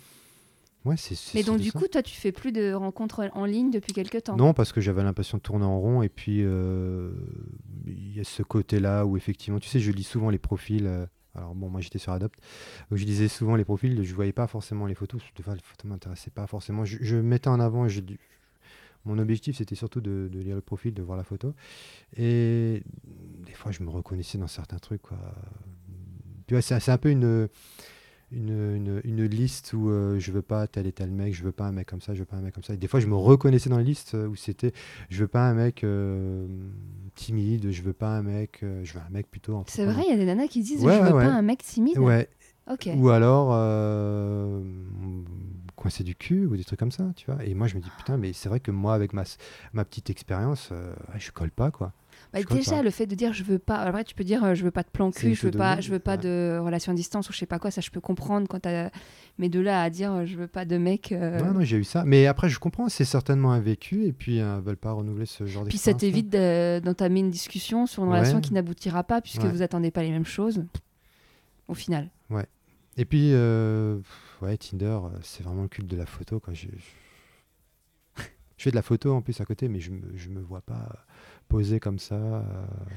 Ouais, 0.85 0.97
c'est. 0.97 1.17
Mais 1.35 1.43
donc, 1.43 1.59
du 1.59 1.71
ça. 1.71 1.79
coup, 1.79 1.87
toi, 1.89 2.03
tu 2.03 2.15
fais 2.15 2.33
plus 2.33 2.53
de 2.53 2.73
rencontres 2.73 3.29
en 3.35 3.45
ligne 3.45 3.71
depuis 3.71 3.93
quelques 3.93 4.23
temps? 4.23 4.37
Non, 4.37 4.55
parce 4.55 4.73
que 4.73 4.81
j'avais 4.81 5.03
l'impression 5.03 5.39
de 5.39 5.43
tourner 5.43 5.65
en 5.65 5.79
rond, 5.79 6.03
et 6.03 6.09
puis 6.09 6.39
euh, 6.43 7.11
il 7.87 8.17
y 8.17 8.21
a 8.21 8.25
ce 8.25 8.43
côté-là 8.43 9.05
où 9.05 9.17
effectivement, 9.17 9.59
tu 9.59 9.69
sais, 9.69 9.81
je 9.81 9.91
lis 9.93 10.05
souvent 10.05 10.31
les 10.31 10.39
profils. 10.39 10.87
euh, 10.87 11.07
alors 11.35 11.55
bon, 11.55 11.69
moi 11.69 11.81
j'étais 11.81 11.99
sur 11.99 12.13
Adopt, 12.13 12.37
donc 12.91 12.99
je 12.99 13.05
lisais 13.05 13.29
souvent 13.29 13.55
les 13.55 13.65
profils, 13.65 14.03
je 14.03 14.15
voyais 14.15 14.33
pas 14.33 14.47
forcément 14.49 14.87
les 14.87 14.95
photos, 14.95 15.21
les 15.37 15.45
photos 15.45 15.85
m'intéressaient 15.85 16.31
pas 16.33 16.47
forcément. 16.49 16.85
Je, 16.85 16.97
je 17.01 17.17
mettais 17.17 17.49
en 17.49 17.61
avant, 17.61 17.87
et 17.87 17.89
je, 17.91 18.01
mon 19.05 19.19
objectif 19.19 19.57
c'était 19.57 19.75
surtout 19.75 20.01
de, 20.01 20.29
de 20.31 20.39
lire 20.41 20.55
le 20.55 20.61
profil, 20.63 20.95
de 20.95 21.03
voir 21.03 21.17
la 21.17 21.25
photo, 21.25 21.55
et 22.17 22.83
des 23.47 23.53
fois 23.55 23.73
je 23.73 23.83
me 23.83 23.91
reconnaissais 23.91 24.39
dans 24.39 24.47
certains 24.49 24.79
trucs. 24.79 25.03
Quoi. 25.03 25.19
Tu 26.47 26.55
vois, 26.55 26.63
c'est 26.63 26.89
un 26.91 26.99
peu 26.99 27.11
une, 27.11 27.49
une, 28.33 28.75
une, 28.75 29.01
une 29.05 29.25
liste 29.27 29.73
où 29.75 29.91
euh, 29.91 30.19
je 30.19 30.33
veux 30.33 30.43
pas 30.43 30.67
tel 30.67 30.87
et 30.87 30.93
tel 30.93 31.11
mec, 31.11 31.35
je 31.35 31.43
veux 31.43 31.53
pas 31.53 31.67
un 31.67 31.73
mec 31.73 31.87
comme 31.87 32.01
ça, 32.01 32.15
je 32.15 32.21
veux 32.21 32.25
pas 32.25 32.37
un 32.37 32.41
mec 32.41 32.55
comme 32.55 32.63
ça. 32.63 32.75
Et 32.75 32.79
des 32.79 32.89
fois, 32.89 33.01
je 33.01 33.07
me 33.07 33.15
reconnaissais 33.15 33.69
dans 33.71 33.77
la 33.77 33.83
liste 33.83 34.15
euh, 34.15 34.29
où 34.29 34.35
c'était 34.35 34.73
je 35.11 35.21
veux 35.21 35.29
pas 35.29 35.49
un 35.49 35.55
mec 35.55 35.85
euh, 35.85 36.47
timide, 37.15 37.71
je 37.71 37.83
veux 37.83 37.93
pas 37.93 38.17
un 38.17 38.23
mec, 38.23 38.61
euh, 38.63 38.83
je 38.85 38.95
veux 38.95 39.01
un 39.01 39.11
mec 39.11 39.31
plutôt 39.31 39.63
C'est 39.67 39.85
vrai, 39.85 40.03
il 40.07 40.11
y 40.11 40.15
a 40.15 40.17
des 40.17 40.25
nanas 40.25 40.49
qui 40.49 40.63
disent 40.63 40.83
Ouais, 40.85 40.99
Je 40.99 41.03
veux 41.03 41.17
ouais. 41.17 41.25
pas 41.25 41.33
un 41.33 41.43
mec 41.43 41.63
timide. 41.63 41.99
Ouais. 41.99 42.29
Ou 42.97 43.09
alors 43.09 43.51
euh, 43.53 44.63
coincé 45.79 46.05
du 46.05 46.15
cul 46.15 46.45
ou 46.47 46.57
des 46.57 46.65
trucs 46.65 46.79
comme 46.79 46.91
ça, 46.93 47.05
tu 47.17 47.31
vois. 47.31 47.43
Et 47.45 47.55
moi, 47.55 47.67
je 47.69 47.77
me 47.77 47.81
dis, 47.81 47.89
putain, 47.97 48.17
mais 48.19 48.33
c'est 48.33 48.49
vrai 48.49 48.61
que 48.61 48.71
moi, 48.71 48.95
avec 48.95 49.13
ma, 49.13 49.23
ma 49.73 49.85
petite 49.85 50.11
expérience, 50.11 50.69
euh, 50.73 50.93
ouais, 51.13 51.19
je 51.21 51.31
colle 51.31 51.51
pas, 51.51 51.71
quoi. 51.71 51.93
Bah, 52.33 52.41
déjà, 52.43 52.73
pas. 52.77 52.83
le 52.83 52.91
fait 52.91 53.07
de 53.07 53.15
dire 53.15 53.33
je 53.33 53.45
veux 53.45 53.61
pas. 53.61 53.77
Après, 53.77 54.03
tu 54.05 54.15
peux 54.15 54.25
dire 54.25 54.43
euh, 54.45 54.55
je 54.55 54.65
veux 54.65 54.73
pas 54.73 54.83
de 54.83 54.89
plan 54.89 55.11
cul, 55.13 55.35
je 55.35 55.43
veux 55.47 55.51
pas, 55.53 55.81
je 55.81 55.91
veux 55.91 56.01
pas 56.01 56.17
ouais. 56.17 56.19
de 56.19 56.59
relation 56.61 56.91
à 56.93 56.95
distance 56.95 57.31
ou 57.31 57.33
je 57.33 57.39
sais 57.39 57.47
pas 57.47 57.59
quoi. 57.61 57.71
Ça, 57.71 57.81
je 57.81 57.91
peux 57.91 58.01
comprendre 58.01 58.49
quand 58.49 58.59
t'as. 58.61 58.91
Mais 59.39 59.49
de 59.49 59.61
là 59.61 59.83
à 59.83 59.89
dire 59.89 60.13
euh, 60.13 60.27
je 60.27 60.37
veux 60.37 60.49
pas 60.49 60.65
de 60.65 60.77
mec. 60.79 61.13
euh, 61.13 61.39
Non, 61.41 61.55
non, 61.55 61.61
j'ai 61.65 61.77
eu 61.79 61.85
ça. 61.85 62.03
Mais 62.05 62.27
après, 62.27 62.49
je 62.49 62.59
comprends, 62.59 62.89
c'est 62.89 63.05
certainement 63.05 63.53
un 63.53 63.61
vécu 63.61 64.05
et 64.05 64.13
puis 64.13 64.41
euh, 64.41 64.59
veulent 64.61 64.77
pas 64.77 64.93
renouveler 64.93 65.27
ce 65.27 65.47
genre 65.47 65.65
Puis 65.65 65.79
ça 65.79 65.95
t'évite 65.95 66.29
de- 66.29 66.81
d'entamer 66.81 67.21
une 67.21 67.31
discussion 67.31 67.87
sur 67.87 68.03
une 68.03 68.11
Ouais. 68.11 68.17
relation 68.19 68.41
qui 68.41 68.53
n'aboutira 68.53 69.05
pas 69.05 69.21
puisque 69.23 69.45
Ouais. 69.45 69.51
vous 69.51 69.63
attendez 69.63 69.93
pas 69.93 70.03
les 70.03 70.11
mêmes 70.11 70.27
choses. 70.27 70.65
Au 71.69 71.75
final. 71.75 72.09
Et 73.01 73.05
puis, 73.05 73.31
euh, 73.33 74.01
ouais, 74.43 74.57
Tinder, 74.57 74.87
euh, 74.87 75.09
c'est 75.23 75.43
vraiment 75.43 75.63
le 75.63 75.69
culte 75.69 75.87
de 75.89 75.97
la 75.97 76.07
photo. 76.07 76.41
Quoi. 76.41 76.55
Je, 76.55 76.67
je- 76.69 78.23
je 78.57 78.63
fais 78.65 78.71
de 78.71 78.77
la 78.77 78.83
photo 78.83 79.15
en 79.15 79.23
plus 79.23 79.41
à 79.41 79.45
côté, 79.45 79.69
mais 79.69 79.79
je 79.81 79.91
me, 79.93 80.17
je 80.17 80.29
me 80.31 80.41
vois 80.41 80.61
pas 80.63 80.89
poser 81.49 81.79
comme 81.81 81.99
ça. 81.99 82.17
euh. 82.17 82.43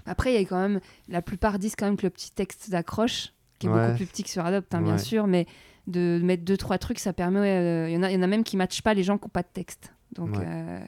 Après, 0.05 0.33
il 0.33 0.41
y 0.41 0.43
a 0.43 0.47
quand 0.47 0.59
même. 0.59 0.79
La 1.07 1.21
plupart 1.21 1.59
disent 1.59 1.75
quand 1.75 1.85
même 1.85 1.97
que 1.97 2.05
le 2.07 2.09
petit 2.09 2.31
texte 2.31 2.69
d'accroche, 2.71 3.33
qui 3.59 3.67
est 3.67 3.69
Ouais. 3.69 3.85
beaucoup 3.85 3.97
plus 3.97 4.05
petit 4.07 4.23
que 4.23 4.29
sur 4.29 4.43
Adopt, 4.45 4.73
hein, 4.73 4.81
bien 4.81 4.97
sûr, 4.97 5.27
mais 5.27 5.45
de 5.87 6.19
mettre 6.23 6.43
deux, 6.43 6.57
trois 6.57 6.77
trucs, 6.79 6.99
ça 6.99 7.13
permet. 7.13 7.39
euh, 7.59 7.89
Il 7.89 7.93
y, 7.93 7.97
en 7.97 8.03
a- 8.03 8.11
il 8.11 8.15
y 8.15 8.17
en 8.17 8.23
a 8.23 8.27
même 8.27 8.43
qui 8.43 8.55
ne 8.55 8.59
matchent 8.59 8.81
pas 8.81 8.93
les 8.95 9.03
gens 9.03 9.17
qui 9.17 9.25
n'ont 9.25 9.29
pas 9.29 9.43
de 9.43 9.47
texte. 9.53 9.93
Donc, 10.13 10.35
Ouais. 10.35 10.43
euh, 10.45 10.79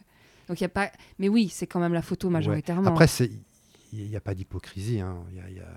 donc 0.48 0.60
il 0.60 0.64
y 0.64 0.66
a 0.66 0.70
pas. 0.70 0.92
Mais 1.20 1.30
oui, 1.30 1.50
c'est 1.50 1.68
quand 1.68 1.80
même 1.80 1.94
la 1.94 2.02
photo 2.02 2.30
majoritairement. 2.32 2.90
Après, 2.90 3.08
c'est- 3.08 3.32
il 3.94 4.10
n'y 4.10 4.16
a 4.16 4.22
pas 4.22 4.34
d'hypocrisie. 4.34 5.00
hein. 5.00 5.18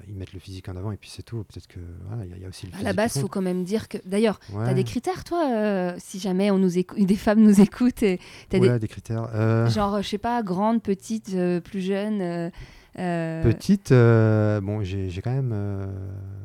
Ils 0.08 0.14
mettent 0.14 0.32
le 0.32 0.38
physique 0.40 0.68
en 0.68 0.76
avant 0.76 0.90
et 0.92 0.96
puis 0.96 1.10
c'est 1.10 1.22
tout. 1.22 1.44
Peut-être 1.44 1.66
que 1.66 1.80
voilà, 2.08 2.24
il 2.24 2.40
y, 2.40 2.44
a- 2.44 2.48
aussi 2.48 2.66
le 2.66 2.74
à 2.78 2.82
la 2.82 2.92
base, 2.92 3.16
il 3.16 3.20
faut 3.22 3.28
quand 3.28 3.42
même 3.42 3.64
dire 3.64 3.88
que. 3.88 3.98
D'ailleurs, 4.06 4.40
Ouais. 4.52 4.64
T'as 4.64 4.74
des 4.74 4.84
critères, 4.84 5.24
toi, 5.24 5.50
euh, 5.54 5.94
si 5.98 6.18
jamais 6.18 6.50
on 6.50 6.58
nous 6.58 6.78
écoute, 6.78 6.98
des 6.98 7.16
femmes 7.16 7.40
nous 7.42 7.60
écoutent, 7.60 8.02
et 8.02 8.18
Oula, 8.54 8.78
des 8.78 8.88
critères. 8.88 9.28
Euh, 9.34 9.68
genre, 9.68 10.00
je 10.02 10.08
sais 10.08 10.18
pas, 10.18 10.42
grande, 10.42 10.82
petite, 10.82 11.30
euh, 11.34 11.60
plus 11.60 11.80
jeune. 11.80 12.50
Petite, 12.94 13.90
bon, 13.92 14.82
j'ai 14.82 15.10
j'ai 15.10 15.22
quand 15.22 15.32
même 15.34 15.54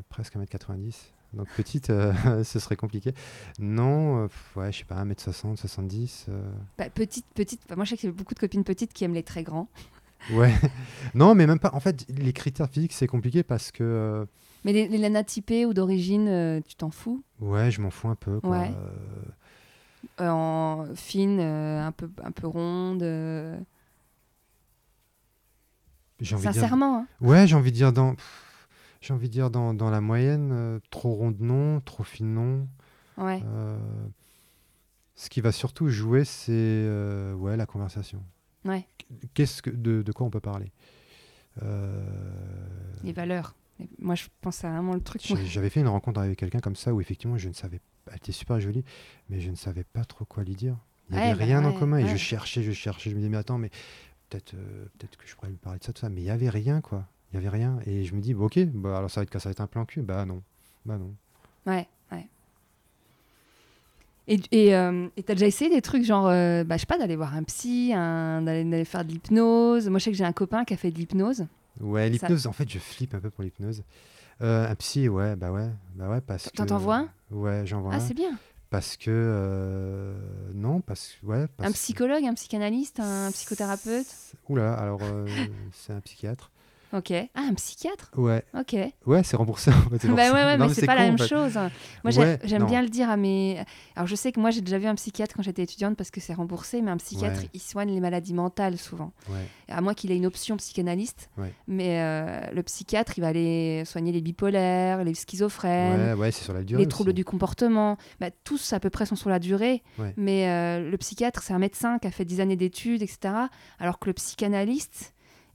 presque 0.09 0.35
1m90. 0.35 0.95
Donc 1.33 1.47
petite, 1.55 1.89
euh, 1.89 2.11
ce 2.43 2.59
serait 2.59 2.75
compliqué. 2.75 3.13
Non, 3.57 4.23
euh, 4.25 4.27
ouais, 4.57 4.71
je 4.73 4.79
sais 4.79 4.83
pas, 4.83 4.95
1m60, 5.05 5.55
70. 5.55 6.25
euh, 6.27 6.41
bah, 6.77 6.89
petite, 6.89 7.25
petite. 7.33 7.61
bah, 7.69 7.77
moi, 7.77 7.85
je 7.85 7.91
sais 7.91 7.97
qu'il 7.97 8.09
y 8.09 8.11
a 8.11 8.15
beaucoup 8.15 8.33
de 8.33 8.39
copines 8.39 8.65
petites 8.65 8.91
qui 8.91 9.05
aiment 9.05 9.13
les 9.13 9.23
très 9.23 9.43
grands. 9.43 9.69
Ouais. 10.29 10.53
non, 11.15 11.33
mais 11.35 11.47
même 11.47 11.59
pas. 11.59 11.71
En 11.73 11.79
fait, 11.79 12.05
les 12.09 12.33
critères 12.33 12.69
physiques, 12.69 12.93
c'est 12.93 13.07
compliqué 13.07 13.43
parce 13.43 13.71
que. 13.71 13.83
euh, 13.83 14.25
Mais 14.63 14.73
les, 14.73 14.87
les 14.87 14.99
nanas 14.99 15.23
typées 15.23 15.65
ou 15.65 15.73
d'origine, 15.73 16.27
euh, 16.27 16.61
tu 16.65 16.75
t'en 16.75 16.91
fous? 16.91 17.23
Ouais, 17.39 17.71
je 17.71 17.81
m'en 17.81 17.89
fous 17.89 18.07
un 18.09 18.15
peu. 18.15 18.39
Quoi. 18.39 18.49
Ouais. 18.59 18.71
Euh, 18.75 20.21
Euh, 20.21 20.29
En 20.29 20.85
fine, 20.95 21.39
euh, 21.39 21.81
un, 21.85 21.91
peu, 21.91 22.09
un 22.23 22.31
peu 22.31 22.47
ronde. 22.47 23.03
euh, 23.03 23.57
j'ai 26.19 26.35
envie 26.35 26.47
de 26.47 26.51
dire. 26.51 26.61
Sincèrement. 26.61 26.99
hein. 26.99 27.07
Ouais, 27.21 27.47
j'ai 27.47 27.55
envie 27.55 27.71
de 27.71 27.75
dire 27.75 27.91
dans. 27.93 28.15
pff, 28.15 28.67
J'ai 29.01 29.13
envie 29.13 29.27
de 29.27 29.33
dire 29.33 29.49
dans, 29.49 29.73
dans 29.73 29.89
la 29.89 30.01
moyenne, 30.01 30.51
euh, 30.53 30.79
trop 30.91 31.13
ronde 31.13 31.37
non, 31.39 31.81
trop 31.81 32.03
fine 32.03 32.33
non. 32.33 32.67
Ouais. 33.17 33.41
Euh, 33.45 33.77
ce 35.15 35.29
qui 35.29 35.41
va 35.41 35.51
surtout 35.51 35.89
jouer, 35.89 36.23
c'est 36.25 36.51
euh, 36.53 37.33
ouais, 37.33 37.57
la 37.57 37.65
conversation. 37.65 38.23
Ouais. 38.65 38.85
Qu'est-ce 39.33 39.61
que, 39.61 39.69
de, 39.69 40.01
de 40.01 40.11
quoi 40.11 40.25
on 40.25 40.29
peut 40.29 40.39
parler? 40.39 40.71
Euh, 41.63 42.01
Les 43.03 43.13
valeurs. 43.13 43.55
Moi, 43.99 44.15
je 44.15 44.25
pense 44.41 44.63
à 44.63 44.69
vraiment 44.69 44.93
le 44.93 45.01
truc. 45.01 45.21
J'avais 45.45 45.69
fait 45.69 45.79
une 45.79 45.87
rencontre 45.87 46.19
avec 46.21 46.37
quelqu'un 46.37 46.59
comme 46.59 46.75
ça 46.75 46.93
où 46.93 47.01
effectivement 47.01 47.37
je 47.37 47.49
ne 47.49 47.53
savais 47.53 47.79
elle 48.09 48.17
était 48.17 48.31
super 48.31 48.59
jolie, 48.59 48.83
mais 49.29 49.39
je 49.39 49.49
ne 49.51 49.55
savais 49.55 49.83
pas 49.83 50.03
trop 50.05 50.25
quoi 50.25 50.43
lui 50.43 50.55
dire. 50.55 50.75
Il 51.09 51.15
n'y 51.15 51.21
Ouais, 51.21 51.27
avait 51.29 51.39
bah 51.39 51.45
rien 51.45 51.65
en 51.65 51.71
ouais, 51.71 51.79
commun 51.79 51.97
et 51.97 52.07
je 52.07 52.15
cherchais, 52.15 52.63
je 52.63 52.71
cherchais, 52.71 53.09
je 53.09 53.15
me 53.15 53.19
disais 53.19 53.29
mais 53.29 53.37
attends, 53.37 53.57
mais 53.57 53.69
peut-être 54.29 54.53
euh, 54.55 54.85
peut-être 54.97 55.17
que 55.17 55.27
je 55.27 55.35
pourrais 55.35 55.49
lui 55.49 55.57
parler 55.57 55.79
de 55.79 55.83
ça, 55.83 55.93
tout 55.93 55.99
ça, 56.01 56.09
mais 56.09 56.21
il 56.21 56.23
n'y 56.25 56.29
avait 56.31 56.49
rien 56.49 56.81
quoi. 56.81 57.07
Il 57.31 57.39
n'y 57.39 57.45
avait 57.45 57.55
rien 57.55 57.79
et 57.85 58.03
je 58.03 58.13
me 58.15 58.21
dis 58.21 58.33
bah, 58.33 58.45
ok, 58.45 58.59
bah, 58.65 58.97
alors 58.97 59.09
ça 59.11 59.21
va 59.21 59.23
être 59.23 59.39
ça 59.39 59.49
va 59.49 59.51
être 59.51 59.61
un 59.61 59.67
plan 59.67 59.85
cul, 59.85 60.01
bah 60.01 60.25
non, 60.25 60.41
bah 60.85 60.97
non. 60.97 61.13
Ouais. 61.65 61.87
Et 64.33 64.39
et, 64.51 64.75
euh, 64.75 65.07
et 65.17 65.23
t'as 65.23 65.33
déjà 65.33 65.45
essayé 65.47 65.69
des 65.69 65.81
trucs 65.81 66.03
genre, 66.05 66.27
euh, 66.27 66.63
bah, 66.63 66.77
je 66.77 66.81
sais 66.81 66.85
pas, 66.85 66.97
d'aller 66.97 67.15
voir 67.17 67.35
un 67.35 67.43
psy, 67.43 67.91
un- 67.93 68.41
d'aller 68.41 68.63
d'aller 68.63 68.85
faire 68.85 69.03
de 69.03 69.11
l'hypnose? 69.11 69.89
Moi, 69.89 69.99
je 69.99 70.05
sais 70.05 70.11
que 70.11 70.17
j'ai 70.17 70.23
un 70.23 70.31
copain 70.31 70.63
qui 70.63 70.73
a 70.73 70.77
fait 70.77 70.89
de 70.89 70.97
l'hypnose. 70.97 71.45
Ouais, 71.81 72.03
Ça- 72.05 72.09
l'hypnose, 72.09 72.47
en 72.47 72.53
fait, 72.53 72.69
je 72.69 72.79
flippe 72.79 73.13
un 73.13 73.19
peu 73.19 73.29
pour 73.29 73.43
l'hypnose. 73.43 73.83
Euh, 74.41 74.69
un 74.69 74.75
psy, 74.75 75.09
ouais, 75.09 75.35
bah 75.35 75.51
ouais, 75.51 75.69
bah 75.95 76.09
ouais, 76.09 76.21
parce 76.21 76.49
que. 76.49 76.55
T'en 76.57 76.65
t'envoies 76.65 76.95
un? 76.97 77.09
Ouais, 77.29 77.63
j'en 77.65 77.81
vois 77.81 77.93
Ah, 77.93 77.97
un. 77.97 77.99
c'est 77.99 78.13
bien. 78.13 78.31
Parce 78.69 78.95
que 78.95 80.15
non, 80.55 80.75
non, 80.75 80.81
parce 80.81 81.17
que 81.21 81.25
ouais, 81.25 81.45
parce 81.57 81.69
Un 81.69 81.73
psychologue, 81.73 82.23
un 82.23 82.33
psychanalyste, 82.33 83.01
un 83.01 83.31
psychothérapeute? 83.31 84.07
Oula, 84.47 84.73
alors 84.73 85.01
euh, 85.03 85.27
c'est 85.73 85.91
un 85.91 85.99
psychiatre. 85.99 86.51
Ok. 86.93 87.11
Ah, 87.11 87.41
un 87.49 87.53
psychiatre 87.53 88.11
Ouais, 88.17 88.43
Ok. 88.57 88.75
ouais, 89.05 89.23
c'est 89.23 89.37
remboursé. 89.37 89.71
En 89.71 89.89
fait, 89.89 90.07
Bah 90.07 90.13
ouais, 90.15 90.31
ouais, 90.31 90.57
Non, 90.57 90.67
mais 90.67 90.73
c'est 90.73 90.85
pas 90.85 90.93
con, 90.95 90.99
la 90.99 91.05
en 91.05 91.09
même 91.09 91.17
fait. 91.17 91.27
chose. 91.27 91.53
Moi, 92.03 92.11
j'ai- 92.11 92.19
Ouais, 92.21 92.39
j'aime 92.43 92.65
bien 92.65 92.81
le 92.81 92.89
dire 92.89 93.09
à 93.09 93.17
mes. 93.17 93.63
Alors, 93.95 94.07
je 94.07 94.15
sais 94.15 94.31
que 94.31 94.39
moi, 94.39 94.51
j'ai 94.51 94.61
déjà 94.61 94.77
vu 94.77 94.87
un 94.87 94.95
psychiatre 94.95 95.35
quand 95.35 95.41
j'étais 95.43 95.63
étudiante 95.63 95.95
parce 95.95 96.11
que 96.11 96.19
c'est 96.19 96.33
remboursé, 96.33 96.81
mais 96.81 96.91
un 96.91 96.97
psychiatre, 96.97 97.39
Ouais. 97.41 97.49
il 97.53 97.59
soigne 97.61 97.91
les 97.93 97.99
maladies 97.99 98.33
mentales 98.33 98.77
souvent. 98.77 99.11
Ouais, 99.29 99.45
À 99.69 99.81
moins 99.81 99.93
qu'il 99.93 100.11
ait 100.11 100.17
une 100.17 100.25
option 100.25 100.57
psychanalyste. 100.57 101.29
Mais 101.67 101.99
euh, 102.01 102.41
le 102.53 102.63
psychiatre, 102.63 103.13
il 103.17 103.21
va 103.21 103.27
aller 103.29 103.83
soigner 103.85 104.11
les 104.11 104.21
bipolaires, 104.21 105.03
les 105.03 105.13
schizophrènes, 105.13 105.99
ouais, 106.09 106.13
ouais, 106.13 106.31
c'est 106.31 106.43
sur 106.43 106.53
la 106.53 106.63
durée. 106.63 106.81
les 106.83 106.87
troubles 106.89 107.09
aussi. 107.11 107.15
du 107.15 107.25
comportement. 107.25 107.97
Bah, 108.19 108.29
tous, 108.43 108.73
à 108.73 108.79
peu 108.79 108.89
près, 108.89 109.05
sont 109.05 109.15
sur 109.15 109.29
la 109.29 109.39
durée. 109.39 109.81
Mais 110.17 110.47
euh, 110.49 110.89
le 110.89 110.97
psychiatre, 110.97 111.41
c'est 111.43 111.53
un 111.53 111.59
médecin 111.59 111.99
qui 111.99 112.07
a 112.07 112.11
fait 112.11 112.25
10 112.25 112.41
années 112.41 112.55
d'études, 112.55 113.01
etc. 113.01 113.33
Alors 113.79 113.99
que 113.99 114.07
le 114.07 114.13
psychanalyste, 114.13 115.13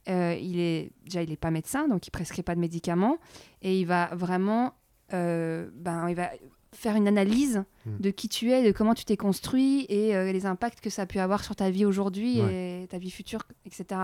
euh, 0.09 0.35
il 0.41 0.59
est 0.59 0.91
déjà, 1.05 1.21
il 1.23 1.29
n'est 1.29 1.35
pas 1.37 1.51
médecin, 1.51 1.87
donc 1.87 2.07
il 2.07 2.11
prescrit 2.11 2.43
pas 2.43 2.55
de 2.55 2.59
médicaments. 2.59 3.17
Et 3.61 3.79
il 3.79 3.85
va 3.85 4.09
vraiment 4.13 4.73
euh, 5.13 5.69
ben, 5.75 6.09
il 6.09 6.15
va 6.15 6.29
faire 6.73 6.95
une 6.95 7.07
analyse 7.07 7.63
Mm. 7.85 8.01
de 8.01 8.09
qui 8.11 8.27
tu 8.27 8.51
es, 8.51 8.65
de 8.65 8.71
comment 8.71 8.93
tu 8.93 9.05
t'es 9.05 9.17
construit 9.17 9.85
et 9.89 10.15
euh, 10.15 10.31
les 10.31 10.45
impacts 10.45 10.81
que 10.81 10.89
ça 10.89 11.03
a 11.03 11.05
pu 11.05 11.19
avoir 11.19 11.43
sur 11.43 11.55
ta 11.55 11.69
vie 11.69 11.85
aujourd'hui 11.85 12.39
et 12.39 12.87
ta 12.89 12.97
vie 12.97 13.11
future, 13.11 13.43
etc. 13.65 14.01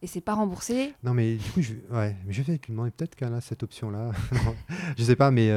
Et 0.00 0.06
c'est 0.06 0.20
pas 0.20 0.34
remboursé. 0.34 0.94
Non, 1.04 1.14
mais 1.14 1.36
du 1.36 1.50
coup, 1.50 1.60
je, 1.62 1.74
ouais, 1.90 2.16
mais 2.26 2.32
je 2.32 2.42
vais 2.42 2.54
lui 2.54 2.60
demander 2.68 2.90
peut-être 2.90 3.14
qu'elle 3.14 3.34
a 3.34 3.40
cette 3.40 3.62
option-là. 3.62 4.10
Je 4.96 5.04
sais 5.04 5.14
pas, 5.14 5.30
mais 5.30 5.50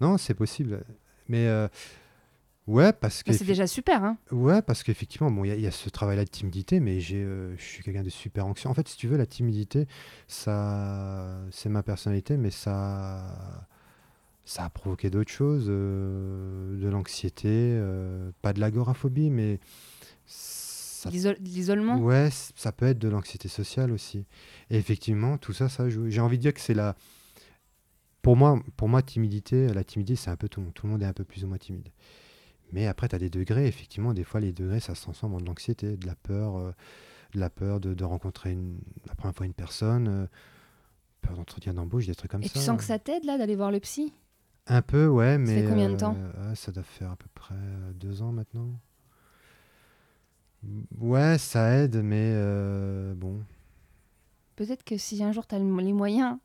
non, 0.00 0.18
c'est 0.18 0.34
possible. 0.34 0.84
Mais 1.28 1.48
ouais, 2.66 2.92
parce 2.92 3.22
que 3.22 3.32
c'est 3.32 3.44
déjà 3.44 3.66
super, 3.66 4.02
hein. 4.04 4.16
Ouais, 4.32 4.62
parce 4.62 4.82
qu'effectivement, 4.82 5.30
bon, 5.30 5.44
il 5.44 5.48
y, 5.48 5.50
a- 5.52 5.56
il 5.56 5.60
y 5.62 5.66
a 5.66 5.70
ce 5.70 5.88
travail-là 5.88 6.24
de 6.24 6.30
timidité, 6.30 6.80
mais 6.80 7.00
j'ai, 7.00 7.22
euh, 7.22 7.56
je 7.56 7.62
suis 7.62 7.82
quelqu'un 7.82 8.02
de 8.02 8.10
super 8.10 8.46
anxieux. 8.46 8.68
En 8.68 8.74
fait, 8.74 8.88
si 8.88 8.96
tu 8.96 9.08
veux, 9.08 9.16
la 9.16 9.26
timidité, 9.26 9.86
ça, 10.28 11.38
c'est 11.50 11.68
ma 11.68 11.82
personnalité, 11.82 12.36
mais 12.36 12.50
ça, 12.50 13.66
ça 14.44 14.64
a 14.64 14.70
provoqué 14.70 15.10
d'autres 15.10 15.30
choses, 15.32 15.66
euh, 15.68 16.76
de 16.80 16.88
l'anxiété, 16.88 17.48
euh, 17.50 18.30
pas 18.42 18.52
de 18.52 18.60
l'agoraphobie, 18.60 19.30
mais 19.30 19.58
ça, 20.24 21.10
L'iso- 21.10 21.34
L'isolement? 21.40 21.98
ouais, 21.98 22.30
ça 22.56 22.72
peut 22.72 22.86
être 22.86 22.98
de 22.98 23.08
l'anxiété 23.08 23.48
sociale 23.48 23.92
aussi. 23.92 24.24
Et 24.70 24.76
effectivement, 24.78 25.38
tout 25.38 25.52
ça, 25.52 25.68
ça 25.68 25.88
joue. 25.88 26.08
J'ai 26.10 26.20
envie 26.20 26.36
de 26.38 26.42
dire 26.42 26.54
que 26.54 26.60
c'est 26.60 26.74
la, 26.74 26.96
pour 28.22 28.36
moi, 28.36 28.60
pour 28.76 28.88
moi, 28.88 29.02
timidité, 29.02 29.68
la 29.72 29.84
timidité, 29.84 30.16
c'est 30.16 30.30
un 30.30 30.36
peu 30.36 30.48
tout 30.48 30.60
le 30.60 30.66
monde. 30.66 30.74
Tout 30.74 30.86
le 30.86 30.92
monde 30.92 31.02
est 31.02 31.06
un 31.06 31.12
peu 31.12 31.24
plus 31.24 31.44
ou 31.44 31.48
moins 31.48 31.58
timide. 31.58 31.88
Mais 32.72 32.86
après, 32.86 33.08
tu 33.08 33.14
as 33.14 33.18
des 33.18 33.30
degrés. 33.30 33.66
Effectivement, 33.66 34.12
des 34.14 34.24
fois, 34.24 34.40
les 34.40 34.52
degrés, 34.52 34.80
ça 34.80 34.94
se 34.94 35.02
transforme 35.02 35.34
en 35.34 35.40
de 35.40 35.46
l'anxiété, 35.46 35.96
de 35.96 36.06
la 36.06 36.14
peur, 36.16 36.56
euh, 36.56 36.72
de 37.34 37.40
la 37.40 37.48
peur 37.50 37.80
de, 37.80 37.94
de 37.94 38.04
rencontrer 38.04 38.52
une, 38.52 38.78
la 39.06 39.14
première 39.14 39.34
fois 39.34 39.46
une 39.46 39.54
personne, 39.54 40.08
euh, 40.08 40.26
peur 41.22 41.36
d'entretien 41.36 41.74
d'embauche, 41.74 42.06
des 42.06 42.14
trucs 42.14 42.30
comme 42.30 42.42
Et 42.42 42.48
ça. 42.48 42.52
tu 42.54 42.58
sens 42.58 42.76
que 42.76 42.84
ça 42.84 42.98
t'aide, 42.98 43.24
là, 43.24 43.38
d'aller 43.38 43.56
voir 43.56 43.70
le 43.70 43.80
psy? 43.80 44.12
Un 44.66 44.82
peu, 44.82 45.06
ouais, 45.06 45.38
mais. 45.38 45.62
fait 45.62 45.68
combien 45.68 45.88
de 45.90 45.96
temps? 45.96 46.16
euh, 46.18 46.54
Ça 46.56 46.72
doit 46.72 46.82
faire 46.82 47.12
à 47.12 47.16
peu 47.16 47.28
près 47.34 47.54
euh, 47.54 47.92
deux 47.92 48.20
ans 48.22 48.32
maintenant. 48.32 48.68
Ouais, 50.98 51.38
ça 51.38 51.70
aide, 51.78 51.96
mais 52.02 52.32
euh, 52.34 53.14
bon. 53.14 53.42
Peut-être 54.56 54.82
que 54.84 54.96
si 54.96 55.22
un 55.22 55.30
jour 55.32 55.46
tu 55.46 55.54
as 55.54 55.58
les 55.58 55.92
moyens, 55.92 56.38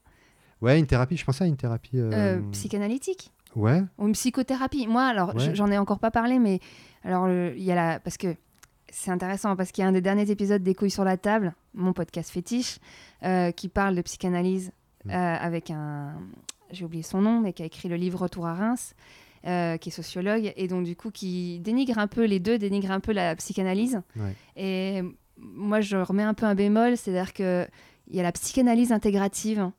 Ouais, 0.62 0.78
une 0.78 0.86
thérapie, 0.86 1.18
je 1.18 1.26
pensais 1.26 1.44
à 1.44 1.48
une 1.48 1.58
thérapie. 1.58 1.98
euh, 1.98 2.12
euh, 2.38 2.42
psychanalytique 2.52 3.32
Ouais, 3.56 3.82
ou 3.98 4.08
une 4.08 4.14
psychothérapie. 4.14 4.88
Moi, 4.88 5.04
alors, 5.04 5.36
Ouais. 5.36 5.54
j'en 5.56 5.70
ai 5.72 5.78
encore 5.78 6.00
pas 6.00 6.12
parlé, 6.12 6.40
mais 6.40 6.60
alors, 7.04 7.30
il 7.30 7.62
y 7.64 7.72
a 7.72 7.76
la. 7.76 8.00
Parce 8.00 8.18
que 8.18 8.36
c'est 8.90 9.12
intéressant, 9.12 9.56
parce 9.56 9.72
qu'il 9.72 9.82
y 9.84 9.86
a 9.86 9.88
un 9.88 9.94
des 9.94 10.02
derniers 10.02 10.30
épisodes 10.32 10.64
des 10.64 10.76
Couilles 10.76 10.92
sur 10.92 11.04
la 11.04 11.18
table, 11.18 11.54
mon 11.74 11.94
podcast 11.94 12.30
fétiche, 12.30 12.80
euh, 13.24 13.52
qui 13.52 13.68
parle 13.70 13.96
de 13.96 14.02
psychanalyse 14.02 14.72
Mm. 15.06 15.10
euh, 15.10 15.14
avec 15.40 15.72
un. 15.72 16.14
J'ai 16.72 16.86
oublié 16.86 17.02
son 17.04 17.22
nom, 17.22 17.40
mais 17.42 17.54
qui 17.54 17.64
a 17.64 17.66
écrit 17.66 17.90
le 17.90 17.96
livre 17.96 18.20
Retour 18.20 18.46
à 18.48 18.54
Reims. 18.54 18.94
euh, 19.48 19.78
qui 19.78 19.90
est 19.90 19.92
sociologue 19.92 20.54
et 20.56 20.68
donc 20.68 20.84
du 20.84 20.96
coup 20.96 21.10
qui 21.10 21.60
dénigre 21.62 21.98
un 21.98 22.06
peu 22.06 22.26
les 22.26 22.40
deux 22.40 22.60
dénigre 22.60 22.92
un 22.92 23.00
peu 23.00 23.12
la 23.12 23.36
psychanalyse 23.36 24.00
ouais. 24.16 24.36
Et 24.56 25.02
moi, 25.40 25.82
je 25.82 25.98
remets 25.98 26.22
un 26.22 26.36
peu 26.36 26.46
un 26.46 26.54
bémol, 26.54 26.96
c'est-à-dire 26.96 27.34
que 27.34 27.68
il 28.08 28.16
y 28.16 28.20
a 28.20 28.24
la 28.24 28.32
psychanalyse 28.34 28.92
intégrative 28.92 29.72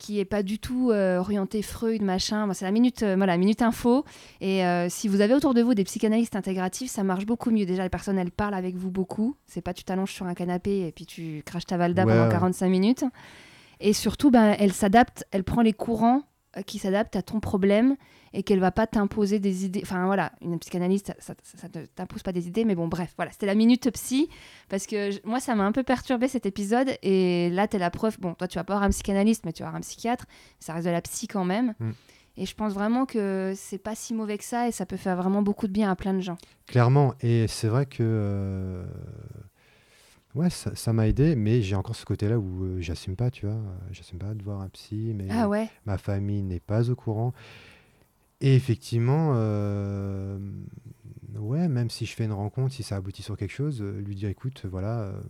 qui 0.00 0.18
est 0.18 0.24
pas 0.24 0.42
du 0.42 0.58
tout 0.58 0.90
euh, 0.90 1.18
orienté 1.18 1.62
Freud, 1.62 2.02
machin. 2.02 2.52
C'est 2.54 2.64
la 2.64 2.72
minute, 2.72 3.04
euh, 3.04 3.14
voilà, 3.16 3.36
minute 3.36 3.62
info. 3.62 4.04
Et 4.40 4.64
euh, 4.64 4.88
si 4.88 5.06
vous 5.06 5.20
avez 5.20 5.34
autour 5.34 5.54
de 5.54 5.62
vous 5.62 5.74
des 5.74 5.84
psychanalystes 5.84 6.34
intégratifs, 6.34 6.90
ça 6.90 7.04
marche 7.04 7.26
beaucoup 7.26 7.50
mieux. 7.50 7.66
Déjà, 7.66 7.84
les 7.84 7.90
personnes, 7.90 8.18
elles 8.18 8.32
parlent 8.32 8.54
avec 8.54 8.74
vous 8.74 8.90
beaucoup. 8.90 9.36
C'est 9.46 9.60
pas 9.60 9.74
tu 9.74 9.84
t'allonges 9.84 10.12
sur 10.12 10.26
un 10.26 10.34
canapé 10.34 10.86
et 10.86 10.92
puis 10.92 11.06
tu 11.06 11.42
craches 11.44 11.66
ta 11.66 11.76
valda 11.76 12.04
Ouais, 12.04 12.12
pendant 12.12 12.24
ouais. 12.24 12.32
45 12.32 12.68
minutes. 12.68 13.04
Et 13.78 13.92
surtout, 13.92 14.30
ben, 14.30 14.56
elle 14.58 14.72
s'adapte, 14.72 15.24
elle 15.30 15.44
prend 15.44 15.62
les 15.62 15.74
courants 15.74 16.22
qui 16.66 16.78
s'adaptent 16.78 17.16
à 17.16 17.22
ton 17.22 17.40
problème 17.40 17.96
et 18.32 18.42
qu'elle 18.42 18.60
va 18.60 18.70
pas 18.70 18.86
t'imposer 18.86 19.38
des 19.40 19.64
idées. 19.64 19.80
Enfin 19.82 20.06
voilà, 20.06 20.32
une 20.40 20.58
psychanalyste, 20.58 21.14
ça, 21.18 21.34
ça, 21.42 21.58
ça 21.58 21.68
ne 21.78 21.86
t'impose 21.86 22.22
pas 22.22 22.32
des 22.32 22.48
idées, 22.48 22.64
mais 22.64 22.74
bon, 22.74 22.88
bref, 22.88 23.12
voilà, 23.16 23.30
c'était 23.32 23.46
la 23.46 23.54
minute 23.54 23.90
psy 23.92 24.28
parce 24.68 24.86
que 24.86 25.10
je- 25.10 25.18
moi, 25.24 25.40
ça 25.40 25.54
m'a 25.54 25.64
un 25.64 25.72
peu 25.72 25.82
perturbé 25.82 26.28
cet 26.28 26.46
épisode 26.46 26.88
et 27.02 27.50
là, 27.50 27.66
tu 27.68 27.76
es 27.76 27.78
la 27.78 27.90
preuve. 27.90 28.18
Bon, 28.20 28.34
toi, 28.34 28.48
tu 28.48 28.58
vas 28.58 28.64
pas 28.64 28.74
avoir 28.74 28.86
un 28.86 28.90
psychanalyste, 28.90 29.44
mais 29.46 29.52
tu 29.52 29.62
vas 29.62 29.68
avoir 29.68 29.78
un 29.78 29.82
psychiatre, 29.82 30.26
ça 30.58 30.72
reste 30.74 30.86
de 30.86 30.92
la 30.92 31.00
psy 31.02 31.26
quand 31.28 31.44
même. 31.44 31.74
Mm. 31.80 31.90
Et 32.36 32.46
je 32.46 32.54
pense 32.54 32.72
vraiment 32.72 33.04
que 33.06 33.52
c'est 33.56 33.78
pas 33.78 33.94
si 33.94 34.14
mauvais 34.14 34.38
que 34.38 34.44
ça 34.44 34.68
et 34.68 34.72
ça 34.72 34.86
peut 34.86 34.96
faire 34.96 35.16
vraiment 35.16 35.42
beaucoup 35.42 35.66
de 35.66 35.72
bien 35.72 35.90
à 35.90 35.96
plein 35.96 36.14
de 36.14 36.20
gens. 36.20 36.38
Clairement, 36.66 37.14
et 37.20 37.46
c'est 37.48 37.66
vrai 37.68 37.86
que 37.86 37.98
euh, 38.00 38.84
ouais, 40.34 40.50
ça 40.50 40.74
ça 40.74 40.92
m'a 40.92 41.08
aidé, 41.08 41.34
mais 41.36 41.62
j'ai 41.62 41.76
encore 41.76 41.96
ce 41.96 42.04
côté-là 42.04 42.38
où 42.38 42.64
euh, 42.64 42.80
j'assume 42.80 43.16
pas, 43.16 43.30
tu 43.30 43.46
vois, 43.46 43.54
euh, 43.56 43.76
j'assume 43.90 44.18
pas 44.18 44.34
de 44.34 44.42
voir 44.42 44.60
un 44.60 44.68
psy, 44.68 45.12
mais 45.14 45.26
Ah 45.30 45.48
ouais 45.48 45.68
ma 45.86 45.98
famille 45.98 46.42
n'est 46.42 46.60
pas 46.60 46.90
au 46.90 46.96
courant. 46.96 47.32
Et 48.40 48.54
effectivement, 48.54 49.32
euh, 49.34 50.38
ouais, 51.34 51.68
même 51.68 51.90
si 51.90 52.06
je 52.06 52.14
fais 52.14 52.24
une 52.24 52.32
rencontre, 52.32 52.74
si 52.74 52.82
ça 52.82 52.96
aboutit 52.96 53.22
sur 53.22 53.36
quelque 53.36 53.52
chose, 53.52 53.82
euh, 53.82 54.00
lui 54.00 54.14
dire, 54.14 54.30
écoute, 54.30 54.64
voilà, 54.64 55.00
euh, 55.00 55.20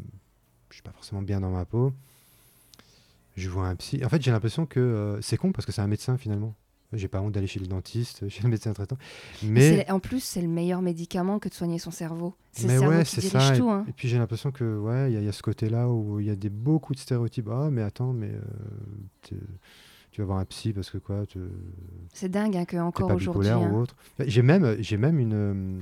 je 0.69 0.75
suis 0.75 0.83
pas 0.83 0.93
forcément 0.93 1.23
bien 1.23 1.41
dans 1.41 1.51
ma 1.51 1.65
peau, 1.65 1.93
je 3.37 3.49
vois 3.49 3.67
un 3.67 3.75
psy. 3.77 4.05
En 4.05 4.09
fait, 4.09 4.23
j'ai 4.23 4.31
l'impression 4.31 4.65
que 4.67 4.79
euh, 4.81 5.21
c'est 5.23 5.37
con 5.37 5.51
parce 5.53 5.67
que 5.67 5.73
c'est 5.73 5.83
un 5.83 5.89
médecin 5.89 6.17
finalement. 6.19 6.55
J'ai 6.93 7.07
pas 7.09 7.21
honte 7.21 7.33
d'aller 7.33 7.47
chez 7.47 7.61
le 7.61 7.67
dentiste, 7.67 8.29
chez 8.29 8.43
le 8.43 8.49
médecin 8.49 8.73
traitant, 8.73 8.97
mais 9.45 9.89
En 9.91 10.01
plus, 10.01 10.21
c'est 10.23 10.43
le 10.43 10.49
meilleur 10.49 10.83
médicament 10.83 11.39
que 11.39 11.49
de 11.49 11.55
soigner 11.55 11.79
son 11.79 11.91
cerveau. 11.93 12.35
C'est 12.53 12.67
Mais 12.67 12.75
le 12.75 12.81
cerveau 12.81 12.97
ouais, 12.97 13.05
qui 13.05 13.17
dirige 13.21 13.31
ça. 13.49 13.57
tout. 13.57 13.71
hein. 13.71 13.85
Et 13.89 13.93
puis 13.93 14.09
j'ai 14.09 14.19
l'impression 14.19 14.51
que 14.51 14.77
ouais, 14.79 15.11
il 15.11 15.15
y, 15.15 15.17
a- 15.17 15.21
il 15.21 15.25
y 15.27 15.29
a 15.29 15.33
ce 15.33 15.43
côté-là 15.43 15.89
où 15.89 16.19
il 16.19 16.27
y 16.27 16.31
a 16.31 16.37
des, 16.37 16.51
beaucoup 16.51 16.93
de 16.95 16.99
stéréotypes. 16.99 17.49
Ah, 17.53 17.69
mais 17.71 17.83
attends, 17.83 18.13
mais 18.13 18.31
euh, 18.31 19.37
tu 20.11 20.21
vas 20.21 20.25
voir 20.27 20.39
un 20.39 20.45
psy 20.45 20.73
parce 20.73 20.91
que 20.91 20.99
quoi, 20.99 21.25
te- 21.27 21.39
C'est 22.13 22.29
dingue 22.29 22.57
hein, 22.57 22.65
que 22.65 22.77
encore 22.77 23.13
aujourd'hui. 23.13 23.49
hein. 23.51 23.71
ou 23.73 23.79
autre. 23.83 23.95
J'ai 24.19 24.43
même, 24.43 24.77
j'ai 24.81 24.97
même 24.97 25.21
une, 25.21 25.33
euh, 25.35 25.81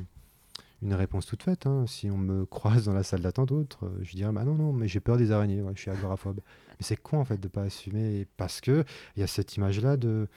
une 0.83 0.95
réponse 0.95 1.25
toute 1.25 1.43
faite. 1.43 1.67
hein. 1.67 1.85
Si 1.87 2.11
on 2.11 2.19
me 2.19 2.45
croise 2.47 2.85
dans 2.85 2.93
la 2.93 3.03
salle 3.03 3.21
d'attente 3.21 3.51
autre, 3.53 3.87
euh, 3.87 3.99
je 4.03 4.15
dirais 4.15 4.33
bah 4.33 4.45
non, 4.45 4.55
non, 4.55 4.73
mais 4.75 4.89
j'ai 4.89 5.01
peur 5.01 5.17
des 5.17 5.33
araignées. 5.33 5.63
ouais, 5.63 5.73
je 5.75 5.81
suis 5.81 5.91
agoraphobe. 5.91 6.41
mais 6.69 6.77
c'est 6.81 6.97
con 7.01 7.19
en 7.21 7.25
fait 7.25 7.41
de 7.41 7.49
pas 7.49 7.63
assumer 7.63 8.27
parce 8.37 8.61
que 8.61 8.85
il 9.17 9.21
y 9.21 9.23
a 9.23 9.27
cette 9.27 9.57
image-là 9.57 9.97
de 9.97 10.29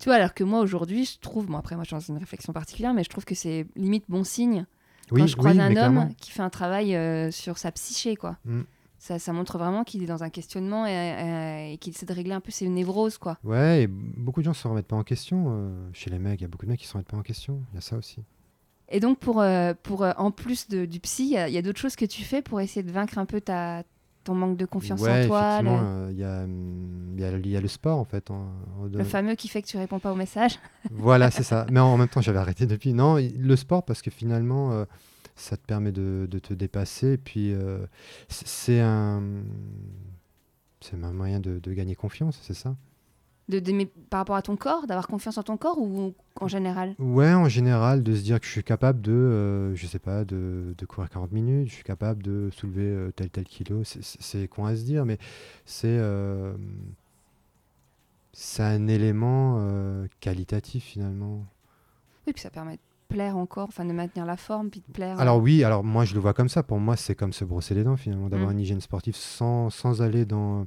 Tu 0.00 0.06
vois, 0.08 0.14
alors 0.16 0.34
que 0.34 0.42
moi 0.42 0.60
aujourd'hui, 0.60 1.04
je 1.04 1.18
trouve, 1.20 1.46
bon 1.46 1.56
après 1.58 1.74
moi 1.76 1.84
je 1.84 1.88
suis 1.88 1.94
dans 1.96 2.14
une 2.14 2.18
réflexion 2.18 2.52
particulière, 2.52 2.94
mais 2.94 3.04
je 3.04 3.08
trouve 3.10 3.24
que 3.24 3.34
c'est 3.34 3.66
limite 3.76 4.04
bon 4.08 4.24
signe 4.24 4.66
oui, 5.12 5.20
quand 5.20 5.26
je 5.26 5.36
croise 5.36 5.54
oui, 5.56 5.60
un 5.62 5.66
homme 5.68 5.72
clairement. 5.74 6.08
qui 6.20 6.30
fait 6.30 6.42
un 6.42 6.50
travail 6.50 6.94
euh, 6.96 7.30
sur 7.30 7.58
sa 7.58 7.70
psyché, 7.72 8.16
quoi. 8.16 8.38
Mm. 8.44 8.62
Ça, 8.98 9.18
ça 9.18 9.32
montre 9.32 9.56
vraiment 9.58 9.82
qu'il 9.84 10.02
est 10.02 10.06
dans 10.06 10.22
un 10.22 10.28
questionnement 10.30 10.86
et, 10.86 10.90
et- 10.92 11.72
et 11.74 11.78
qu'il 11.78 11.92
essaie 11.94 12.04
de 12.06 12.12
régler 12.12 12.32
un 12.34 12.40
peu 12.40 12.50
ses 12.50 12.68
névroses, 12.68 13.16
quoi. 13.18 13.38
Ouais, 13.44 13.82
et 13.82 13.86
beaucoup 13.86 14.40
de 14.40 14.44
gens 14.44 14.52
se 14.54 14.66
remettent 14.68 14.86
pas 14.88 14.96
en 14.96 15.04
question. 15.04 15.46
euh, 15.48 15.88
chez 15.92 16.10
les 16.10 16.18
mecs, 16.18 16.40
il 16.40 16.42
y 16.42 16.44
a 16.44 16.48
beaucoup 16.48 16.66
de 16.66 16.70
mecs 16.70 16.80
qui 16.80 16.86
se 16.86 16.92
remettent 16.92 17.08
pas 17.08 17.16
en 17.16 17.22
question. 17.22 17.62
Il 17.72 17.76
y 17.76 17.78
a 17.78 17.80
ça 17.80 17.96
aussi. 17.96 18.18
Et 18.88 19.00
donc 19.00 19.18
pour, 19.18 19.40
euh, 19.40 19.72
pour 19.82 20.02
euh, 20.04 20.12
en 20.16 20.30
plus 20.30 20.68
de- 20.68 20.84
du 20.84 21.00
psy, 21.00 21.24
il 21.24 21.30
y 21.30 21.36
a, 21.38 21.48
il 21.48 21.54
y 21.54 21.58
a 21.58 21.62
d'autres 21.62 21.78
choses 21.80 21.96
que 21.96 22.04
tu 22.04 22.22
fais 22.24 22.42
pour 22.42 22.60
essayer 22.60 22.82
de 22.82 22.90
vaincre 22.92 23.18
un 23.18 23.26
peu 23.26 23.40
ta, 23.40 23.84
ton 24.24 24.34
manque 24.34 24.56
de 24.56 24.66
confiance 24.66 25.00
ouais, 25.00 25.24
en 25.24 25.26
toi, 25.28 25.62
le, 25.62 25.68
euh, 25.70 26.08
il 26.12 26.18
y, 26.18 26.24
a, 26.24 26.42
hum, 26.42 27.14
il 27.16 27.20
y, 27.50 27.56
a, 27.56 27.60
le 27.60 27.68
sport 27.68 27.98
en 27.98 28.04
fait. 28.04 28.30
en- 28.30 28.48
le 28.92 29.04
fameux 29.04 29.34
qui 29.34 29.48
fait 29.48 29.62
que 29.62 29.66
tu 29.66 29.76
réponds 29.76 29.98
pas 29.98 30.12
aux 30.12 30.16
messages. 30.16 30.58
Voilà, 30.90 31.30
c'est 31.30 31.42
ça. 31.42 31.66
Mais 31.70 31.80
en 31.80 31.96
même 31.96 32.08
temps, 32.08 32.20
j'avais 32.20 32.38
arrêté 32.38 32.66
depuis. 32.66 32.92
Non, 32.92 33.16
le 33.16 33.56
sport 33.56 33.84
parce 33.84 34.02
que 34.02 34.10
finalement, 34.10 34.72
euh, 34.72 34.84
ça 35.36 35.56
te 35.56 35.64
permet 35.64 35.92
de, 35.92 36.26
de 36.30 36.38
te 36.38 36.52
dépasser. 36.54 37.12
Et 37.12 37.18
puis, 37.18 37.52
euh, 37.52 37.86
c'est 38.28 38.80
un, 38.80 39.22
c'est 40.80 41.02
un 41.02 41.12
moyen 41.12 41.40
de, 41.40 41.58
de 41.58 41.72
gagner 41.72 41.94
confiance, 41.94 42.38
c'est 42.42 42.54
ça. 42.54 42.76
De, 43.50 43.84
par 44.08 44.18
rapport 44.20 44.36
à 44.36 44.42
ton 44.42 44.56
corps, 44.56 44.86
d'avoir 44.86 45.06
confiance 45.08 45.36
en 45.38 45.42
ton 45.42 45.56
corps 45.56 45.78
ou 45.78 46.14
en 46.40 46.48
général? 46.48 46.94
Ouais, 46.98 47.34
en 47.34 47.48
général, 47.48 48.02
de 48.02 48.14
se 48.14 48.22
dire 48.22 48.38
que 48.40 48.46
je 48.46 48.50
suis 48.52 48.62
capable 48.64 49.00
de, 49.00 49.10
euh, 49.12 49.74
je 49.74 49.86
sais 49.86 49.98
pas, 49.98 50.24
de, 50.24 50.74
de 50.78 50.86
courir 50.86 51.10
40 51.10 51.32
minutes, 51.32 51.68
je 51.68 51.74
suis 51.74 51.84
capable 51.84 52.22
de 52.22 52.48
soulever 52.52 52.84
euh, 52.86 53.10
tel 53.14 53.28
tel 53.30 53.44
kilo. 53.44 53.82
C'est- 53.84 54.48
con 54.48 54.64
à 54.66 54.76
se 54.76 54.82
dire, 54.84 55.04
mais 55.04 55.18
c'est 55.66 55.88
euh, 55.88 56.52
c'est 58.32 58.62
un 58.62 58.86
élément 58.88 59.56
euh, 59.58 60.06
qualitatif 60.20 60.84
finalement. 60.84 61.44
Oui, 62.26 62.32
puis 62.32 62.42
ça 62.42 62.50
permet 62.50 62.74
de 62.74 62.80
plaire 63.08 63.36
encore, 63.36 63.68
enfin 63.68 63.84
de 63.84 63.92
maintenir 63.92 64.24
la 64.24 64.36
forme, 64.36 64.70
puis 64.70 64.82
de 64.86 64.92
plaire. 64.92 65.18
Alors 65.18 65.38
oui, 65.38 65.64
alors 65.64 65.82
moi 65.82 66.04
je 66.04 66.14
le 66.14 66.20
vois 66.20 66.32
comme 66.34 66.48
ça. 66.48 66.62
Pour 66.62 66.78
moi, 66.78 66.96
c'est 66.96 67.14
comme 67.16 67.32
se 67.32 67.44
brosser 67.44 67.74
les 67.74 67.82
dents 67.82 67.96
finalement, 67.96 68.28
d'avoir 68.28 68.50
Mm. 68.50 68.52
une 68.52 68.60
hygiène 68.60 68.80
sportive 68.80 69.16
sans, 69.16 69.70
sans 69.70 70.00
aller 70.02 70.24
dans, 70.24 70.66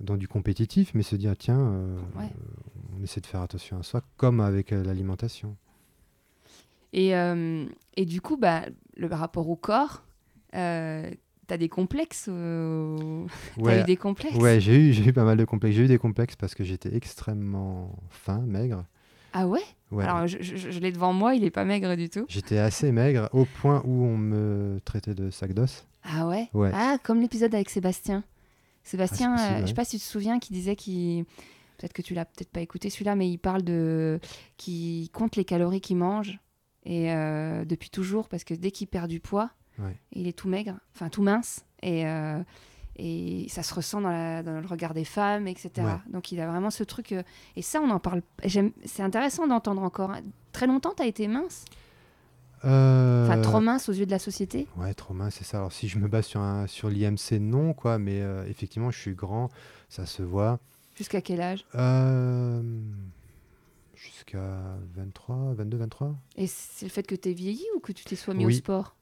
dans 0.00 0.16
du 0.16 0.28
compétitif, 0.28 0.92
mais 0.94 1.02
se 1.02 1.16
dire 1.16 1.34
tiens, 1.38 1.58
euh, 1.58 1.98
Ouais. 2.18 2.30
on 2.98 3.02
essaie 3.02 3.20
de 3.20 3.26
faire 3.26 3.40
attention 3.42 3.78
à 3.78 3.82
soi, 3.82 4.02
comme 4.16 4.40
avec 4.40 4.72
euh, 4.72 4.82
l'alimentation. 4.84 5.56
Et, 6.92 7.14
euh, 7.16 7.66
et 7.96 8.04
du 8.06 8.20
coup, 8.20 8.36
bah, 8.36 8.62
le 8.96 9.06
rapport 9.08 9.48
au 9.48 9.56
corps, 9.56 10.04
euh, 10.54 11.10
t'as 11.46 11.56
des 11.56 11.68
complexes 11.68 12.28
Ouais, 13.58 13.80
eu 13.80 13.84
des 13.84 13.96
complexes? 13.96 14.36
ouais 14.36 14.60
j'ai 14.60 14.76
eu, 14.88 14.92
j'ai 14.92 15.06
eu 15.06 15.12
pas 15.12 15.24
mal 15.24 15.36
de 15.36 15.44
complexes. 15.44 15.76
J'ai 15.76 15.84
eu 15.84 15.88
des 15.88 15.98
complexes 15.98 16.36
parce 16.36 16.54
que 16.54 16.64
j'étais 16.64 16.94
extrêmement 16.94 17.98
fin, 18.10 18.38
maigre. 18.40 18.84
Ah 19.32 19.46
ouais, 19.46 19.60
Ouais. 19.90 20.02
Alors, 20.04 20.26
je, 20.26 20.38
je- 20.40 20.56
je 20.56 20.78
l'ai 20.80 20.90
devant 20.92 21.12
moi, 21.12 21.34
il 21.34 21.44
est 21.44 21.50
pas 21.50 21.64
maigre 21.64 21.94
du 21.94 22.08
tout. 22.08 22.24
J'étais 22.28 22.58
assez 22.58 22.90
maigre 22.90 23.28
au 23.32 23.44
point 23.44 23.82
où 23.84 24.04
on 24.04 24.16
me 24.16 24.80
traitait 24.84 25.14
de 25.14 25.30
sac 25.30 25.52
d'os. 25.52 25.84
Ah 26.04 26.26
ouais? 26.26 26.48
Ouais. 26.54 26.70
Ah, 26.72 26.96
comme 27.02 27.20
l'épisode 27.20 27.54
avec 27.54 27.68
Sébastien. 27.68 28.24
Sébastien, 28.86 29.32
Ah, 29.32 29.36
possible, 29.36 29.52
euh, 29.52 29.56
je 29.56 29.60
ouais. 29.62 29.66
sais 29.68 29.74
pas 29.74 29.84
si 29.84 29.98
tu 29.98 30.04
te 30.04 30.10
souviens, 30.10 30.38
qui 30.38 30.52
disait 30.52 30.76
qu'il. 30.76 31.24
Peut-être 31.78 31.92
que 31.92 32.00
tu 32.02 32.14
l'as 32.14 32.24
peut-être 32.24 32.50
pas 32.50 32.60
écouté 32.62 32.88
celui-là, 32.88 33.16
mais 33.16 33.28
il 33.28 33.38
parle 33.38 33.62
de. 33.62 34.18
qui 34.56 35.10
compte 35.12 35.36
les 35.36 35.44
calories 35.44 35.80
qu'il 35.80 35.96
mange. 35.96 36.38
Et 36.84 37.12
euh, 37.12 37.64
depuis 37.64 37.90
toujours, 37.90 38.28
parce 38.28 38.44
que 38.44 38.54
dès 38.54 38.70
qu'il 38.70 38.86
perd 38.86 39.08
du 39.10 39.20
poids, 39.20 39.50
Ouais. 39.78 39.94
il 40.12 40.26
est 40.28 40.32
tout 40.32 40.48
maigre, 40.48 40.78
enfin 40.94 41.08
tout 41.10 41.20
mince. 41.22 41.66
Et, 41.82 42.06
euh, 42.06 42.40
et 42.98 43.46
ça 43.50 43.62
se 43.62 43.74
ressent 43.74 44.00
dans, 44.00 44.08
la- 44.10 44.42
dans 44.42 44.58
le 44.60 44.66
regard 44.66 44.94
des 44.94 45.04
femmes, 45.04 45.48
etc. 45.48 45.70
Ouais. 45.78 46.12
Donc 46.12 46.32
il 46.32 46.40
a 46.40 46.46
vraiment 46.46 46.70
ce 46.70 46.82
truc. 46.84 47.12
euh, 47.12 47.22
et 47.56 47.62
ça, 47.62 47.80
on 47.82 47.90
en 47.90 47.98
parle. 47.98 48.22
C'est 48.46 49.02
intéressant 49.02 49.46
d'entendre 49.46 49.82
encore. 49.82 50.12
hein. 50.12 50.20
Très 50.52 50.66
longtemps, 50.66 50.94
tu 50.96 51.02
as 51.02 51.06
été 51.06 51.28
mince? 51.28 51.64
Euh, 52.66 53.26
Enfin, 53.26 53.40
trop 53.40 53.60
mince 53.60 53.88
aux 53.88 53.92
yeux 53.92 54.06
de 54.06 54.10
la 54.10 54.18
société 54.18 54.66
Ouais, 54.76 54.92
trop 54.94 55.14
mince, 55.14 55.36
c'est 55.38 55.44
ça. 55.44 55.58
Alors 55.58 55.72
si 55.72 55.88
je 55.88 55.98
me 55.98 56.08
base 56.08 56.26
sur, 56.26 56.40
un, 56.40 56.66
sur 56.66 56.88
l'IMC, 56.90 57.38
non, 57.40 57.72
quoi, 57.74 57.98
mais 57.98 58.20
euh, 58.20 58.44
effectivement, 58.48 58.90
je 58.90 58.98
suis 58.98 59.14
grand, 59.14 59.48
ça 59.88 60.04
se 60.06 60.22
voit. 60.22 60.58
Jusqu'à 60.96 61.20
quel 61.20 61.40
âge? 61.40 61.64
Euh, 61.74 62.62
Jusqu'à 63.94 64.76
23, 64.94 65.54
22, 65.54 65.76
23 65.78 66.14
Et 66.36 66.46
c'est 66.46 66.84
le 66.84 66.90
fait 66.90 67.02
que 67.06 67.14
tu 67.14 67.30
vieilli 67.32 67.64
ou 67.74 67.80
que 67.80 67.92
tu 67.92 68.04
t'es 68.04 68.14
soit 68.14 68.34
mis 68.34 68.44
au 68.44 68.50
sport? 68.50 68.94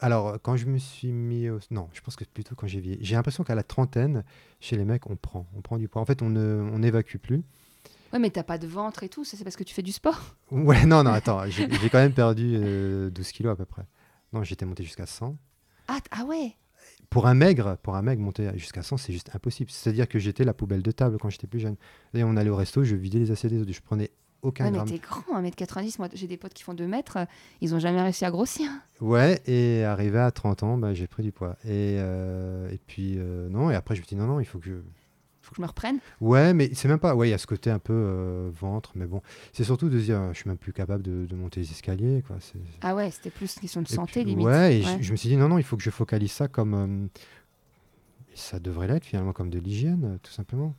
Alors, 0.00 0.38
quand 0.42 0.56
je 0.56 0.66
me 0.66 0.78
suis 0.78 1.12
mis 1.12 1.48
au... 1.48 1.60
Non, 1.70 1.88
je 1.92 2.00
pense 2.00 2.16
que 2.16 2.24
plutôt 2.24 2.56
quand 2.56 2.66
j'ai 2.66 2.80
vieilli. 2.80 2.98
J'ai 3.00 3.14
l'impression 3.14 3.44
qu'à 3.44 3.54
la 3.54 3.62
trentaine, 3.62 4.24
chez 4.58 4.76
les 4.76 4.84
mecs, 4.84 5.08
on 5.08 5.14
prend. 5.14 5.46
On 5.56 5.60
prend 5.60 5.78
du 5.78 5.86
poids. 5.88 6.02
En 6.02 6.04
fait, 6.04 6.20
on 6.20 6.30
ne- 6.30 6.68
on 6.72 6.80
n'évacue 6.80 7.18
plus. 7.18 7.42
Ouais, 8.12 8.18
mais 8.18 8.30
t'as 8.30 8.42
pas 8.42 8.58
de 8.58 8.66
ventre 8.66 9.02
et 9.04 9.08
tout, 9.08 9.24
c'est 9.24 9.42
parce 9.44 9.56
que 9.56 9.64
tu 9.64 9.74
fais 9.74 9.82
du 9.82 9.92
sport. 9.92 10.20
Ouais, 10.50 10.84
non, 10.84 11.04
non, 11.04 11.12
attends. 11.12 11.46
J'ai 11.48 11.68
quand 11.90 11.98
même 11.98 12.12
perdu 12.12 12.54
euh, 12.56 13.08
12 13.10 13.30
kilos 13.32 13.52
à 13.52 13.56
peu 13.56 13.64
près. 13.64 13.86
Non, 14.32 14.42
j'étais 14.42 14.64
monté 14.66 14.82
jusqu'à 14.82 15.06
100. 15.06 15.36
Ah, 15.88 15.98
ah 16.10 16.24
ouais 16.24 16.54
Pour 17.08 17.26
un 17.28 17.34
maigre, 17.34 17.76
pour 17.82 17.94
un 17.96 18.02
maigre, 18.02 18.20
monter 18.22 18.50
jusqu'à 18.56 18.82
100, 18.82 18.96
c'est 18.96 19.12
juste 19.12 19.30
impossible. 19.34 19.70
C'est-à-dire 19.70 20.08
que 20.08 20.18
j'étais 20.18 20.44
la 20.44 20.54
poubelle 20.54 20.82
de 20.82 20.90
table 20.90 21.18
quand 21.20 21.30
j'étais 21.30 21.46
plus 21.46 21.60
jeune. 21.60 21.76
Et 22.14 22.24
on 22.24 22.36
allait 22.36 22.50
au 22.50 22.56
resto, 22.56 22.82
je 22.84 22.96
vidais 22.96 23.18
les 23.20 23.30
assiettes 23.30 23.52
des 23.52 23.60
autres. 23.60 23.72
Je 23.72 23.80
prenais 23.80 24.10
aucun 24.42 24.64
Ouais, 24.64 24.70
mais 24.70 24.76
gramme. 24.78 24.88
t'es 24.88 24.98
grand, 24.98 25.40
1m90. 25.42 25.96
Moi, 25.98 26.08
j'ai 26.14 26.26
des 26.26 26.36
potes 26.36 26.54
qui 26.54 26.62
font 26.64 26.74
2 26.74 26.86
mètres, 26.86 27.18
euh, 27.18 27.24
ils 27.60 27.74
ont 27.74 27.78
jamais 27.78 28.00
réussi 28.02 28.24
à 28.24 28.30
grossir. 28.30 28.70
Ouais, 29.00 29.40
et 29.46 29.84
arrivé 29.84 30.18
à 30.18 30.30
30 30.30 30.62
ans, 30.64 30.78
bah, 30.78 30.94
j'ai 30.94 31.06
pris 31.06 31.22
du 31.22 31.30
poids. 31.32 31.56
Et, 31.64 31.96
euh, 31.98 32.68
et 32.70 32.78
puis, 32.78 33.16
euh, 33.18 33.48
non, 33.50 33.70
et 33.70 33.74
après, 33.74 33.94
je 33.96 34.00
me 34.00 34.06
dis, 34.06 34.16
non, 34.16 34.26
non, 34.26 34.40
il 34.40 34.46
faut 34.46 34.58
que 34.58 34.66
je. 34.66 34.74
Faut 35.50 35.54
que 35.54 35.56
je 35.56 35.62
me 35.62 35.66
reprenne. 35.66 35.98
Ouais, 36.20 36.54
mais 36.54 36.70
c'est 36.74 36.86
même 36.86 37.00
pas. 37.00 37.16
Ouais, 37.16 37.26
il 37.26 37.32
y 37.32 37.34
a 37.34 37.38
ce 37.38 37.48
côté 37.48 37.70
un 37.72 37.80
peu 37.80 37.92
euh, 37.92 38.50
ventre, 38.52 38.92
mais 38.94 39.06
bon. 39.06 39.20
C'est 39.52 39.64
surtout 39.64 39.88
de 39.88 39.98
dire, 39.98 40.28
je 40.32 40.38
suis 40.38 40.48
même 40.48 40.56
plus 40.58 40.72
capable 40.72 41.02
de, 41.02 41.26
de 41.26 41.34
monter 41.34 41.58
les 41.60 41.70
escaliers, 41.72 42.22
quoi. 42.24 42.36
C'est- 42.38 42.60
Ah 42.82 42.94
ouais, 42.94 43.10
c'était 43.10 43.30
plus 43.30 43.52
une 43.56 43.60
question 43.62 43.82
de 43.82 43.88
et 43.88 43.94
santé, 43.94 44.20
puis, 44.22 44.30
limite. 44.30 44.46
Ouais, 44.46 44.76
et 44.78 44.82
je- 44.82 44.86
Ouais. 44.88 45.02
Je, 45.02 45.10
me 45.10 45.16
suis 45.16 45.28
dit, 45.28 45.36
non, 45.36 45.48
non, 45.48 45.58
il 45.58 45.64
faut 45.64 45.76
que 45.76 45.82
je 45.82 45.90
focalise 45.90 46.30
ça 46.30 46.46
comme. 46.46 46.74
euh, 46.74 47.06
ça 48.34 48.60
devrait 48.60 48.86
l'être 48.86 49.04
finalement 49.04 49.32
comme 49.32 49.50
de 49.50 49.58
l'hygiène, 49.58 50.18
tout 50.22 50.30
simplement. 50.30 50.74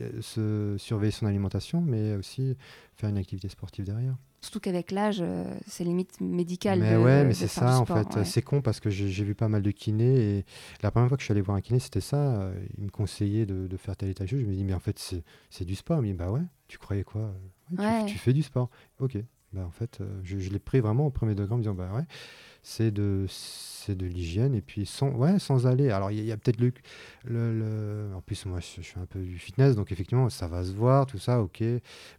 Euh, 0.00 0.22
Se 0.22 0.76
surveiller 0.78 1.10
son 1.12 1.26
alimentation, 1.26 1.82
mais 1.82 2.14
aussi 2.14 2.56
faire 2.96 3.10
une 3.10 3.18
activité 3.18 3.48
sportive 3.50 3.84
derrière. 3.84 4.16
Surtout 4.40 4.60
qu'avec 4.60 4.92
l'âge, 4.92 5.18
euh, 5.20 5.44
c'est 5.66 5.82
limite 5.84 6.20
médical. 6.20 6.78
Mais 6.78 6.92
de- 6.94 6.98
ouais, 6.98 7.24
mais 7.24 7.34
c'est 7.34 7.48
ça 7.48 7.80
en 7.80 7.84
sport, 7.84 7.98
fait. 8.12 8.16
ouais. 8.18 8.24
C'est 8.24 8.42
con 8.42 8.62
parce 8.62 8.78
que 8.78 8.88
j'ai 8.88 9.24
vu 9.24 9.34
pas 9.34 9.48
mal 9.48 9.62
de 9.62 9.70
kinés 9.72 10.38
et 10.38 10.44
la 10.82 10.90
première 10.92 11.08
fois 11.08 11.16
que 11.16 11.22
je 11.22 11.24
suis 11.26 11.32
allé 11.32 11.40
voir 11.40 11.56
un 11.56 11.60
kiné, 11.60 11.80
c'était 11.80 12.00
ça. 12.00 12.16
euh, 12.42 12.54
Il 12.78 12.84
me 12.84 12.90
conseillait 12.90 13.46
de, 13.46 13.66
de 13.66 13.76
faire 13.76 13.96
tel 13.96 14.10
et 14.10 14.14
tel 14.14 14.28
chose. 14.28 14.40
Je 14.40 14.46
me 14.46 14.54
dis, 14.54 14.62
mais 14.64 14.74
en 14.74 14.78
fait, 14.80 14.98
c'est 15.50 15.64
du 15.64 15.74
sport. 15.74 15.98
Il 15.98 16.02
me 16.02 16.06
dit, 16.06 16.12
bah 16.12 16.30
ouais, 16.30 16.42
tu 16.68 16.78
croyais 16.78 17.02
quoi? 17.02 17.32
Ouais, 17.76 18.06
tu- 18.06 18.16
fais 18.18 18.32
du 18.32 18.42
sport. 18.42 18.70
Ok. 19.00 19.18
Bah 19.52 19.64
en 19.66 19.70
fait, 19.70 20.00
euh, 20.02 20.20
je, 20.24 20.38
je 20.38 20.50
l'ai 20.50 20.58
pris 20.58 20.80
vraiment 20.80 21.06
au 21.06 21.10
premier 21.10 21.34
degré 21.34 21.54
en 21.54 21.56
me 21.56 21.62
disant, 21.62 21.74
bah 21.74 21.90
ouais, 21.94 22.04
c'est 22.62 22.90
de, 22.90 23.26
de 23.88 24.06
l'hygiène 24.06 24.54
et 24.54 24.60
puis 24.60 24.86
sans, 24.86 25.10
ouais, 25.10 25.38
sans 25.38 25.66
aller. 25.66 25.90
Alors 25.90 26.10
il 26.10 26.24
y, 26.24 26.32
a- 26.32 26.36
peut-être 26.36 26.60
le, 26.60 26.72
le, 27.24 27.58
le- 27.58 28.14
En 28.14 28.20
plus, 28.20 28.44
moi, 28.46 28.60
je, 28.60 28.82
je 28.82 28.86
fais 28.88 29.00
un 29.00 29.06
peu 29.06 29.20
du 29.20 29.38
fitness, 29.38 29.74
donc 29.74 29.90
effectivement, 29.90 30.28
ça 30.30 30.46
va 30.48 30.64
se 30.64 30.72
voir, 30.72 31.06
tout 31.06 31.18
ça, 31.18 31.40
ok. 31.42 31.62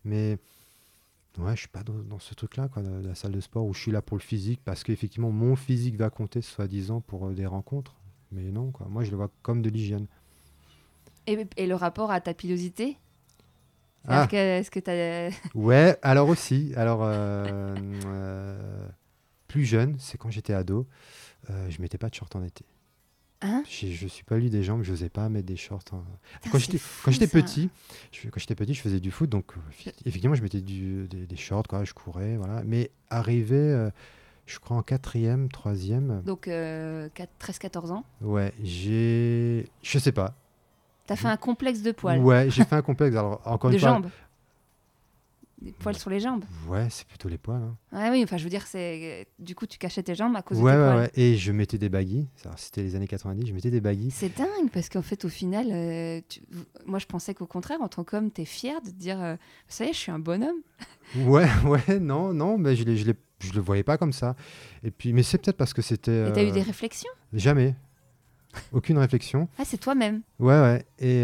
Mais. 0.03 0.37
Ouais, 1.37 1.55
je 1.55 1.59
suis 1.61 1.67
pas 1.69 1.83
dans, 1.83 1.93
dans 1.93 2.19
ce 2.19 2.33
truc-là, 2.33 2.67
quoi, 2.67 2.81
de 2.83 3.07
la 3.07 3.15
salle 3.15 3.31
de 3.31 3.39
sport 3.39 3.65
où 3.65 3.73
je 3.73 3.79
suis 3.81 3.91
là 3.91 4.01
pour 4.01 4.17
le 4.17 4.21
physique 4.21 4.59
parce 4.65 4.83
qu'effectivement 4.83 5.31
mon 5.31 5.55
physique 5.55 5.95
va 5.95 6.09
compter, 6.09 6.41
soi-disant, 6.41 6.99
pour 7.01 7.27
euh, 7.27 7.33
des 7.33 7.45
rencontres. 7.45 7.95
Mais 8.31 8.51
non, 8.51 8.71
quoi. 8.71 8.87
Moi, 8.89 9.03
je 9.03 9.11
le 9.11 9.17
vois 9.17 9.31
comme 9.41 9.61
de 9.61 9.69
l'hygiène. 9.69 10.07
Et, 11.27 11.47
et 11.57 11.67
le 11.67 11.75
rapport 11.75 12.11
à 12.11 12.19
ta 12.21 12.33
pilosité? 12.33 12.97
Ah. 14.07 14.23
Est-ce 14.23 14.29
que, 14.29 14.35
est-ce 14.35 14.71
que 14.71 14.79
t'as- 14.79 15.35
Ouais, 15.55 15.97
alors 16.01 16.29
aussi, 16.29 16.73
alors 16.75 17.01
euh, 17.03 17.75
euh, 18.05 18.87
plus 19.47 19.65
jeune, 19.65 19.95
c'est 19.99 20.17
quand 20.17 20.29
j'étais 20.31 20.53
ado, 20.53 20.87
euh, 21.49 21.69
je 21.69 21.81
mettais 21.81 21.97
pas 21.97 22.09
de 22.09 22.15
short 22.15 22.35
en 22.35 22.43
été. 22.43 22.65
Hein 23.41 23.63
Je 23.69 24.07
suis 24.07 24.23
pas 24.25 24.37
lu 24.37 24.49
des 24.49 24.63
jambes, 24.63 24.83
je 24.83 24.91
n'osais 24.91 25.07
pas 25.09 25.29
mettre 25.29 25.45
des 25.47 25.55
shorts. 25.55 25.79
en- 25.93 26.03
Putain, 26.41 26.49
Quand 26.51 26.57
j'étais 27.11 27.27
petit, 27.27 27.69
je, 28.11 28.27
quand 28.29 28.39
j'étais 28.39 28.55
petit, 28.55 28.73
je 28.73 28.81
faisais 28.81 28.99
du 28.99 29.11
foot, 29.11 29.29
donc 29.29 29.45
euh, 29.55 29.91
effectivement, 30.05 30.35
je 30.35 30.41
mettais 30.43 30.59
du, 30.61 31.07
des, 31.07 31.25
des 31.25 31.35
shorts, 31.37 31.63
quoi, 31.67 31.85
je 31.85 31.93
courais, 31.93 32.35
voilà. 32.35 32.63
Mais 32.65 32.91
arrivé, 33.09 33.55
euh, 33.55 33.89
je 34.45 34.59
crois 34.59 34.75
en 34.75 34.81
quatrième, 34.83 35.47
troisième, 35.49 36.21
Donc 36.25 36.49
euh, 36.49 37.07
13-14 37.41 37.91
ans. 37.91 38.03
ouais, 38.21 38.51
j'ai, 38.61 39.67
je 39.83 39.99
sais 39.99 40.11
pas. 40.11 40.33
T'as 41.07 41.15
fait 41.15 41.27
un 41.29 41.37
complexe 41.37 41.81
de 41.81 41.91
poils. 41.91 42.19
Ouais, 42.19 42.49
j'ai 42.51 42.63
fait 42.65 42.75
un 42.75 42.81
complexe. 42.83 43.15
Alors 43.15 43.41
encore 43.45 43.69
de 43.71 43.75
une 43.75 43.79
fois, 43.79 43.89
jambes. 43.93 44.09
Des 45.61 45.73
poils 45.73 45.97
sur 45.97 46.09
les 46.09 46.21
jambes. 46.21 46.45
ouais, 46.69 46.87
c'est 46.89 47.05
plutôt 47.05 47.27
les 47.27 47.37
poils. 47.37 47.61
hein. 47.61 47.75
Ouais, 47.91 48.09
oui, 48.11 48.23
enfin, 48.23 48.37
je 48.37 48.45
veux 48.45 48.49
dire, 48.49 48.65
c'est 48.65 49.27
du 49.39 49.55
coup, 49.55 49.65
tu 49.67 49.77
cachais 49.77 50.01
tes 50.01 50.15
jambes 50.15 50.33
à 50.37 50.41
cause 50.41 50.57
Ouais, 50.61 50.71
de 50.71 50.77
tes 50.77 50.81
ouais, 50.83 50.89
poils. 50.93 51.01
ouais. 51.03 51.11
Et 51.15 51.35
je 51.35 51.51
mettais 51.51 51.77
des 51.77 51.89
baguilles. 51.89 52.29
C'était 52.55 52.81
les 52.81 52.95
années 52.95 53.07
90, 53.07 53.45
je 53.47 53.53
mettais 53.53 53.69
des 53.71 53.81
baguilles. 53.81 54.11
C'est 54.11 54.37
dingue 54.37 54.69
parce 54.71 54.87
qu'en 54.87 55.01
fait, 55.01 55.25
au 55.25 55.29
final, 55.29 55.67
euh, 55.71 56.21
tu- 56.29 56.41
moi, 56.85 56.97
je 56.99 57.05
pensais 57.07 57.33
qu'au 57.33 57.45
contraire, 57.45 57.81
en 57.81 57.89
tant 57.89 58.05
qu'homme, 58.05 58.31
t'es 58.31 58.45
fier 58.45 58.81
de 58.81 58.89
te 58.89 58.95
dire, 58.95 59.21
euh, 59.21 59.35
ça 59.67 59.83
y 59.83 59.89
est, 59.89 59.93
je 59.93 59.97
suis 59.97 60.11
un 60.11 60.19
bonhomme. 60.19 60.57
Ouais, 61.17 61.47
ouais, 61.65 61.99
non, 61.99 62.33
non, 62.33 62.57
mais 62.57 62.75
je, 62.75 62.83
je, 62.95 63.11
je 63.39 63.53
le 63.53 63.59
voyais 63.61 63.83
pas 63.83 63.97
comme 63.97 64.13
ça. 64.13 64.35
Et 64.83 64.91
puis, 64.91 65.11
mais 65.11 65.23
c'est 65.23 65.39
peut-être 65.39 65.57
parce 65.57 65.73
que 65.73 65.81
c'était. 65.81 66.29
Et 66.29 66.33
t'as 66.33 66.43
eu 66.43 66.49
euh, 66.49 66.51
des 66.51 66.61
réflexions? 66.61 67.09
Jamais. 67.33 67.75
Aucune 68.71 68.97
réflexion. 68.97 69.49
Ah, 69.57 69.63
c'est 69.65 69.77
toi-même. 69.79 70.21
Ouais, 70.39 70.59
ouais. 70.61 70.85
Et. 70.99 71.23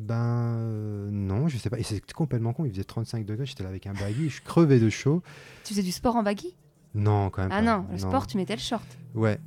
Ben. 0.00 0.56
euh, 0.58 1.08
non, 1.10 1.48
je 1.48 1.56
sais 1.58 1.70
pas. 1.70 1.78
Et 1.78 1.82
c'est 1.82 2.00
complètement 2.12 2.52
con. 2.52 2.64
Il 2.64 2.70
faisait 2.72 2.84
35 2.84 3.24
degrés. 3.24 3.46
J'étais 3.46 3.62
là 3.62 3.68
avec 3.68 3.86
un 3.86 3.92
baggy. 3.92 4.28
Je 4.30 4.42
crevais 4.42 4.78
de 4.80 4.88
chaud. 4.90 5.22
Tu 5.64 5.74
faisais 5.74 5.82
du 5.82 5.92
sport 5.92 6.16
en 6.16 6.22
baggy? 6.22 6.56
Non, 6.94 7.30
quand 7.30 7.42
même 7.42 7.50
Ah 7.52 7.62
pas. 7.62 7.78
non, 7.78 7.86
le 7.92 7.98
sport, 7.98 8.26
tu 8.26 8.36
mettais 8.36 8.54
le 8.56 8.60
short. 8.60 8.86
Ouais. 9.14 9.38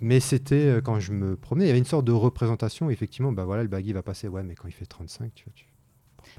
Mais 0.00 0.20
c'était 0.20 0.66
euh, 0.66 0.80
quand 0.80 0.98
je 1.00 1.12
me 1.12 1.36
promenais, 1.36 1.64
il 1.66 1.68
y 1.68 1.70
avait 1.70 1.78
une 1.78 1.84
sorte 1.84 2.04
de 2.04 2.12
représentation. 2.12 2.90
Effectivement, 2.90 3.32
bah 3.32 3.44
voilà, 3.44 3.62
le 3.62 3.68
baggy 3.68 3.92
va 3.92 4.02
passer. 4.02 4.28
Ouais, 4.28 4.42
mais 4.42 4.54
quand 4.54 4.68
il 4.68 4.72
fait 4.72 4.86
35, 4.86 5.32
tu 5.34 5.44
vois. 5.44 5.52
Tu... 5.54 5.66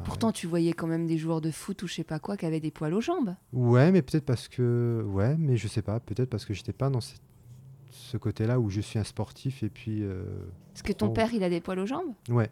Pourtant, 0.06 0.32
tu 0.32 0.48
voyais 0.48 0.74
quand 0.74 0.88
même 0.88 1.06
des 1.08 1.18
joueurs 1.18 1.42
de 1.42 1.52
foot 1.52 1.84
ou 1.84 1.88
je 1.88 1.94
sais 1.96 2.04
pas 2.04 2.18
quoi 2.20 2.36
qui 2.38 2.46
avaient 2.46 2.60
des 2.62 2.72
poils 2.72 2.94
aux 2.94 3.02
jambes. 3.02 3.36
Ouais, 3.52 3.92
mais 3.92 4.02
peut-être 4.02 4.26
parce 4.26 4.48
que. 4.48 5.04
Ouais, 5.08 5.36
mais 5.38 5.56
je 5.58 5.68
sais 5.68 5.82
pas. 5.82 6.00
Peut-être 6.00 6.30
parce 6.30 6.46
que 6.46 6.54
j'étais 6.54 6.74
pas 6.74 6.90
dans 6.90 7.02
cette- 7.02 7.22
ce 7.92 8.18
côté-là 8.18 8.60
où 8.60 8.70
je 8.70 8.82
suis 8.82 8.98
un 9.00 9.04
sportif 9.04 9.64
et 9.64 9.70
puis. 9.70 10.04
euh, 10.04 10.24
Parce 10.74 10.82
que 10.82 10.94
ton 10.94 11.08
Oh. 11.08 11.14
père, 11.14 11.34
il 11.34 11.44
a 11.44 11.50
des 11.50 11.62
poils 11.62 11.80
aux 11.80 11.86
jambes? 11.86 12.14
Ouais. 12.30 12.50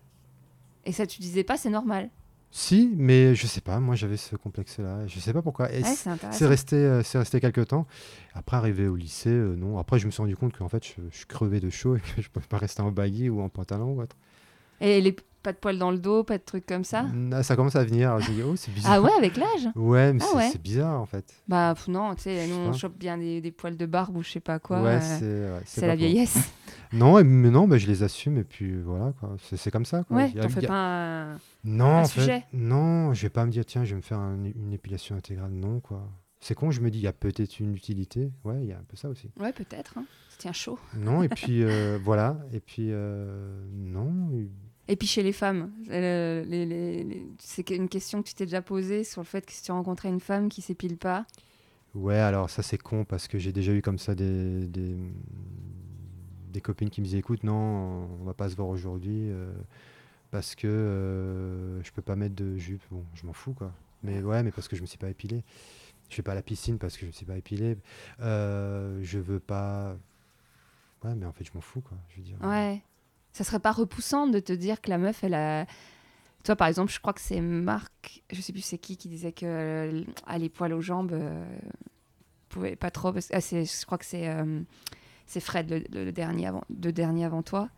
Et 0.86 0.92
ça, 0.92 1.06
tu 1.06 1.22
disais 1.22 1.44
pas, 1.44 1.58
c'est 1.58 1.70
normal. 1.70 2.10
Si, 2.54 2.92
mais 2.98 3.34
je 3.34 3.48
sais 3.48 3.62
pas. 3.62 3.80
Moi, 3.80 3.96
j'avais 3.96 4.18
ce 4.18 4.36
complexe-là. 4.36 5.08
Je 5.08 5.20
sais 5.22 5.32
pas 5.32 5.42
pourquoi. 5.42 5.68
Ouais, 5.68 5.84
c'est 6.32 6.46
resté, 6.48 6.76
euh, 6.76 7.02
c'est 7.02 7.18
resté 7.18 7.40
quelques 7.40 7.68
temps. 7.70 7.88
Après, 8.34 8.58
arrivé 8.58 8.88
au 8.88 8.96
lycée, 8.98 9.30
euh, 9.30 9.56
non. 9.56 9.78
Après, 9.78 10.00
je 10.00 10.06
me 10.06 10.12
suis 10.12 10.22
rendu 10.22 10.36
compte 10.36 10.58
qu'en 10.58 10.68
fait, 10.68 10.86
je, 10.86 11.02
je 11.12 11.26
crevais 11.26 11.62
de 11.62 11.70
chaud 11.70 11.96
et 11.96 12.00
que 12.02 12.22
je 12.22 12.30
pouvais 12.30 12.46
pas 12.48 12.58
rester 12.58 12.82
en 12.82 12.92
baggy 12.92 13.30
ou 13.30 13.42
en 13.42 13.48
pantalon 13.48 13.94
ou 13.94 14.02
autre. 14.02 14.18
Et 14.82 15.00
les, 15.00 15.16
pas 15.44 15.54
de 15.54 15.58
poils 15.58 15.78
dans 15.78 15.92
le 15.92 15.98
dos, 15.98 16.24
pas 16.26 16.38
de 16.40 16.44
trucs 16.44 16.66
comme 16.66 16.84
ça? 16.84 17.06
Ça 17.42 17.56
commence 17.56 17.76
à 17.78 17.84
venir. 17.86 18.20
Je 18.20 18.32
dis, 18.32 18.42
oh, 18.44 18.56
c'est 18.58 18.74
bizarre. 18.74 18.94
Ah 18.96 19.02
ouais, 19.02 19.12
avec 19.18 19.38
l'âge? 19.38 19.70
Ouais, 19.76 20.12
mais 20.12 20.20
Ah 20.22 20.28
c'est 20.32 20.38
ouais. 20.38 20.58
bizarre 20.62 21.00
en 21.00 21.06
fait. 21.06 21.34
Bah 21.48 21.74
pff, 21.76 21.88
non, 21.88 22.16
tu 22.16 22.24
sais, 22.24 22.48
nous 22.48 22.56
on 22.56 22.74
chope 22.74 22.98
bien 22.98 23.18
des, 23.18 23.40
des 23.42 23.52
poils 23.52 23.78
de 23.78 23.86
barbe 23.86 24.18
ou 24.18 24.24
je 24.24 24.30
sais 24.32 24.40
pas 24.40 24.60
quoi. 24.60 24.82
ouais, 24.82 25.00
euh, 25.22 25.60
c'est 25.66 25.88
la 25.88 25.96
vieillesse. 25.96 26.38
Non, 26.94 27.18
et- 27.20 27.24
mais 27.24 27.50
non, 27.50 27.68
bah, 27.68 27.78
je 27.78 27.88
les 27.88 28.04
assume 28.04 28.38
et 28.38 28.44
puis 28.44 28.80
voilà 28.82 29.14
quoi. 29.20 29.36
C'est 29.44 29.58
c'est 29.58 29.72
comme 29.72 29.86
ça. 29.86 30.04
Quoi. 30.04 30.18
Ouais, 30.18 30.32
t'en 30.32 30.50
fais 30.50 30.66
pas 30.68 31.32
un... 31.34 31.38
Non, 31.64 31.86
un 31.86 32.02
en 32.02 32.06
fait, 32.06 32.20
sujet. 32.22 32.44
non, 32.54 33.14
je 33.14 33.22
vais 33.24 33.30
pas 33.30 33.46
me 33.46 33.52
dire 33.52 33.66
tiens, 33.66 33.84
je 33.86 33.92
vais 33.92 33.98
me 33.98 34.02
faire 34.02 34.20
un- 34.20 34.44
une 34.44 34.74
épilation 34.74 35.16
intégrale. 35.16 35.52
Non 35.52 35.80
quoi. 35.80 36.10
C'est 36.40 36.56
con, 36.56 36.72
je 36.72 36.82
me 36.82 36.90
dis 36.90 36.98
il 37.00 37.04
y 37.04 37.08
a 37.08 37.14
peut-être 37.14 37.60
une 37.60 37.76
utilité. 37.76 38.32
Ouais, 38.44 38.62
il 38.62 38.68
y 38.68 38.72
a 38.74 38.78
un 38.78 38.84
peu 38.88 38.98
ça 38.98 39.10
aussi. 39.10 39.30
Ouais, 39.40 39.54
peut-être. 39.54 39.98
Hein. 39.98 40.06
Ça 40.32 40.38
tient 40.40 40.54
chaud. 40.54 40.80
Non, 40.98 41.22
et 41.24 41.30
puis 41.30 41.64
euh, 41.64 41.98
voilà, 42.04 42.38
et 42.52 42.60
puis 42.60 42.88
euh, 42.90 43.64
non. 43.72 44.32
et- 44.34 44.50
Et 44.92 44.96
puis 44.98 45.08
chez 45.08 45.22
les 45.24 45.32
femmes, 45.34 45.72
euh, 45.92 46.44
les- 46.46 46.66
les- 46.66 47.04
les- 47.04 47.28
c'est 47.40 47.70
une 47.70 47.88
question 47.88 48.22
que 48.24 48.28
tu 48.28 48.34
t'es 48.34 48.46
déjà 48.46 48.62
posée 48.64 49.04
sur 49.04 49.22
le 49.22 49.26
fait 49.28 49.46
que 49.46 49.52
si 49.54 49.62
tu 49.64 49.72
rencontrais 49.72 50.10
une 50.10 50.20
femme 50.20 50.50
qui 50.50 50.62
s'épile 50.62 50.98
pas, 50.98 51.26
Ouais, 51.94 52.18
alors 52.18 52.50
ça 52.50 52.64
c'est 52.64 52.78
con 52.78 53.04
parce 53.04 53.28
que 53.28 53.38
j'ai 53.38 53.52
déjà 53.52 53.74
eu 53.74 53.82
comme 53.82 53.98
ça 54.00 54.16
des, 54.16 54.66
des, 54.66 54.96
des 56.52 56.62
copines 56.62 56.90
qui 56.90 57.02
me 57.02 57.06
disaient 57.06 57.20
écoute, 57.20 57.44
non, 57.44 58.10
on 58.20 58.24
va 58.24 58.34
pas 58.34 58.50
se 58.50 58.56
voir 58.56 58.68
aujourd'hui 58.68 59.30
euh, 59.30 59.52
parce 60.32 60.56
que 60.56 60.68
euh, 60.68 61.84
je 61.84 61.92
peux 61.92 62.02
pas 62.02 62.16
mettre 62.16 62.36
de 62.36 62.58
jupe. 62.58 62.84
Bon, 62.92 63.04
je 63.16 63.26
m'en 63.26 63.34
fous 63.34 63.54
quoi. 63.54 63.72
Mais 64.04 64.22
ouais, 64.22 64.44
mais 64.44 64.52
parce 64.52 64.68
que 64.68 64.76
je 64.76 64.82
me 64.82 64.88
suis 64.88 64.98
pas 64.98 65.10
épilé. 65.10 65.44
Je 66.10 66.18
vais 66.18 66.24
pas 66.24 66.34
à 66.34 66.36
la 66.36 66.42
piscine 66.42 66.78
parce 66.78 66.96
que 66.96 67.02
je 67.02 67.08
me 67.08 67.12
suis 67.12 67.26
pas 67.26 67.38
épilé. 67.38 67.78
Euh, 68.20 69.00
je 69.02 69.20
veux 69.20 69.40
pas. 69.40 69.96
Ouais, 71.04 71.16
mais 71.16 71.26
en 71.26 71.32
fait, 71.32 71.46
je 71.46 71.52
m'en 71.54 71.62
fous 71.62 71.82
quoi. 71.82 71.98
Je 72.10 72.18
veux 72.18 72.24
dire. 72.24 72.38
ouais, 72.44 72.82
ça 73.34 73.44
serait 73.44 73.60
pas 73.60 73.72
repoussant 73.72 74.28
de 74.28 74.40
te 74.40 74.54
dire 74.54 74.82
que 74.82 74.90
la 74.90 74.98
meuf, 74.98 75.24
elle 75.24 75.34
a. 75.34 75.66
Toi, 76.44 76.56
par 76.56 76.68
exemple, 76.68 76.92
je 76.92 77.00
crois 77.00 77.14
que 77.14 77.22
c'est 77.22 77.40
Marc, 77.40 78.24
je 78.32 78.42
sais 78.42 78.52
plus 78.52 78.64
c'est 78.64 78.80
qui, 78.80 78.98
qui 78.98 79.08
disait 79.08 79.32
que 79.32 79.46
euh, 79.46 80.04
les 80.38 80.50
poils 80.50 80.74
aux 80.74 80.82
jambes, 80.82 81.14
euh, 81.14 81.46
pouvait 82.50 82.76
pas 82.76 82.90
trop. 82.90 83.14
Parce... 83.14 83.30
Ah, 83.32 83.40
je 83.40 83.86
crois 83.86 84.00
que 84.00 84.06
c'est 84.06 84.28
euh, 84.28 84.62
c'est 85.32 85.40
Fred, 85.40 85.70
le, 85.70 85.80
le- 85.92 86.06
le 86.06 86.12
dernier 86.12 86.48
avant, 86.48 86.64
le 86.84 86.92
dernier 86.92 87.26
avant 87.26 87.42
toi. 87.42 87.70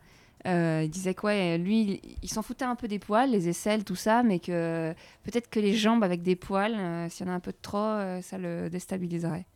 Euh, 0.46 0.82
il 0.84 0.90
disait 0.90 1.14
que 1.14 1.24
ouais, 1.26 1.56
lui, 1.56 2.00
il, 2.02 2.16
il 2.22 2.28
s'en 2.28 2.42
foutait 2.42 2.66
un 2.66 2.74
peu 2.74 2.86
des 2.86 2.98
poils, 2.98 3.30
les 3.30 3.48
aisselles, 3.48 3.82
tout 3.84 3.94
ça, 3.96 4.22
mais 4.22 4.40
que 4.40 4.92
peut-être 5.22 5.48
que 5.48 5.58
les 5.60 5.72
jambes 5.74 6.04
avec 6.04 6.22
des 6.22 6.36
poils, 6.36 6.74
euh, 6.74 7.08
s'il 7.08 7.26
y 7.26 7.30
en 7.30 7.32
a 7.32 7.36
un 7.36 7.40
peu 7.40 7.52
de 7.52 7.56
trop, 7.62 7.78
euh, 7.78 8.20
ça 8.20 8.36
le 8.36 8.68
déstabiliserait. 8.68 9.46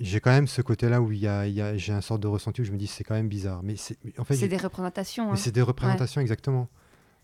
J'ai 0.00 0.20
quand 0.20 0.30
même 0.30 0.48
ce 0.48 0.60
côté-là 0.62 1.00
où 1.00 1.12
il 1.12 1.18
y 1.18 1.28
a, 1.28 1.46
il 1.46 1.54
y 1.54 1.60
a- 1.60 1.76
j'ai 1.76 1.92
un 1.92 2.00
sorte 2.00 2.20
de 2.20 2.26
ressenti 2.26 2.62
où 2.62 2.64
je 2.64 2.72
me 2.72 2.76
dis 2.78 2.86
c'est 2.88 3.04
quand 3.04 3.14
même 3.14 3.28
bizarre. 3.28 3.62
Mais 3.62 3.76
c'est 3.76 3.96
en 4.18 4.24
fait, 4.24 4.36
des 4.48 4.56
représentations. 4.56 5.32
hein. 5.32 5.36
c'est 5.36 5.52
des 5.52 5.62
représentations 5.62 6.20
exactement. 6.20 6.68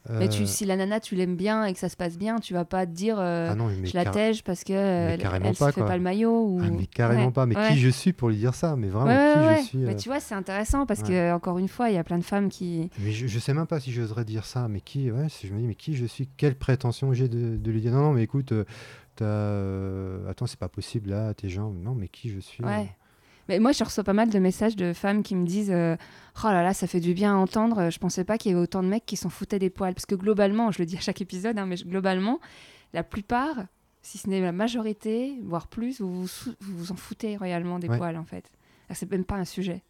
Mais 0.09 0.29
tu, 0.31 0.43
Euh, 0.43 0.47
si 0.47 0.65
la 0.65 0.77
nana, 0.77 0.99
tu 0.99 1.15
l'aimes 1.15 1.37
bien 1.37 1.67
et 1.67 1.75
que 1.75 1.79
ça 1.79 1.91
se 1.91 1.97
passe 1.97 2.17
bien, 2.17 2.39
tu 2.39 2.55
vas 2.55 2.65
pas 2.65 2.87
te 2.87 2.91
dire 2.93 3.17
euh, 3.19 3.49
ah 3.51 3.55
non, 3.55 3.67
mais 3.69 3.87
je 3.87 3.95
la 3.95 4.07
tège 4.07 4.43
parce 4.43 4.65
que 4.65 4.73
euh, 4.73 5.11
elle, 5.13 5.21
elle 5.45 5.55
se 5.55 5.59
pas, 5.59 5.73
fait 5.73 5.81
quoi. 5.83 5.89
pas 5.89 5.97
le 5.99 6.03
maillot. 6.03 6.47
Ou... 6.47 6.61
Ah, 6.65 6.71
mais 6.71 6.87
carrément 6.87 7.27
Ouais, 7.27 7.33
pas. 7.33 7.45
Mais 7.45 7.55
ouais. 7.57 7.69
qui 7.69 7.79
je 7.79 7.91
suis 7.91 8.15
pour 8.15 8.31
lui 8.31 8.37
dire 8.37 8.55
ça? 8.55 8.77
Mais 8.77 8.89
vraiment, 8.89 9.11
Ouais, 9.11 9.57
qui 9.57 9.63
je 9.63 9.67
suis 9.69 9.79
Mais 9.79 9.93
euh, 9.93 9.97
tu 9.97 10.09
vois, 10.09 10.19
c'est 10.21 10.35
intéressant 10.35 10.87
parce 10.87 11.03
que, 11.03 11.33
encore 11.35 11.59
une 11.59 11.69
fois, 11.69 11.91
il 11.91 11.97
y 11.97 11.99
a 11.99 12.05
plein 12.05 12.17
de 12.19 12.25
femmes 12.25 12.49
qui. 12.49 12.89
Mais 12.99 13.13
je, 13.13 13.27
je 13.27 13.39
sais 13.39 13.53
même 13.53 13.67
pas 13.67 13.79
si 13.79 13.93
j'oserais 13.93 14.25
dire 14.25 14.47
ça. 14.47 14.69
Mais 14.69 14.81
qui 14.81 15.11
Ouais, 15.11 15.29
si 15.29 15.47
je 15.47 15.53
me 15.53 15.61
dis, 15.61 15.67
mais 15.67 15.75
qui 15.75 15.95
je 15.95 16.07
suis 16.07 16.29
Quelle 16.37 16.55
prétention 16.55 17.13
j'ai 17.13 17.29
de, 17.29 17.57
de 17.59 17.71
lui 17.71 17.83
dire? 17.83 17.93
Non, 17.93 18.01
non, 18.01 18.13
mais 18.13 18.23
écoute, 18.23 18.55
t'as, 19.17 20.29
attends, 20.31 20.47
c'est 20.47 20.59
pas 20.59 20.69
possible 20.69 21.11
là, 21.11 21.35
tes 21.35 21.49
jambes. 21.49 21.77
Non, 21.83 21.95
mais 21.95 22.09
qui 22.09 22.31
je 22.31 22.41
suis 22.41 22.65
Ouais. 22.65 22.91
Mais 23.51 23.59
moi, 23.59 23.73
je 23.73 23.83
reçois 23.83 24.05
pas 24.05 24.13
mal 24.13 24.31
de 24.31 24.39
messages 24.39 24.77
de 24.77 24.93
femmes 24.93 25.25
qui 25.25 25.35
me 25.35 25.45
disent 25.45 25.73
euh, 25.73 25.97
Oh 26.45 26.47
là 26.47 26.63
là, 26.63 26.73
ça 26.73 26.87
fait 26.87 27.01
du 27.01 27.15
bien 27.15 27.33
à 27.35 27.37
entendre. 27.37 27.91
Je 27.91 27.99
pensais 27.99 28.23
pas 28.23 28.39
qu'il 28.39 28.53
y 28.53 28.55
avait 28.55 28.63
autant 28.63 28.83
de 28.83 28.89
mecs 28.89 29.05
qui 29.05 29.17
s'en 29.17 29.29
foutaient 29.29 29.59
des 29.59 29.71
poils. 29.71 29.93
Parce 29.93 30.07
que 30.07 30.15
globalement, 30.15 30.71
je 30.71 30.79
le 30.79 30.87
dis 30.87 30.97
à 30.97 31.01
chaque 31.01 31.21
épisode, 31.21 31.59
hein, 31.59 31.67
mais 31.67 31.75
globalement, 31.75 32.39
la 32.93 33.03
plupart, 33.03 33.57
si 34.03 34.19
ce 34.19 34.29
n'est 34.31 34.41
la 34.41 34.53
majorité, 34.53 35.35
voire 35.43 35.67
plus, 35.67 36.01
vous 36.01 36.21
vous, 36.23 36.29
sou- 36.29 36.55
vous 36.61 36.77
vous 36.79 36.93
en 36.93 36.97
foutez 36.97 37.37
royalement 37.37 37.81
des 37.81 37.89
Ouais. 37.89 37.99
poils 37.99 38.17
en 38.17 38.25
fait. 38.25 38.45
C'est 38.93 39.11
même 39.11 39.25
pas 39.25 39.35
un 39.37 39.45
sujet. 39.45 39.83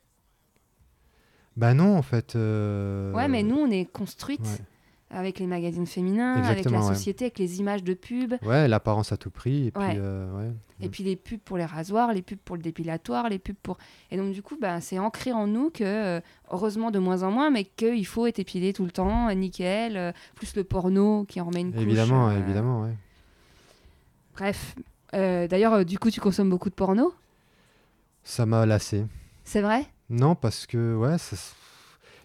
Bah 1.57 1.75
non, 1.75 1.97
en 1.97 2.03
fait. 2.03 2.37
euh, 2.37 3.13
Ouais, 3.13 3.29
mais 3.29 3.43
nous, 3.43 3.57
on 3.57 3.71
est 3.71 3.85
construites 3.85 4.41
Ouais. 4.41 4.65
Avec 5.11 5.39
les 5.41 5.47
magazines 5.47 5.87
féminins, 5.87 6.35
avec 6.43 6.65
la 6.71 6.81
ouais. 6.81 6.87
société, 6.95 7.25
avec 7.27 7.39
les 7.39 7.59
images 7.59 7.83
de 7.83 7.95
pubs. 7.95 8.35
Ouais, 8.43 8.69
l'apparence 8.69 9.11
à 9.13 9.17
tout 9.17 9.31
prix. 9.31 9.67
Et 9.67 9.71
puis, 9.73 9.83
Ouais. 9.83 9.97
euh, 9.99 10.33
ouais. 10.39 10.53
Et 10.83 10.89
puis 10.89 11.03
les 11.05 11.17
pubs 11.17 11.41
pour 11.41 11.59
les 11.59 11.65
rasoirs, 11.65 12.13
les 12.13 12.23
pubs 12.23 12.39
pour 12.39 12.57
le 12.57 12.63
dépilatoire, 12.63 13.29
les 13.29 13.39
pubs 13.39 13.57
pour... 13.63 13.77
Et 14.11 14.17
donc 14.17 14.33
du 14.33 14.41
coup, 14.43 14.57
bah, 14.59 14.81
c'est 14.81 14.99
ancré 14.99 15.33
en 15.33 15.47
nous 15.47 15.71
que, 15.71 15.85
euh, 15.85 16.21
heureusement 16.51 16.91
de 16.91 16.99
moins 16.99 17.23
en 17.23 17.31
moins, 17.31 17.51
mais 17.51 17.65
qu'il 17.65 18.07
faut 18.07 18.27
être 18.27 18.39
épilé 18.39 18.73
tout 18.73 18.85
le 18.85 18.91
temps, 18.93 19.29
euh, 19.29 19.35
nickel, 19.35 19.97
euh, 19.97 20.13
plus 20.37 20.55
le 20.57 20.65
porno 20.65 21.25
qui 21.25 21.41
en 21.41 21.45
remet 21.47 21.61
une 21.63 21.73
couche. 21.73 21.83
Évidemment, 21.83 22.29
euh, 22.29 22.39
évidemment, 22.39 22.83
ouais. 22.83 22.95
Bref. 24.37 24.75
D'ailleurs, 25.13 25.85
du 25.85 25.99
coup, 25.99 26.11
tu 26.11 26.21
consommes 26.21 26.49
beaucoup 26.51 26.71
de 26.71 26.75
porno? 26.75 27.13
Ça 28.23 28.47
m'a 28.47 28.65
lassé. 28.65 29.05
C'est 29.45 29.61
vrai? 29.61 29.85
Non, 30.09 30.35
parce 30.37 30.67
que, 30.67 30.95
ouais, 30.95 31.19
ça 31.19 31.37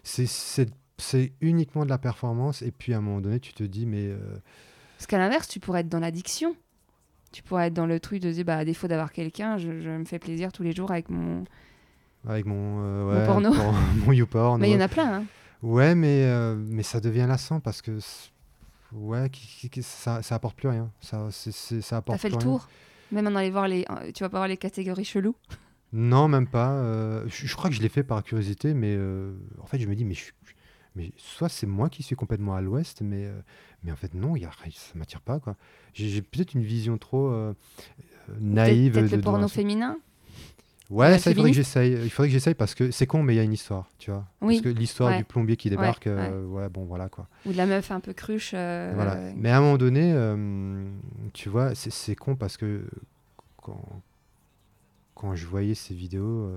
c'est- 0.04 0.70
c'est 0.98 1.32
uniquement 1.40 1.84
de 1.84 1.90
la 1.90 1.98
performance. 1.98 2.62
Et 2.62 2.70
puis, 2.72 2.94
à 2.94 2.98
un 2.98 3.00
moment 3.00 3.20
donné, 3.20 3.40
tu 3.40 3.52
te 3.52 3.62
dis, 3.64 3.86
mais. 3.86 4.06
euh, 4.06 4.18
Parce 4.96 5.06
qu'à 5.06 5.18
l'inverse, 5.18 5.48
tu 5.48 5.60
pourrais 5.60 5.80
être 5.80 5.88
dans 5.88 6.00
l'addiction. 6.00 6.56
Tu 7.32 7.42
pourrais 7.42 7.66
être 7.66 7.74
dans 7.74 7.86
le 7.86 8.00
truc 8.00 8.20
de 8.22 8.30
dire, 8.30 8.44
bah, 8.44 8.56
à 8.58 8.64
défaut 8.64 8.88
d'avoir 8.88 9.12
quelqu'un, 9.12 9.58
je, 9.58 9.80
je 9.80 9.90
me 9.90 10.04
fais 10.04 10.18
plaisir 10.18 10.52
tous 10.52 10.62
les 10.62 10.72
jours 10.72 10.90
avec 10.90 11.10
mon. 11.10 11.44
avec 12.26 12.46
mon. 12.46 12.80
euh, 12.82 13.04
Mon 13.04 13.18
ouais, 13.20 13.26
porno. 13.26 13.52
pour- 13.52 13.72
mon 14.06 14.12
YouPorn. 14.12 14.60
Mais 14.60 14.70
il 14.70 14.74
y 14.74 14.76
en 14.76 14.80
a 14.80 14.88
plein, 14.88 15.14
hein. 15.20 15.24
Ouais, 15.62 15.94
mais, 15.94 16.24
euh, 16.24 16.54
mais 16.56 16.82
ça 16.82 17.00
devient 17.00 17.26
lassant 17.28 17.60
parce 17.60 17.82
que. 17.82 17.98
Ouais, 18.92 19.28
qui- 19.30 19.46
qui- 19.46 19.68
qui- 19.70 19.82
ça, 19.82 20.22
ça 20.22 20.36
apporte 20.36 20.56
plus 20.56 20.68
rien. 20.68 20.90
Ça, 21.00 21.28
c'est- 21.30 21.50
ça 21.52 21.80
T'as 21.82 21.96
apporte 21.96 22.20
fait 22.20 22.28
le 22.30 22.36
rien. 22.36 22.44
tour? 22.46 22.68
Même 23.12 23.26
en 23.26 23.34
allant 23.34 23.50
voir 23.50 23.68
les. 23.68 23.84
Tu 24.14 24.22
vas 24.22 24.28
pas 24.30 24.38
voir 24.38 24.48
les 24.48 24.56
catégories 24.56 25.04
cheloues? 25.04 25.34
Non, 25.92 26.28
même 26.28 26.46
pas. 26.46 26.70
euh, 26.72 27.24
je, 27.28 27.46
je 27.46 27.54
crois 27.56 27.68
que 27.70 27.76
je 27.76 27.82
l'ai 27.82 27.88
fait 27.88 28.02
par 28.04 28.22
curiosité, 28.22 28.74
mais 28.74 28.94
euh, 28.96 29.32
en 29.60 29.66
fait, 29.66 29.78
je 29.78 29.86
me 29.86 29.94
dis, 29.94 30.04
mais, 30.04 30.14
je, 30.14 30.24
mais 30.96 31.12
soit 31.16 31.48
c'est 31.48 31.66
moi 31.66 31.88
qui 31.88 32.02
suis 32.02 32.16
complètement 32.16 32.54
à 32.56 32.60
l'ouest, 32.60 33.00
mais, 33.02 33.26
euh, 33.26 33.38
mais 33.84 33.92
en 33.92 33.96
fait, 33.96 34.12
non, 34.14 34.34
y 34.34 34.44
a, 34.44 34.50
ça 34.72 34.92
m'attire 34.96 35.20
pas. 35.20 35.38
quoi. 35.38 35.54
J'ai 35.94 36.22
peut-être 36.22 36.54
une 36.54 36.62
vision 36.64 36.98
trop 36.98 37.28
euh, 37.28 37.54
euh, 38.30 38.34
naïve. 38.40 38.94
Peut-être 38.94 39.12
le 39.12 39.20
porno 39.20 39.46
féminin 39.48 39.96
Ouais, 40.88 41.18
ça, 41.18 41.30
il 41.30 41.34
faudrait 41.34 41.50
que 41.50 41.56
j'essaye. 41.56 41.92
Il 42.04 42.10
faudrait 42.10 42.28
que 42.28 42.32
j'essaye 42.32 42.54
parce 42.54 42.74
que 42.76 42.92
c'est 42.92 43.08
con, 43.08 43.22
mais 43.24 43.34
il 43.34 43.36
y 43.38 43.40
a 43.40 43.42
une 43.42 43.52
histoire, 43.52 43.88
tu 43.98 44.12
vois. 44.12 44.24
Oui, 44.40 44.60
Parce 44.62 44.72
que 44.72 44.78
l'histoire 44.78 45.10
ouais. 45.10 45.18
du 45.18 45.24
plombier 45.24 45.56
qui 45.56 45.68
débarque, 45.68 46.06
Ouais, 46.06 46.12
euh, 46.12 46.44
ouais, 46.46 46.68
bon, 46.68 46.84
voilà 46.84 47.08
quoi. 47.08 47.26
Ou 47.44 47.50
de 47.50 47.56
la 47.56 47.66
meuf 47.66 47.90
un 47.90 47.98
peu 47.98 48.12
cruche. 48.12 48.52
euh, 48.54 48.92
Voilà. 48.94 49.18
Mais 49.36 49.50
à 49.50 49.58
un 49.58 49.60
moment 49.62 49.78
donné, 49.78 50.12
euh, 50.14 50.88
tu 51.32 51.48
vois, 51.48 51.74
c'est- 51.74 51.90
c'est 51.90 52.14
con 52.14 52.36
parce 52.36 52.56
que 52.56 52.84
quand, 53.60 53.82
quand 55.16 55.34
je 55.34 55.44
voyais 55.46 55.74
ces 55.74 55.92
vidéos, 55.94 56.52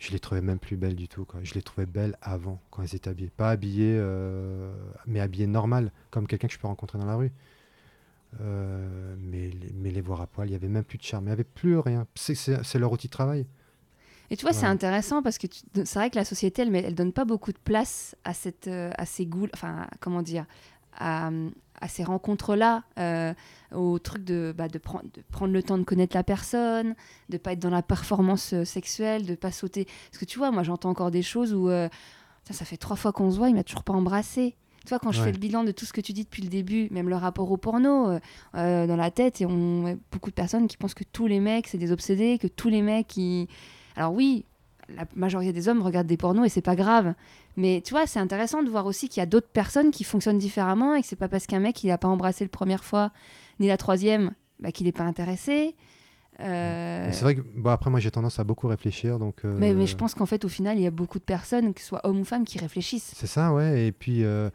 je 0.00 0.10
les 0.12 0.18
trouvais 0.18 0.40
même 0.40 0.58
plus 0.58 0.76
belles 0.76 0.96
du 0.96 1.06
tout. 1.06 1.24
Quoi. 1.24 1.40
Je 1.44 1.54
les 1.54 1.62
trouvais 1.62 1.86
belles 1.86 2.16
avant, 2.22 2.58
quand 2.70 2.82
elles 2.82 2.96
étaient 2.96 3.10
habillées. 3.10 3.30
Pas 3.36 3.50
habillées, 3.50 3.96
euh, 3.98 4.72
mais 5.06 5.20
habillées 5.20 5.46
normal, 5.46 5.92
comme 6.10 6.26
quelqu'un 6.26 6.48
que 6.48 6.54
je 6.54 6.58
peux 6.58 6.66
rencontrer 6.66 6.98
dans 6.98 7.06
la 7.06 7.16
rue. 7.16 7.30
Euh, 8.40 9.14
mais, 9.18 9.50
les, 9.50 9.72
mais 9.74 9.90
les 9.90 10.00
voir 10.00 10.20
à 10.22 10.26
poil, 10.26 10.48
il 10.48 10.50
n'y 10.50 10.56
avait 10.56 10.68
même 10.68 10.84
plus 10.84 10.98
de 10.98 11.02
charme, 11.02 11.24
il 11.24 11.26
n'y 11.26 11.32
avait 11.32 11.44
plus 11.44 11.78
rien. 11.78 12.06
C'est- 12.14 12.78
leur 12.78 12.90
outil 12.90 13.08
de 13.08 13.12
travail. 13.12 13.46
Et 14.30 14.36
tu 14.36 14.44
vois, 14.44 14.52
c'est 14.52 14.66
intéressant 14.66 15.22
parce 15.22 15.38
que 15.38 15.48
c'est 15.74 15.94
vrai 15.96 16.08
que 16.08 16.16
la 16.16 16.24
société, 16.24 16.62
elle, 16.62 16.74
elle 16.76 16.94
donne 16.94 17.12
pas 17.12 17.24
beaucoup 17.24 17.52
de 17.52 17.58
place 17.58 18.14
à, 18.22 18.32
cette, 18.32 18.68
euh, 18.68 18.92
à 18.96 19.04
ces 19.04 19.26
goûts, 19.26 19.48
enfin, 19.52 19.88
comment 19.98 20.22
dire, 20.22 20.46
à, 20.96 21.30
à 21.80 21.88
ces 21.88 22.04
rencontres-là, 22.04 22.84
euh, 22.98 23.32
au 23.74 23.98
truc 23.98 24.24
de, 24.24 24.54
bah, 24.56 24.68
de, 24.68 24.78
prendre 24.78 25.04
de 25.14 25.22
prendre 25.30 25.52
le 25.52 25.62
temps 25.62 25.78
de 25.78 25.84
connaître 25.84 26.16
la 26.16 26.22
personne, 26.24 26.94
de 27.28 27.38
pas 27.38 27.52
être 27.52 27.58
dans 27.58 27.70
la 27.70 27.82
performance 27.82 28.52
euh, 28.52 28.64
sexuelle, 28.64 29.26
de 29.26 29.34
pas 29.34 29.50
sauter. 29.52 29.86
Parce 30.10 30.18
que 30.18 30.24
tu 30.24 30.38
vois, 30.38 30.50
moi, 30.50 30.62
j'entends 30.62 30.90
encore 30.90 31.10
des 31.10 31.22
choses 31.22 31.54
où 31.54 31.68
euh, 31.70 31.88
Putain, 32.44 32.54
ça 32.54 32.64
fait 32.64 32.76
trois 32.76 32.96
fois 32.96 33.12
qu'on 33.12 33.30
se 33.30 33.36
voit, 33.36 33.48
il 33.48 33.54
m'a 33.54 33.64
toujours 33.64 33.84
pas 33.84 33.92
embrassé. 33.92 34.56
Tu 34.84 34.88
vois, 34.88 34.98
quand 34.98 35.12
je 35.12 35.20
Ouais. 35.20 35.26
fais 35.26 35.32
le 35.32 35.38
bilan 35.38 35.62
de 35.62 35.72
tout 35.72 35.84
ce 35.84 35.92
que 35.92 36.00
tu 36.00 36.12
dis 36.12 36.24
depuis 36.24 36.42
le 36.42 36.48
début, 36.48 36.88
même 36.90 37.08
le 37.10 37.16
rapport 37.16 37.50
au 37.50 37.58
porno, 37.58 38.18
dans 38.54 38.96
la 38.96 39.10
tête, 39.10 39.42
et 39.42 39.46
on 39.46 39.84
ouais, 39.84 39.98
beaucoup 40.10 40.30
de 40.30 40.34
personnes 40.34 40.66
qui 40.68 40.78
pensent 40.78 40.94
que 40.94 41.04
tous 41.04 41.26
les 41.26 41.38
mecs, 41.38 41.68
c'est 41.68 41.76
des 41.76 41.92
obsédés, 41.92 42.38
que 42.38 42.46
tous 42.48 42.70
les 42.70 42.80
mecs, 42.80 43.06
qui... 43.06 43.46
Alors 43.94 44.14
oui, 44.14 44.46
la 44.96 45.04
majorité 45.14 45.52
des 45.52 45.68
hommes 45.68 45.82
regardent 45.82 46.06
des 46.06 46.16
pornos 46.16 46.46
et 46.46 46.48
c'est 46.48 46.62
pas 46.62 46.76
grave. 46.76 47.14
Mais 47.60 47.82
tu 47.84 47.92
vois, 47.92 48.06
c'est 48.06 48.18
intéressant 48.18 48.62
de 48.62 48.70
voir 48.70 48.86
aussi 48.86 49.08
qu'il 49.10 49.20
y 49.20 49.22
a 49.22 49.26
d'autres 49.26 49.50
personnes 49.52 49.90
qui 49.90 50.02
fonctionnent 50.02 50.38
différemment 50.38 50.94
et 50.94 51.02
que 51.02 51.06
c'est 51.06 51.14
pas 51.14 51.28
parce 51.28 51.46
qu'un 51.46 51.60
mec 51.60 51.84
il 51.84 51.90
a 51.90 51.98
pas 51.98 52.08
embrassé 52.08 52.44
la 52.44 52.48
première 52.48 52.84
fois 52.84 53.12
ni 53.58 53.68
la 53.68 53.76
troisième 53.76 54.32
bah, 54.60 54.72
qu'il 54.72 54.86
n'est 54.86 54.92
pas 54.92 55.04
intéressé. 55.04 55.76
Euh, 56.40 57.10
C'est 57.12 57.22
vrai 57.22 57.34
que, 57.34 57.42
bon, 57.42 57.68
après, 57.68 57.90
moi, 57.90 58.00
j'ai 58.00 58.10
tendance 58.10 58.38
à 58.38 58.44
beaucoup 58.44 58.66
réfléchir. 58.66 59.18
Donc, 59.18 59.44
euh, 59.44 59.54
mais, 59.58 59.74
mais 59.74 59.86
je 59.86 59.94
pense 59.94 60.14
qu'en 60.14 60.24
fait, 60.24 60.46
au 60.46 60.48
final, 60.48 60.78
il 60.78 60.82
y 60.82 60.86
a 60.86 60.90
beaucoup 60.90 61.18
de 61.18 61.24
personnes, 61.24 61.74
que 61.74 61.80
ce 61.82 61.86
soit 61.86 62.00
hommes 62.04 62.20
ou 62.20 62.24
femmes, 62.24 62.44
qui 62.44 62.58
réfléchissent 62.58 63.12
C'est 63.14 63.26
ça, 63.26 63.52
ouais. 63.52 63.86
Et 63.86 63.92
puis, 63.92 64.24
euh, 64.24 64.48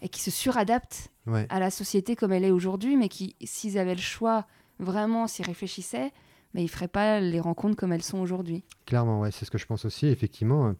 et 0.00 0.08
qui 0.08 0.22
se 0.22 0.30
suradaptent 0.30 1.10
ouais. 1.26 1.46
à 1.50 1.60
la 1.60 1.70
société 1.70 2.16
comme 2.16 2.32
elle 2.32 2.44
est 2.44 2.50
aujourd'hui, 2.50 2.96
mais 2.96 3.10
qui, 3.10 3.36
s'ils 3.44 3.76
avaient 3.76 3.94
le 3.94 4.00
choix, 4.00 4.46
vraiment, 4.78 5.26
s'ils 5.26 5.44
réfléchissaient, 5.44 6.12
mais 6.54 6.62
ils 6.64 6.68
feraient 6.68 6.88
pas 6.88 7.20
les 7.20 7.40
rencontres 7.40 7.76
comme 7.76 7.92
elles 7.92 8.02
sont 8.02 8.20
aujourd'hui. 8.20 8.64
Clairement, 8.86 9.20
ouais, 9.20 9.30
c'est 9.30 9.44
ce 9.44 9.50
que 9.50 9.58
je 9.58 9.66
pense 9.66 9.84
aussi. 9.84 10.06
Effectivement, 10.06 10.74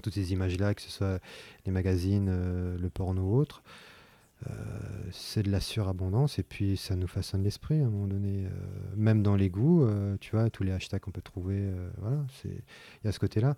toutes 0.00 0.14
ces 0.14 0.32
images-là, 0.32 0.74
que 0.74 0.82
ce 0.82 0.90
soit 0.90 1.20
les 1.66 1.72
magazines, 1.72 2.28
euh, 2.30 2.76
le 2.78 2.90
porno 2.90 3.22
ou 3.22 3.36
autre, 3.36 3.62
euh, 4.48 4.52
c'est 5.12 5.42
de 5.42 5.50
la 5.50 5.60
surabondance 5.60 6.38
et 6.38 6.42
puis 6.42 6.76
ça 6.78 6.96
nous 6.96 7.06
façonne 7.06 7.42
l'esprit 7.42 7.80
à 7.80 7.84
un 7.84 7.90
moment 7.90 8.06
donné. 8.06 8.46
euh, 8.46 8.50
même 8.96 9.22
dans 9.22 9.36
les 9.36 9.50
goûts, 9.50 9.86
tu 10.20 10.30
vois, 10.32 10.48
tous 10.50 10.62
les 10.62 10.72
hashtags 10.72 11.00
qu'on 11.00 11.10
peut 11.10 11.20
trouver, 11.22 11.70
voilà, 11.98 12.24
il 12.44 12.50
y 13.04 13.08
a 13.08 13.12
ce 13.12 13.18
côté-là. 13.18 13.56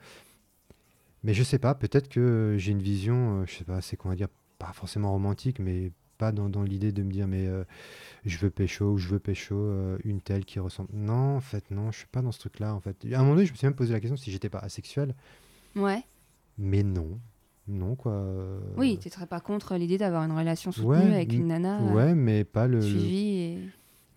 Mais 1.25 1.35
je 1.35 1.43
sais 1.45 1.59
pas, 1.59 1.75
peut-être 1.75 2.09
que 2.09 2.57
j'ai 2.59 2.73
une 2.73 2.83
vision, 2.83 3.47
je 3.47 3.55
sais 3.55 3.65
pas, 3.65 3.81
c'est 3.81 3.97
comment 3.97 4.15
dire, 4.15 4.29
pas 4.59 4.73
forcément 4.73 5.13
romantique, 5.13 5.61
mais 5.61 5.93
pas 6.19 6.33
dans, 6.33 6.49
dans 6.49 6.63
l'idée 6.63 6.91
de 6.93 7.03
me 7.05 7.13
dire, 7.13 7.29
mais 7.29 7.49
je 8.25 8.39
veux 8.39 8.51
pécho 8.51 8.87
ou 8.93 8.99
je 8.99 9.09
veux 9.09 9.21
pécho 9.21 9.73
une 10.05 10.21
telle 10.21 10.45
qui 10.45 10.59
ressemble. 10.59 10.89
Non, 10.93 11.37
en 11.37 11.41
fait, 11.41 11.71
non, 11.71 11.93
je 11.93 11.99
suis 11.99 12.07
pas 12.09 12.23
dans 12.23 12.33
ce 12.33 12.41
truc-là. 12.41 12.75
En 12.75 12.81
fait, 12.81 12.97
à 13.13 13.19
un 13.19 13.23
moment 13.23 13.35
donné, 13.35 13.47
je 13.47 13.53
me 13.53 13.57
suis 13.57 13.67
même 13.67 13.75
posé 13.77 13.93
la 13.93 14.01
question 14.01 14.17
si 14.17 14.33
j'étais 14.33 14.49
pas 14.49 14.59
asexuel, 14.59 15.15
Ouais. 15.77 16.03
Mais 16.59 16.83
non, 16.83 17.19
non 17.69 17.95
quoi. 17.97 18.13
euh, 18.13 18.61
Oui, 18.77 18.99
tu 19.01 19.09
serais 19.11 19.27
pas 19.27 19.41
contre 19.41 19.75
l'idée 19.77 19.99
d'avoir 19.99 20.23
une 20.25 20.33
relation 20.37 20.73
soutenue 20.73 20.89
Ouais, 20.89 21.15
avec 21.15 21.33
une 21.33 21.47
nana 21.49 21.81
euh, 21.81 21.93
Ouais, 21.93 22.15
mais 22.15 22.45
pas 22.45 22.67
le. 22.67 22.81
suivie. 22.81 23.39
Et... 23.39 23.59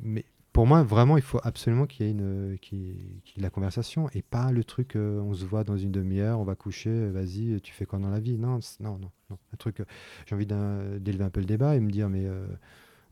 Mais 0.02 0.26
pour 0.54 0.66
moi, 0.68 0.84
vraiment, 0.84 1.18
il 1.18 1.24
faut 1.24 1.40
absolument 1.44 1.86
qu'il 1.86 2.06
y 2.06 2.10
ait 2.10 2.12
une, 2.12 2.58
y 2.72 2.76
ait- 2.76 3.38
y 3.38 3.42
la 3.42 3.50
conversation 3.50 4.10
et 4.14 4.22
pas 4.22 4.52
le 4.52 4.64
truc. 4.64 4.96
euh, 4.96 5.20
on 5.22 5.34
se 5.34 5.44
voit 5.46 5.64
dans 5.66 5.78
une 5.78 5.92
demi-heure, 5.92 6.40
on 6.40 6.44
va 6.46 6.56
coucher. 6.56 7.10
Vas-y, 7.10 7.60
tu 7.62 7.74
fais 7.74 7.86
quoi 7.86 8.00
dans 8.00 8.10
la 8.10 8.20
vie? 8.20 8.38
Non, 8.38 8.60
non, 8.80 8.98
non, 8.98 9.12
non. 9.30 9.38
Un 9.54 9.58
truc. 9.58 9.82
euh, 9.82 9.86
J'ai 10.26 10.36
envie 10.36 10.46
d'élever 10.46 11.24
un 11.26 11.30
peu 11.30 11.40
le 11.42 11.46
débat 11.46 11.76
et 11.76 11.80
me 11.82 11.92
dire, 11.92 12.08
mais 12.10 12.26
euh, 12.26 12.46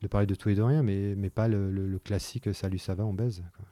de 0.02 0.08
parler 0.08 0.26
de 0.28 0.36
tout 0.36 0.50
et 0.50 0.56
de 0.56 0.62
rien, 0.62 0.84
mais 0.84 1.16
mais 1.16 1.30
pas 1.30 1.48
le, 1.48 1.70
le- 1.72 1.88
le 1.88 2.00
classique. 2.00 2.54
Salut, 2.54 2.78
ça 2.80 2.96
va, 2.96 3.06
on 3.06 3.14
baise. 3.14 3.44
quoi. 3.58 3.66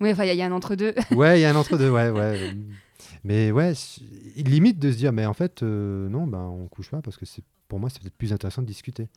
Oui, 0.00 0.10
enfin, 0.12 0.24
il 0.24 0.28
y, 0.28 0.30
a- 0.30 0.34
il 0.34 0.38
y 0.38 0.42
a 0.42 0.46
un 0.46 0.52
entre-deux. 0.52 0.94
Ouais, 1.12 1.38
il 1.38 1.42
y 1.42 1.44
a 1.44 1.50
un 1.50 1.56
entre-deux, 1.56 1.90
ouais, 1.90 2.10
ouais. 2.10 2.38
Mais 3.24 3.50
ouais, 3.52 3.72
limite 4.36 4.78
de 4.78 4.90
se 4.92 4.96
dire, 4.96 5.12
mais 5.12 5.26
en 5.26 5.34
fait, 5.34 5.62
euh, 5.62 6.08
non, 6.08 6.26
ben, 6.26 6.40
on 6.42 6.66
couche 6.68 6.90
pas 6.90 7.00
parce 7.02 7.16
que 7.16 7.26
c'est 7.26 7.42
pour 7.68 7.78
moi, 7.78 7.90
c'est 7.90 8.00
peut-être 8.00 8.16
plus 8.16 8.32
intéressant 8.32 8.62
de 8.62 8.66
discuter. 8.66 9.08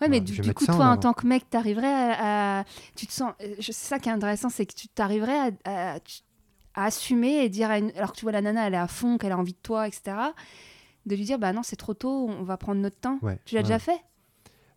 Ouais, 0.00 0.08
mais 0.08 0.20
du, 0.20 0.40
coup, 0.54 0.64
en 0.64 0.66
toi, 0.66 0.74
en 0.76 0.80
avant. 0.92 0.96
tant 1.00 1.12
que 1.12 1.26
mec, 1.26 1.48
t'arriverais 1.50 1.86
à, 2.14 2.60
à- 2.60 2.64
Tu 2.94 3.06
te 3.06 3.12
sens. 3.12 3.32
euh, 3.42 3.54
C'est 3.60 3.72
ça 3.72 3.98
qui 3.98 4.08
est 4.08 4.12
intéressant, 4.12 4.48
c'est 4.48 4.64
que 4.64 4.74
tu 4.74 4.88
t'arriverais 4.88 5.38
à, 5.64 5.92
à- 5.94 6.00
tu- 6.00 6.20
à 6.74 6.84
assumer 6.86 7.44
et 7.44 7.48
dire, 7.50 7.70
à 7.70 7.78
une- 7.78 7.90
alors 7.96 8.12
que 8.12 8.16
tu 8.16 8.24
vois 8.24 8.32
la 8.32 8.40
nana, 8.40 8.66
elle 8.66 8.74
est 8.74 8.78
à 8.78 8.86
fond, 8.88 9.18
qu'elle 9.18 9.32
a 9.32 9.38
envie 9.38 9.52
de 9.52 9.58
toi, 9.62 9.86
etc., 9.88 10.16
de 11.06 11.16
lui 11.16 11.24
dire, 11.24 11.38
bah 11.38 11.52
non, 11.52 11.62
c'est 11.62 11.76
trop 11.76 11.94
tôt, 11.94 12.28
on 12.30 12.42
va 12.44 12.56
prendre 12.56 12.80
notre 12.80 12.98
temps. 12.98 13.18
Ouais. 13.22 13.38
Tu 13.44 13.54
l'as 13.54 13.60
ouais. 13.60 13.64
déjà 13.64 13.78
fait? 13.78 14.00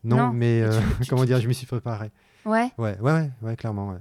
Non, 0.04 0.18
Non, 0.18 0.34
mais 0.34 0.62
euh, 0.62 0.78
tu- 0.98 1.04
tu- 1.06 1.10
comment 1.10 1.24
dire, 1.26 1.40
je 1.40 1.48
m'y 1.48 1.54
suis 1.54 1.68
préparé. 1.68 2.12
Ouais. 2.46 2.72
Ouais, 2.78 2.98
ouais, 3.00 3.12
ouais, 3.12 3.30
ouais, 3.42 3.56
clairement. 3.56 3.90
ouais. 3.92 4.00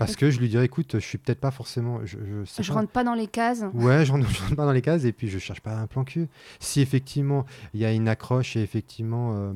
Parce 0.00 0.16
que 0.16 0.30
je 0.30 0.40
lui 0.40 0.48
dirais, 0.48 0.64
écoute, 0.64 0.94
je 0.94 1.04
suis 1.04 1.18
peut-être 1.18 1.40
pas 1.40 1.50
forcément. 1.50 2.00
Je, 2.04 2.18
je, 2.24 2.44
sais 2.44 2.62
Je 2.62 2.68
pas. 2.72 2.80
rentre 2.80 2.90
pas 2.90 3.04
dans 3.04 3.14
les 3.14 3.26
cases. 3.26 3.62
Ouais, 3.74 4.04
je 4.04 4.12
rentre, 4.12 4.28
je 4.30 4.40
rentre 4.42 4.56
pas 4.56 4.64
dans 4.64 4.72
les 4.72 4.82
cases 4.82 5.04
et 5.04 5.12
puis 5.12 5.28
je 5.28 5.38
cherche 5.38 5.60
pas 5.60 5.76
un 5.76 5.86
plan 5.86 6.04
cul. 6.04 6.28
Si 6.58 6.80
effectivement 6.80 7.44
il 7.74 7.80
y 7.80 7.84
a 7.84 7.92
une 7.92 8.08
accroche 8.08 8.56
et 8.56 8.62
effectivement 8.62 9.34
euh, 9.34 9.52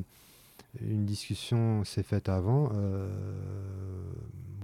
une 0.81 1.05
discussion 1.05 1.83
s'est 1.83 2.03
faite 2.03 2.29
avant, 2.29 2.69
euh, 2.73 3.09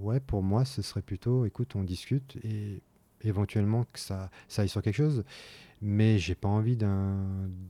ouais, 0.02 0.20
pour 0.20 0.42
moi 0.42 0.64
ce 0.64 0.82
serait 0.82 1.02
plutôt, 1.02 1.44
écoute, 1.46 1.74
on 1.74 1.82
discute 1.82 2.36
et 2.44 2.80
éventuellement 3.24 3.84
que 3.92 3.98
ça, 3.98 4.30
ça 4.48 4.62
aille 4.62 4.68
sur 4.68 4.82
quelque 4.82 4.96
chose. 4.96 5.24
Mais 5.80 6.16
j'ai 6.18 6.36
pas 6.36 6.48
envie 6.48 6.76
d'un 6.76 7.16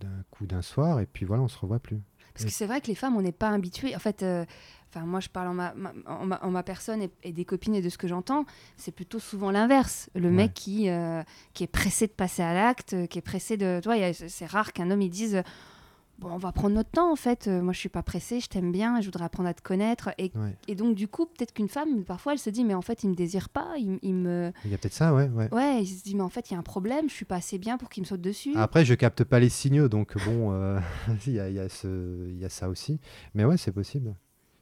d'un 0.01 0.23
coup 0.31 0.45
d'un 0.45 0.61
soir 0.61 1.01
et 1.01 1.07
puis 1.07 1.25
voilà, 1.25 1.43
on 1.43 1.49
se 1.49 1.59
revoit 1.59 1.79
plus. 1.79 1.99
Parce 2.35 2.45
que 2.47 2.51
c'est 2.51 2.67
vrai 2.67 2.81
que 2.81 2.87
les 2.87 2.95
femmes, 2.95 3.17
on 3.17 3.23
n'est 3.23 3.33
pas 3.33 3.51
habituées. 3.51 3.95
En 3.95 3.99
fait, 3.99 4.23
euh, 4.23 4.45
enfin, 4.95 5.07
moi, 5.07 5.21
je 5.21 5.29
parle 5.29 5.49
en 5.49 5.55
ma, 5.55 5.73
ma- 5.75 5.93
en 6.07 6.27
ma, 6.27 6.39
en 6.45 6.51
ma 6.51 6.63
personne 6.63 7.03
et, 7.03 7.11
et 7.23 7.33
des 7.33 7.45
copines 7.45 7.75
et 7.75 7.83
de 7.83 7.89
ce 7.89 7.99
que 7.99 8.07
j'entends, 8.09 8.45
c'est 8.77 8.93
plutôt 8.95 9.19
souvent 9.19 9.51
l'inverse. 9.51 10.11
Le 10.15 10.29
Ouais. 10.29 10.35
mec 10.35 10.55
qui, 10.55 10.89
euh, 10.89 11.23
qui 11.55 11.65
est 11.65 11.69
pressé 11.69 12.07
de 12.07 12.13
passer 12.13 12.43
à 12.43 12.53
l'acte, 12.55 12.93
euh, 12.95 13.07
qui 13.07 13.19
est 13.19 13.23
pressé 13.23 13.57
de. 13.57 13.81
A- 13.89 14.13
c'est 14.29 14.47
rare 14.47 14.73
qu'un 14.73 14.91
homme 14.91 15.03
il 15.03 15.11
dise. 15.11 15.43
Bon, 16.19 16.29
on 16.31 16.37
va 16.37 16.53
prendre 16.53 16.77
notre 16.77 16.91
temps 16.91 17.11
en 17.11 17.17
fait. 17.17 17.49
Euh, 17.49 17.63
moi, 17.63 17.73
je 17.73 17.81
suis 17.81 17.89
pas 17.89 18.03
pressée, 18.05 18.39
je 18.39 18.47
t'aime 18.47 18.71
bien, 18.71 19.01
je 19.01 19.07
voudrais 19.07 19.25
apprendre 19.25 19.49
à 19.49 19.55
te 19.55 19.63
connaître. 19.63 20.11
Et, 20.19 20.31
Ouais. 20.37 20.55
et 20.69 20.77
donc, 20.77 20.95
du 20.95 21.09
coup, 21.09 21.27
peut-être 21.27 21.53
qu'une 21.53 21.69
femme, 21.69 22.05
parfois, 22.05 22.33
elle 22.35 22.39
se 22.39 22.51
dit, 22.51 22.63
mais 22.65 22.75
en 22.75 22.83
fait, 22.83 23.03
il 23.03 23.09
me 23.11 23.15
désire 23.17 23.49
pas, 23.49 23.73
il, 23.77 23.99
il 24.03 24.15
me. 24.15 24.53
Il 24.65 24.71
y 24.71 24.75
a 24.75 24.79
peut-être 24.79 24.93
ça, 24.93 25.13
ouais, 25.15 25.29
ouais. 25.31 25.53
Ouais, 25.53 25.83
il 25.83 25.87
se 25.89 26.05
dit, 26.05 26.15
mais 26.15 26.23
en 26.23 26.29
fait, 26.29 26.51
il 26.51 26.53
y 26.53 26.57
a 26.57 26.61
un 26.61 26.63
problème, 26.63 27.09
je 27.09 27.15
suis 27.15 27.25
pas 27.25 27.37
assez 27.37 27.59
bien 27.59 27.77
pour 27.77 27.89
qu'il 27.89 28.05
me 28.05 28.07
saute 28.07 28.21
dessus. 28.21 28.53
Après, 28.55 28.85
je 28.85 28.95
capte 28.95 29.25
pas 29.25 29.41
les 29.41 29.49
signaux, 29.49 29.89
donc 29.89 30.15
bon, 30.25 30.53
euh, 30.53 30.79
il 31.27 31.33
y, 31.33 31.41
a, 31.41 31.49
y 31.51 31.59
a 31.59 32.49
ça 32.49 32.69
aussi. 32.69 33.01
Mais 33.35 33.45
ouais, 33.45 33.57
c'est 33.57 33.73
possible. 33.73 34.15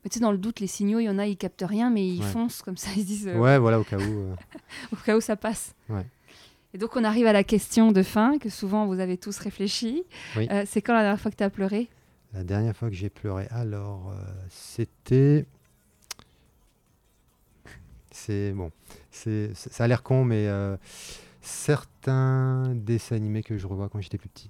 Mais 0.05 0.09
tu 0.11 0.15
sais, 0.15 0.21
dans 0.21 0.33
le 0.33 0.39
doute, 0.39 0.61
les 0.61 0.67
signaux, 0.67 0.99
il 0.99 1.05
y 1.05 1.09
en 1.11 1.19
a, 1.19 1.27
ils 1.27 1.37
captent 1.37 1.65
rien, 1.67 1.91
mais 1.91 2.07
ils 2.09 2.21
Ouais. 2.23 2.27
foncent 2.31 2.63
comme 2.63 2.77
ça, 2.79 2.89
ils 2.97 3.03
se 3.03 3.07
disent. 3.07 3.29
euh, 3.29 3.37
Ouais, 3.39 3.59
voilà, 3.59 3.79
au 3.81 3.85
cas 3.85 3.99
où. 3.99 4.03
euh, 4.03 4.35
au 4.93 4.97
cas 4.97 5.17
où 5.17 5.21
ça 5.21 5.37
passe. 5.37 5.75
Ouais. 5.89 6.07
Et 6.73 6.79
donc 6.79 6.95
on 6.97 7.05
arrive 7.05 7.27
à 7.27 7.33
la 7.33 7.45
question 7.45 7.91
de 7.93 8.03
fin, 8.03 8.39
que 8.39 8.49
souvent 8.49 8.87
vous 8.87 9.01
avez 9.01 9.19
tous 9.19 9.37
réfléchi. 9.39 10.05
Oui. 10.37 10.47
Euh, 10.51 10.65
c'est 10.67 10.81
quand 10.83 10.95
la 10.95 11.03
dernière 11.03 11.21
fois 11.21 11.31
que 11.31 11.37
tu 11.37 11.43
as 11.45 11.51
pleuré? 11.51 11.89
La 12.33 12.45
dernière 12.45 12.77
fois 12.77 12.89
que 12.89 12.95
j'ai 12.95 13.11
pleuré, 13.11 13.47
alors, 13.51 14.13
euh, 14.13 14.23
c'était. 14.49 15.45
c'est 18.13 18.53
bon. 18.53 18.71
C'est, 19.11 19.51
ça 19.55 19.85
a 19.85 19.89
l'air 19.89 20.03
con, 20.03 20.25
mais 20.25 20.49
certains 21.41 22.73
dessins 22.75 23.17
animés 23.17 23.43
que 23.43 23.59
je 23.59 23.67
revois 23.67 23.89
quand 23.89 24.01
j'étais 24.01 24.19
plus 24.19 24.29
petit. 24.29 24.49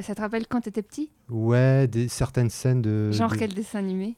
Ça 0.00 0.14
te 0.14 0.20
rappelle 0.20 0.46
quand 0.46 0.60
t'étais 0.60 0.82
petit? 0.82 1.10
Ouais, 1.30 1.86
des, 1.86 2.08
certaines 2.08 2.50
scènes 2.50 2.82
de. 2.82 3.10
Genre 3.12 3.30
de- 3.30 3.36
quel 3.36 3.54
dessin 3.54 3.78
animé? 3.78 4.16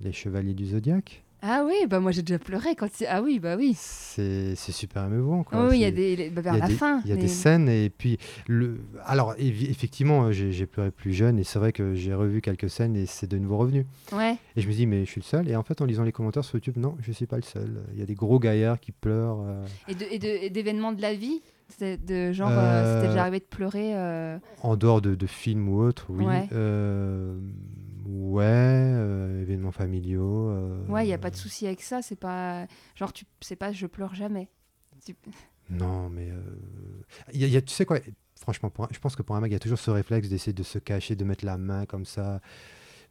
Les 0.00 0.12
Chevaliers 0.12 0.54
du 0.54 0.66
Zodiaque. 0.66 1.24
Ah 1.40 1.62
oui, 1.64 1.86
bah 1.88 2.00
moi 2.00 2.10
j'ai 2.10 2.22
déjà 2.22 2.40
pleuré 2.40 2.74
quand 2.74 3.00
il- 3.00 3.06
Ah 3.08 3.22
oui, 3.22 3.38
bah 3.38 3.54
oui. 3.56 3.72
C'est, 3.76 4.56
c'est 4.56 4.72
super 4.72 5.04
émouvant. 5.04 5.44
Quoi. 5.44 5.60
Oh 5.60 5.68
oui, 5.70 5.76
il 5.76 5.80
y 5.82 5.84
a 5.84 5.88
C'est- 5.88 5.92
des... 5.92 6.16
les- 6.16 6.30
bah, 6.30 6.40
vers 6.40 6.54
il 6.54 6.56
y 6.56 6.60
a 6.60 6.62
la 6.64 6.68
des- 6.68 6.74
fin. 6.74 7.00
Il 7.04 7.10
y 7.10 7.12
a 7.12 7.14
les- 7.14 7.20
des 7.22 7.28
scènes 7.28 7.68
et 7.68 7.90
puis 7.90 8.18
le. 8.48 8.80
Alors 9.04 9.34
effectivement, 9.38 10.24
euh, 10.24 10.32
j'ai, 10.32 10.50
j'ai 10.50 10.66
pleuré 10.66 10.90
plus 10.90 11.12
jeune 11.12 11.38
et 11.38 11.44
c'est 11.44 11.60
vrai 11.60 11.72
que 11.72 11.94
j'ai 11.94 12.12
revu 12.12 12.40
quelques 12.40 12.68
scènes 12.68 12.96
et 12.96 13.06
c'est 13.06 13.28
de 13.28 13.38
nouveau 13.38 13.56
revenu. 13.56 13.86
Ouais. 14.12 14.36
Et 14.56 14.60
je 14.62 14.66
me 14.66 14.72
dis 14.72 14.86
mais 14.86 15.04
je 15.04 15.10
suis 15.12 15.20
le 15.20 15.26
seul. 15.26 15.48
Et 15.48 15.54
en 15.54 15.62
fait, 15.62 15.80
en 15.80 15.84
lisant 15.84 16.02
les 16.02 16.10
commentaires 16.10 16.44
sur 16.44 16.56
YouTube, 16.56 16.76
non, 16.76 16.96
je 17.00 17.12
suis 17.12 17.26
pas 17.26 17.36
le 17.36 17.42
seul. 17.42 17.84
Il 17.92 18.00
y 18.00 18.02
a 18.02 18.06
des 18.06 18.14
gros 18.16 18.40
gaillards 18.40 18.80
qui 18.80 18.90
pleurent. 18.90 19.42
euh, 19.46 19.64
Et 19.86 19.94
de- 19.94 20.06
et 20.10 20.18
de- 20.18 20.44
et 20.46 20.50
d'événements 20.50 20.92
de 20.92 21.02
la 21.02 21.14
vie 21.14 21.40
C'est 21.70 22.02
de 22.02 22.32
genre, 22.32 22.48
euh, 22.50 22.54
Euh, 22.56 22.96
c'était 22.96 23.08
déjà 23.10 23.20
arrivé 23.20 23.40
de 23.40 23.44
pleurer 23.44 23.94
euh, 23.94 24.38
En 24.62 24.74
dehors 24.76 25.02
de, 25.02 25.14
de 25.14 25.26
films 25.26 25.68
ou 25.68 25.82
autres, 25.82 26.06
oui. 26.08 26.24
Ouais. 26.24 26.48
Ouais, 28.10 28.42
euh, 28.46 29.42
événements 29.42 29.70
familiaux. 29.72 30.48
euh, 30.48 30.86
Ouais, 30.88 31.04
il 31.06 31.10
y 31.10 31.12
a 31.12 31.18
pas 31.18 31.30
de 31.30 31.36
souci 31.36 31.66
avec 31.66 31.82
ça. 31.82 32.00
C'est 32.00 32.16
pas 32.16 32.66
genre 32.94 33.12
tu, 33.12 33.24
c'est 33.40 33.56
pas 33.56 33.70
je 33.72 33.86
pleure 33.86 34.14
jamais. 34.14 34.48
Tu- 35.04 35.14
Non, 35.70 36.08
mais 36.08 36.30
euh, 36.30 36.40
y 37.34 37.44
a- 37.44 37.48
y 37.48 37.56
a- 37.56 37.60
tu 37.60 37.74
sais 37.74 37.84
quoi 37.84 37.98
Franchement, 38.40 38.72
un- 38.78 38.88
je 38.90 38.98
pense 39.00 39.14
que 39.16 39.20
pour 39.22 39.36
un 39.36 39.40
mec, 39.42 39.50
il 39.50 39.52
y 39.52 39.56
a 39.56 39.60
toujours 39.60 39.78
ce 39.78 39.90
réflexe 39.90 40.30
d'essayer 40.30 40.54
de 40.54 40.62
se 40.62 40.78
cacher, 40.78 41.14
de 41.16 41.24
mettre 41.24 41.44
la 41.44 41.58
main 41.58 41.84
comme 41.84 42.06
ça. 42.06 42.40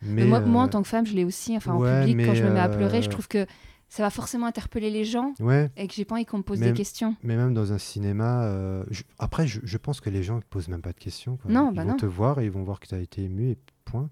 Mais, 0.01 0.23
Mais 0.23 0.25
moi, 0.25 0.39
moi, 0.39 0.63
en 0.63 0.67
tant 0.67 0.81
que 0.81 0.87
femme, 0.87 1.05
je 1.05 1.13
l'ai 1.13 1.23
aussi. 1.25 1.55
Enfin, 1.55 1.73
en 1.73 1.79
public, 2.05 2.25
quand 2.25 2.33
je 2.33 2.43
me 2.43 2.51
mets 2.51 2.59
à 2.59 2.69
pleurer, 2.69 3.03
je 3.03 3.09
trouve 3.09 3.27
que 3.27 3.45
ça 3.89 4.01
va 4.03 4.09
forcément 4.09 4.47
interpeller 4.47 4.89
les 4.89 5.05
gens 5.05 5.33
ouais, 5.39 5.69
et 5.77 5.87
que 5.87 5.93
j'ai 5.93 6.03
pas 6.05 6.15
envie 6.15 6.25
qu'on 6.25 6.39
me 6.39 6.43
pose 6.43 6.59
des 6.59 6.73
questions. 6.73 7.15
mais 7.23 7.35
même 7.37 7.53
dans 7.53 7.71
un 7.73 7.77
cinéma, 7.77 8.43
euh, 8.45 8.83
je- 8.89 9.03
après, 9.19 9.45
je, 9.47 9.59
je 9.63 9.77
pense 9.77 10.01
que 10.01 10.09
les 10.09 10.23
gens 10.23 10.37
ne 10.37 10.41
posent 10.41 10.67
même 10.67 10.81
pas 10.81 10.93
de 10.93 10.99
questions. 10.99 11.37
quoi. 11.37 11.51
Non, 11.51 11.69
ils 11.71 11.75
bah 11.75 11.83
vont 11.83 11.89
non. 11.91 11.95
te 11.97 12.05
voir 12.07 12.39
et 12.39 12.45
ils 12.45 12.51
vont 12.51 12.63
voir 12.63 12.79
que 12.79 12.87
tu 12.87 12.95
as 12.95 12.99
été 12.99 13.23
ému 13.23 13.51
et 13.51 13.57
point. 13.85 14.09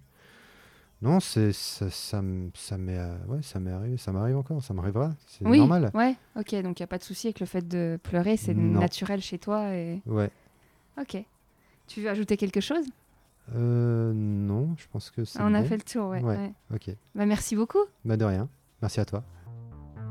Non, 1.02 1.20
c'est 1.20 1.52
ça, 1.52 1.90
ça, 1.92 2.22
ça 2.56 2.78
m'est 2.78 2.98
euh, 2.98 3.16
ouais, 3.28 3.42
ça 3.42 3.60
m'est 3.60 3.72
arrivé, 3.72 3.98
ça 3.98 4.12
m'arrive 4.12 4.38
encore, 4.38 4.64
ça 4.64 4.74
m'arrivera, 4.74 5.14
c'est 5.28 5.46
Oui, 5.46 5.58
normal. 5.60 5.92
ouais, 5.94 6.16
ok, 6.38 6.56
donc 6.64 6.80
il 6.80 6.82
n'y 6.82 6.86
a 6.86 6.88
pas 6.88 6.98
de 6.98 7.04
souci 7.04 7.28
avec 7.28 7.40
le 7.42 7.46
fait 7.46 7.68
de 7.68 8.00
pleurer, 8.02 8.38
c'est 8.38 8.54
Non. 8.54 8.80
naturel 8.80 9.22
chez 9.22 9.38
toi. 9.38 9.74
Et... 9.76 10.02
Ouais. 10.06 10.30
Ok. 11.00 11.24
Tu 11.88 12.02
veux 12.02 12.10
ajouter 12.10 12.38
quelque 12.38 12.62
chose? 12.62 12.86
Euh, 13.56 14.14
non, 14.16 14.74
je 14.78 14.86
pense 14.92 15.12
que 15.12 15.24
c'est 15.26 15.40
On 15.42 15.54
a 15.54 15.64
fait 15.64 15.78
le 15.78 15.84
tour, 15.84 16.08
ouais. 16.10 16.22
Ouais. 16.24 16.38
ouais. 16.38 16.54
Ok. 16.74 16.90
Bah, 17.14 17.26
merci 17.26 17.56
beaucoup. 17.56 17.84
Bah 18.04 18.18
de 18.18 18.26
rien. 18.26 18.48
Merci 18.82 19.00
à 19.02 19.06
toi. 19.06 19.24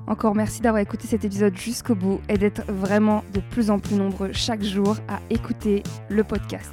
Encore 0.07 0.35
merci 0.35 0.61
d'avoir 0.61 0.83
écouté 0.83 1.07
cet 1.07 1.25
épisode 1.25 1.57
jusqu'au 1.57 1.95
bout 1.95 2.21
et 2.29 2.37
d'être 2.37 2.63
vraiment 2.71 3.25
de 3.33 3.41
plus 3.41 3.71
en 3.71 3.79
plus 3.79 3.97
nombreux 3.97 4.33
chaque 4.33 4.63
jour 4.63 4.99
à 5.09 5.19
écouter 5.31 5.83
le 6.11 6.23
podcast. 6.25 6.73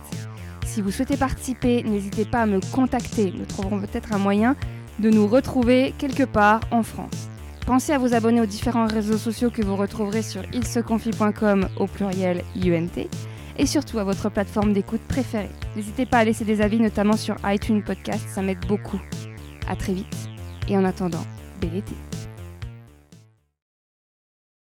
Si 0.72 0.82
vous 0.82 0.90
souhaitez 0.90 1.18
participer, 1.18 1.84
n'hésitez 1.84 2.24
pas 2.24 2.44
à 2.44 2.46
me 2.46 2.62
contacter. 2.74 3.34
Nous 3.38 3.44
trouverons 3.44 3.82
peut-être 3.82 4.14
un 4.14 4.18
moyen 4.18 4.56
de 5.00 5.10
nous 5.10 5.28
retrouver 5.28 5.94
quelque 5.98 6.24
part 6.24 6.62
en 6.72 6.82
France. 6.82 7.28
Pensez 7.66 7.92
à 7.92 7.98
vous 7.98 8.14
abonner 8.14 8.40
aux 8.40 8.46
différents 8.46 8.88
réseaux 8.88 9.18
sociaux 9.18 9.50
que 9.50 9.62
vous 9.62 9.76
retrouverez 9.76 10.22
sur 10.22 10.44
ilseconfie.com 10.54 11.68
au 11.76 11.88
pluriel 11.88 12.46
IUNT 12.56 13.10
et 13.58 13.66
surtout 13.66 14.00
à 14.00 14.06
votre 14.06 14.30
plateforme 14.30 14.72
d'écoute 14.72 15.02
préférée. 15.10 15.52
N'hésitez 15.76 16.06
pas 16.06 16.20
à 16.20 16.24
laisser 16.24 16.46
des 16.46 16.62
avis, 16.62 16.80
notamment 16.80 17.18
sur 17.18 17.36
iTunes 17.44 17.84
Podcast, 17.84 18.26
ça 18.30 18.42
m'aide 18.42 18.66
beaucoup. 18.66 19.02
À 19.68 19.76
très 19.76 19.92
vite 19.92 20.30
et 20.70 20.78
en 20.78 20.86
attendant, 20.86 21.26
bel 21.60 21.76
été. 21.76 21.96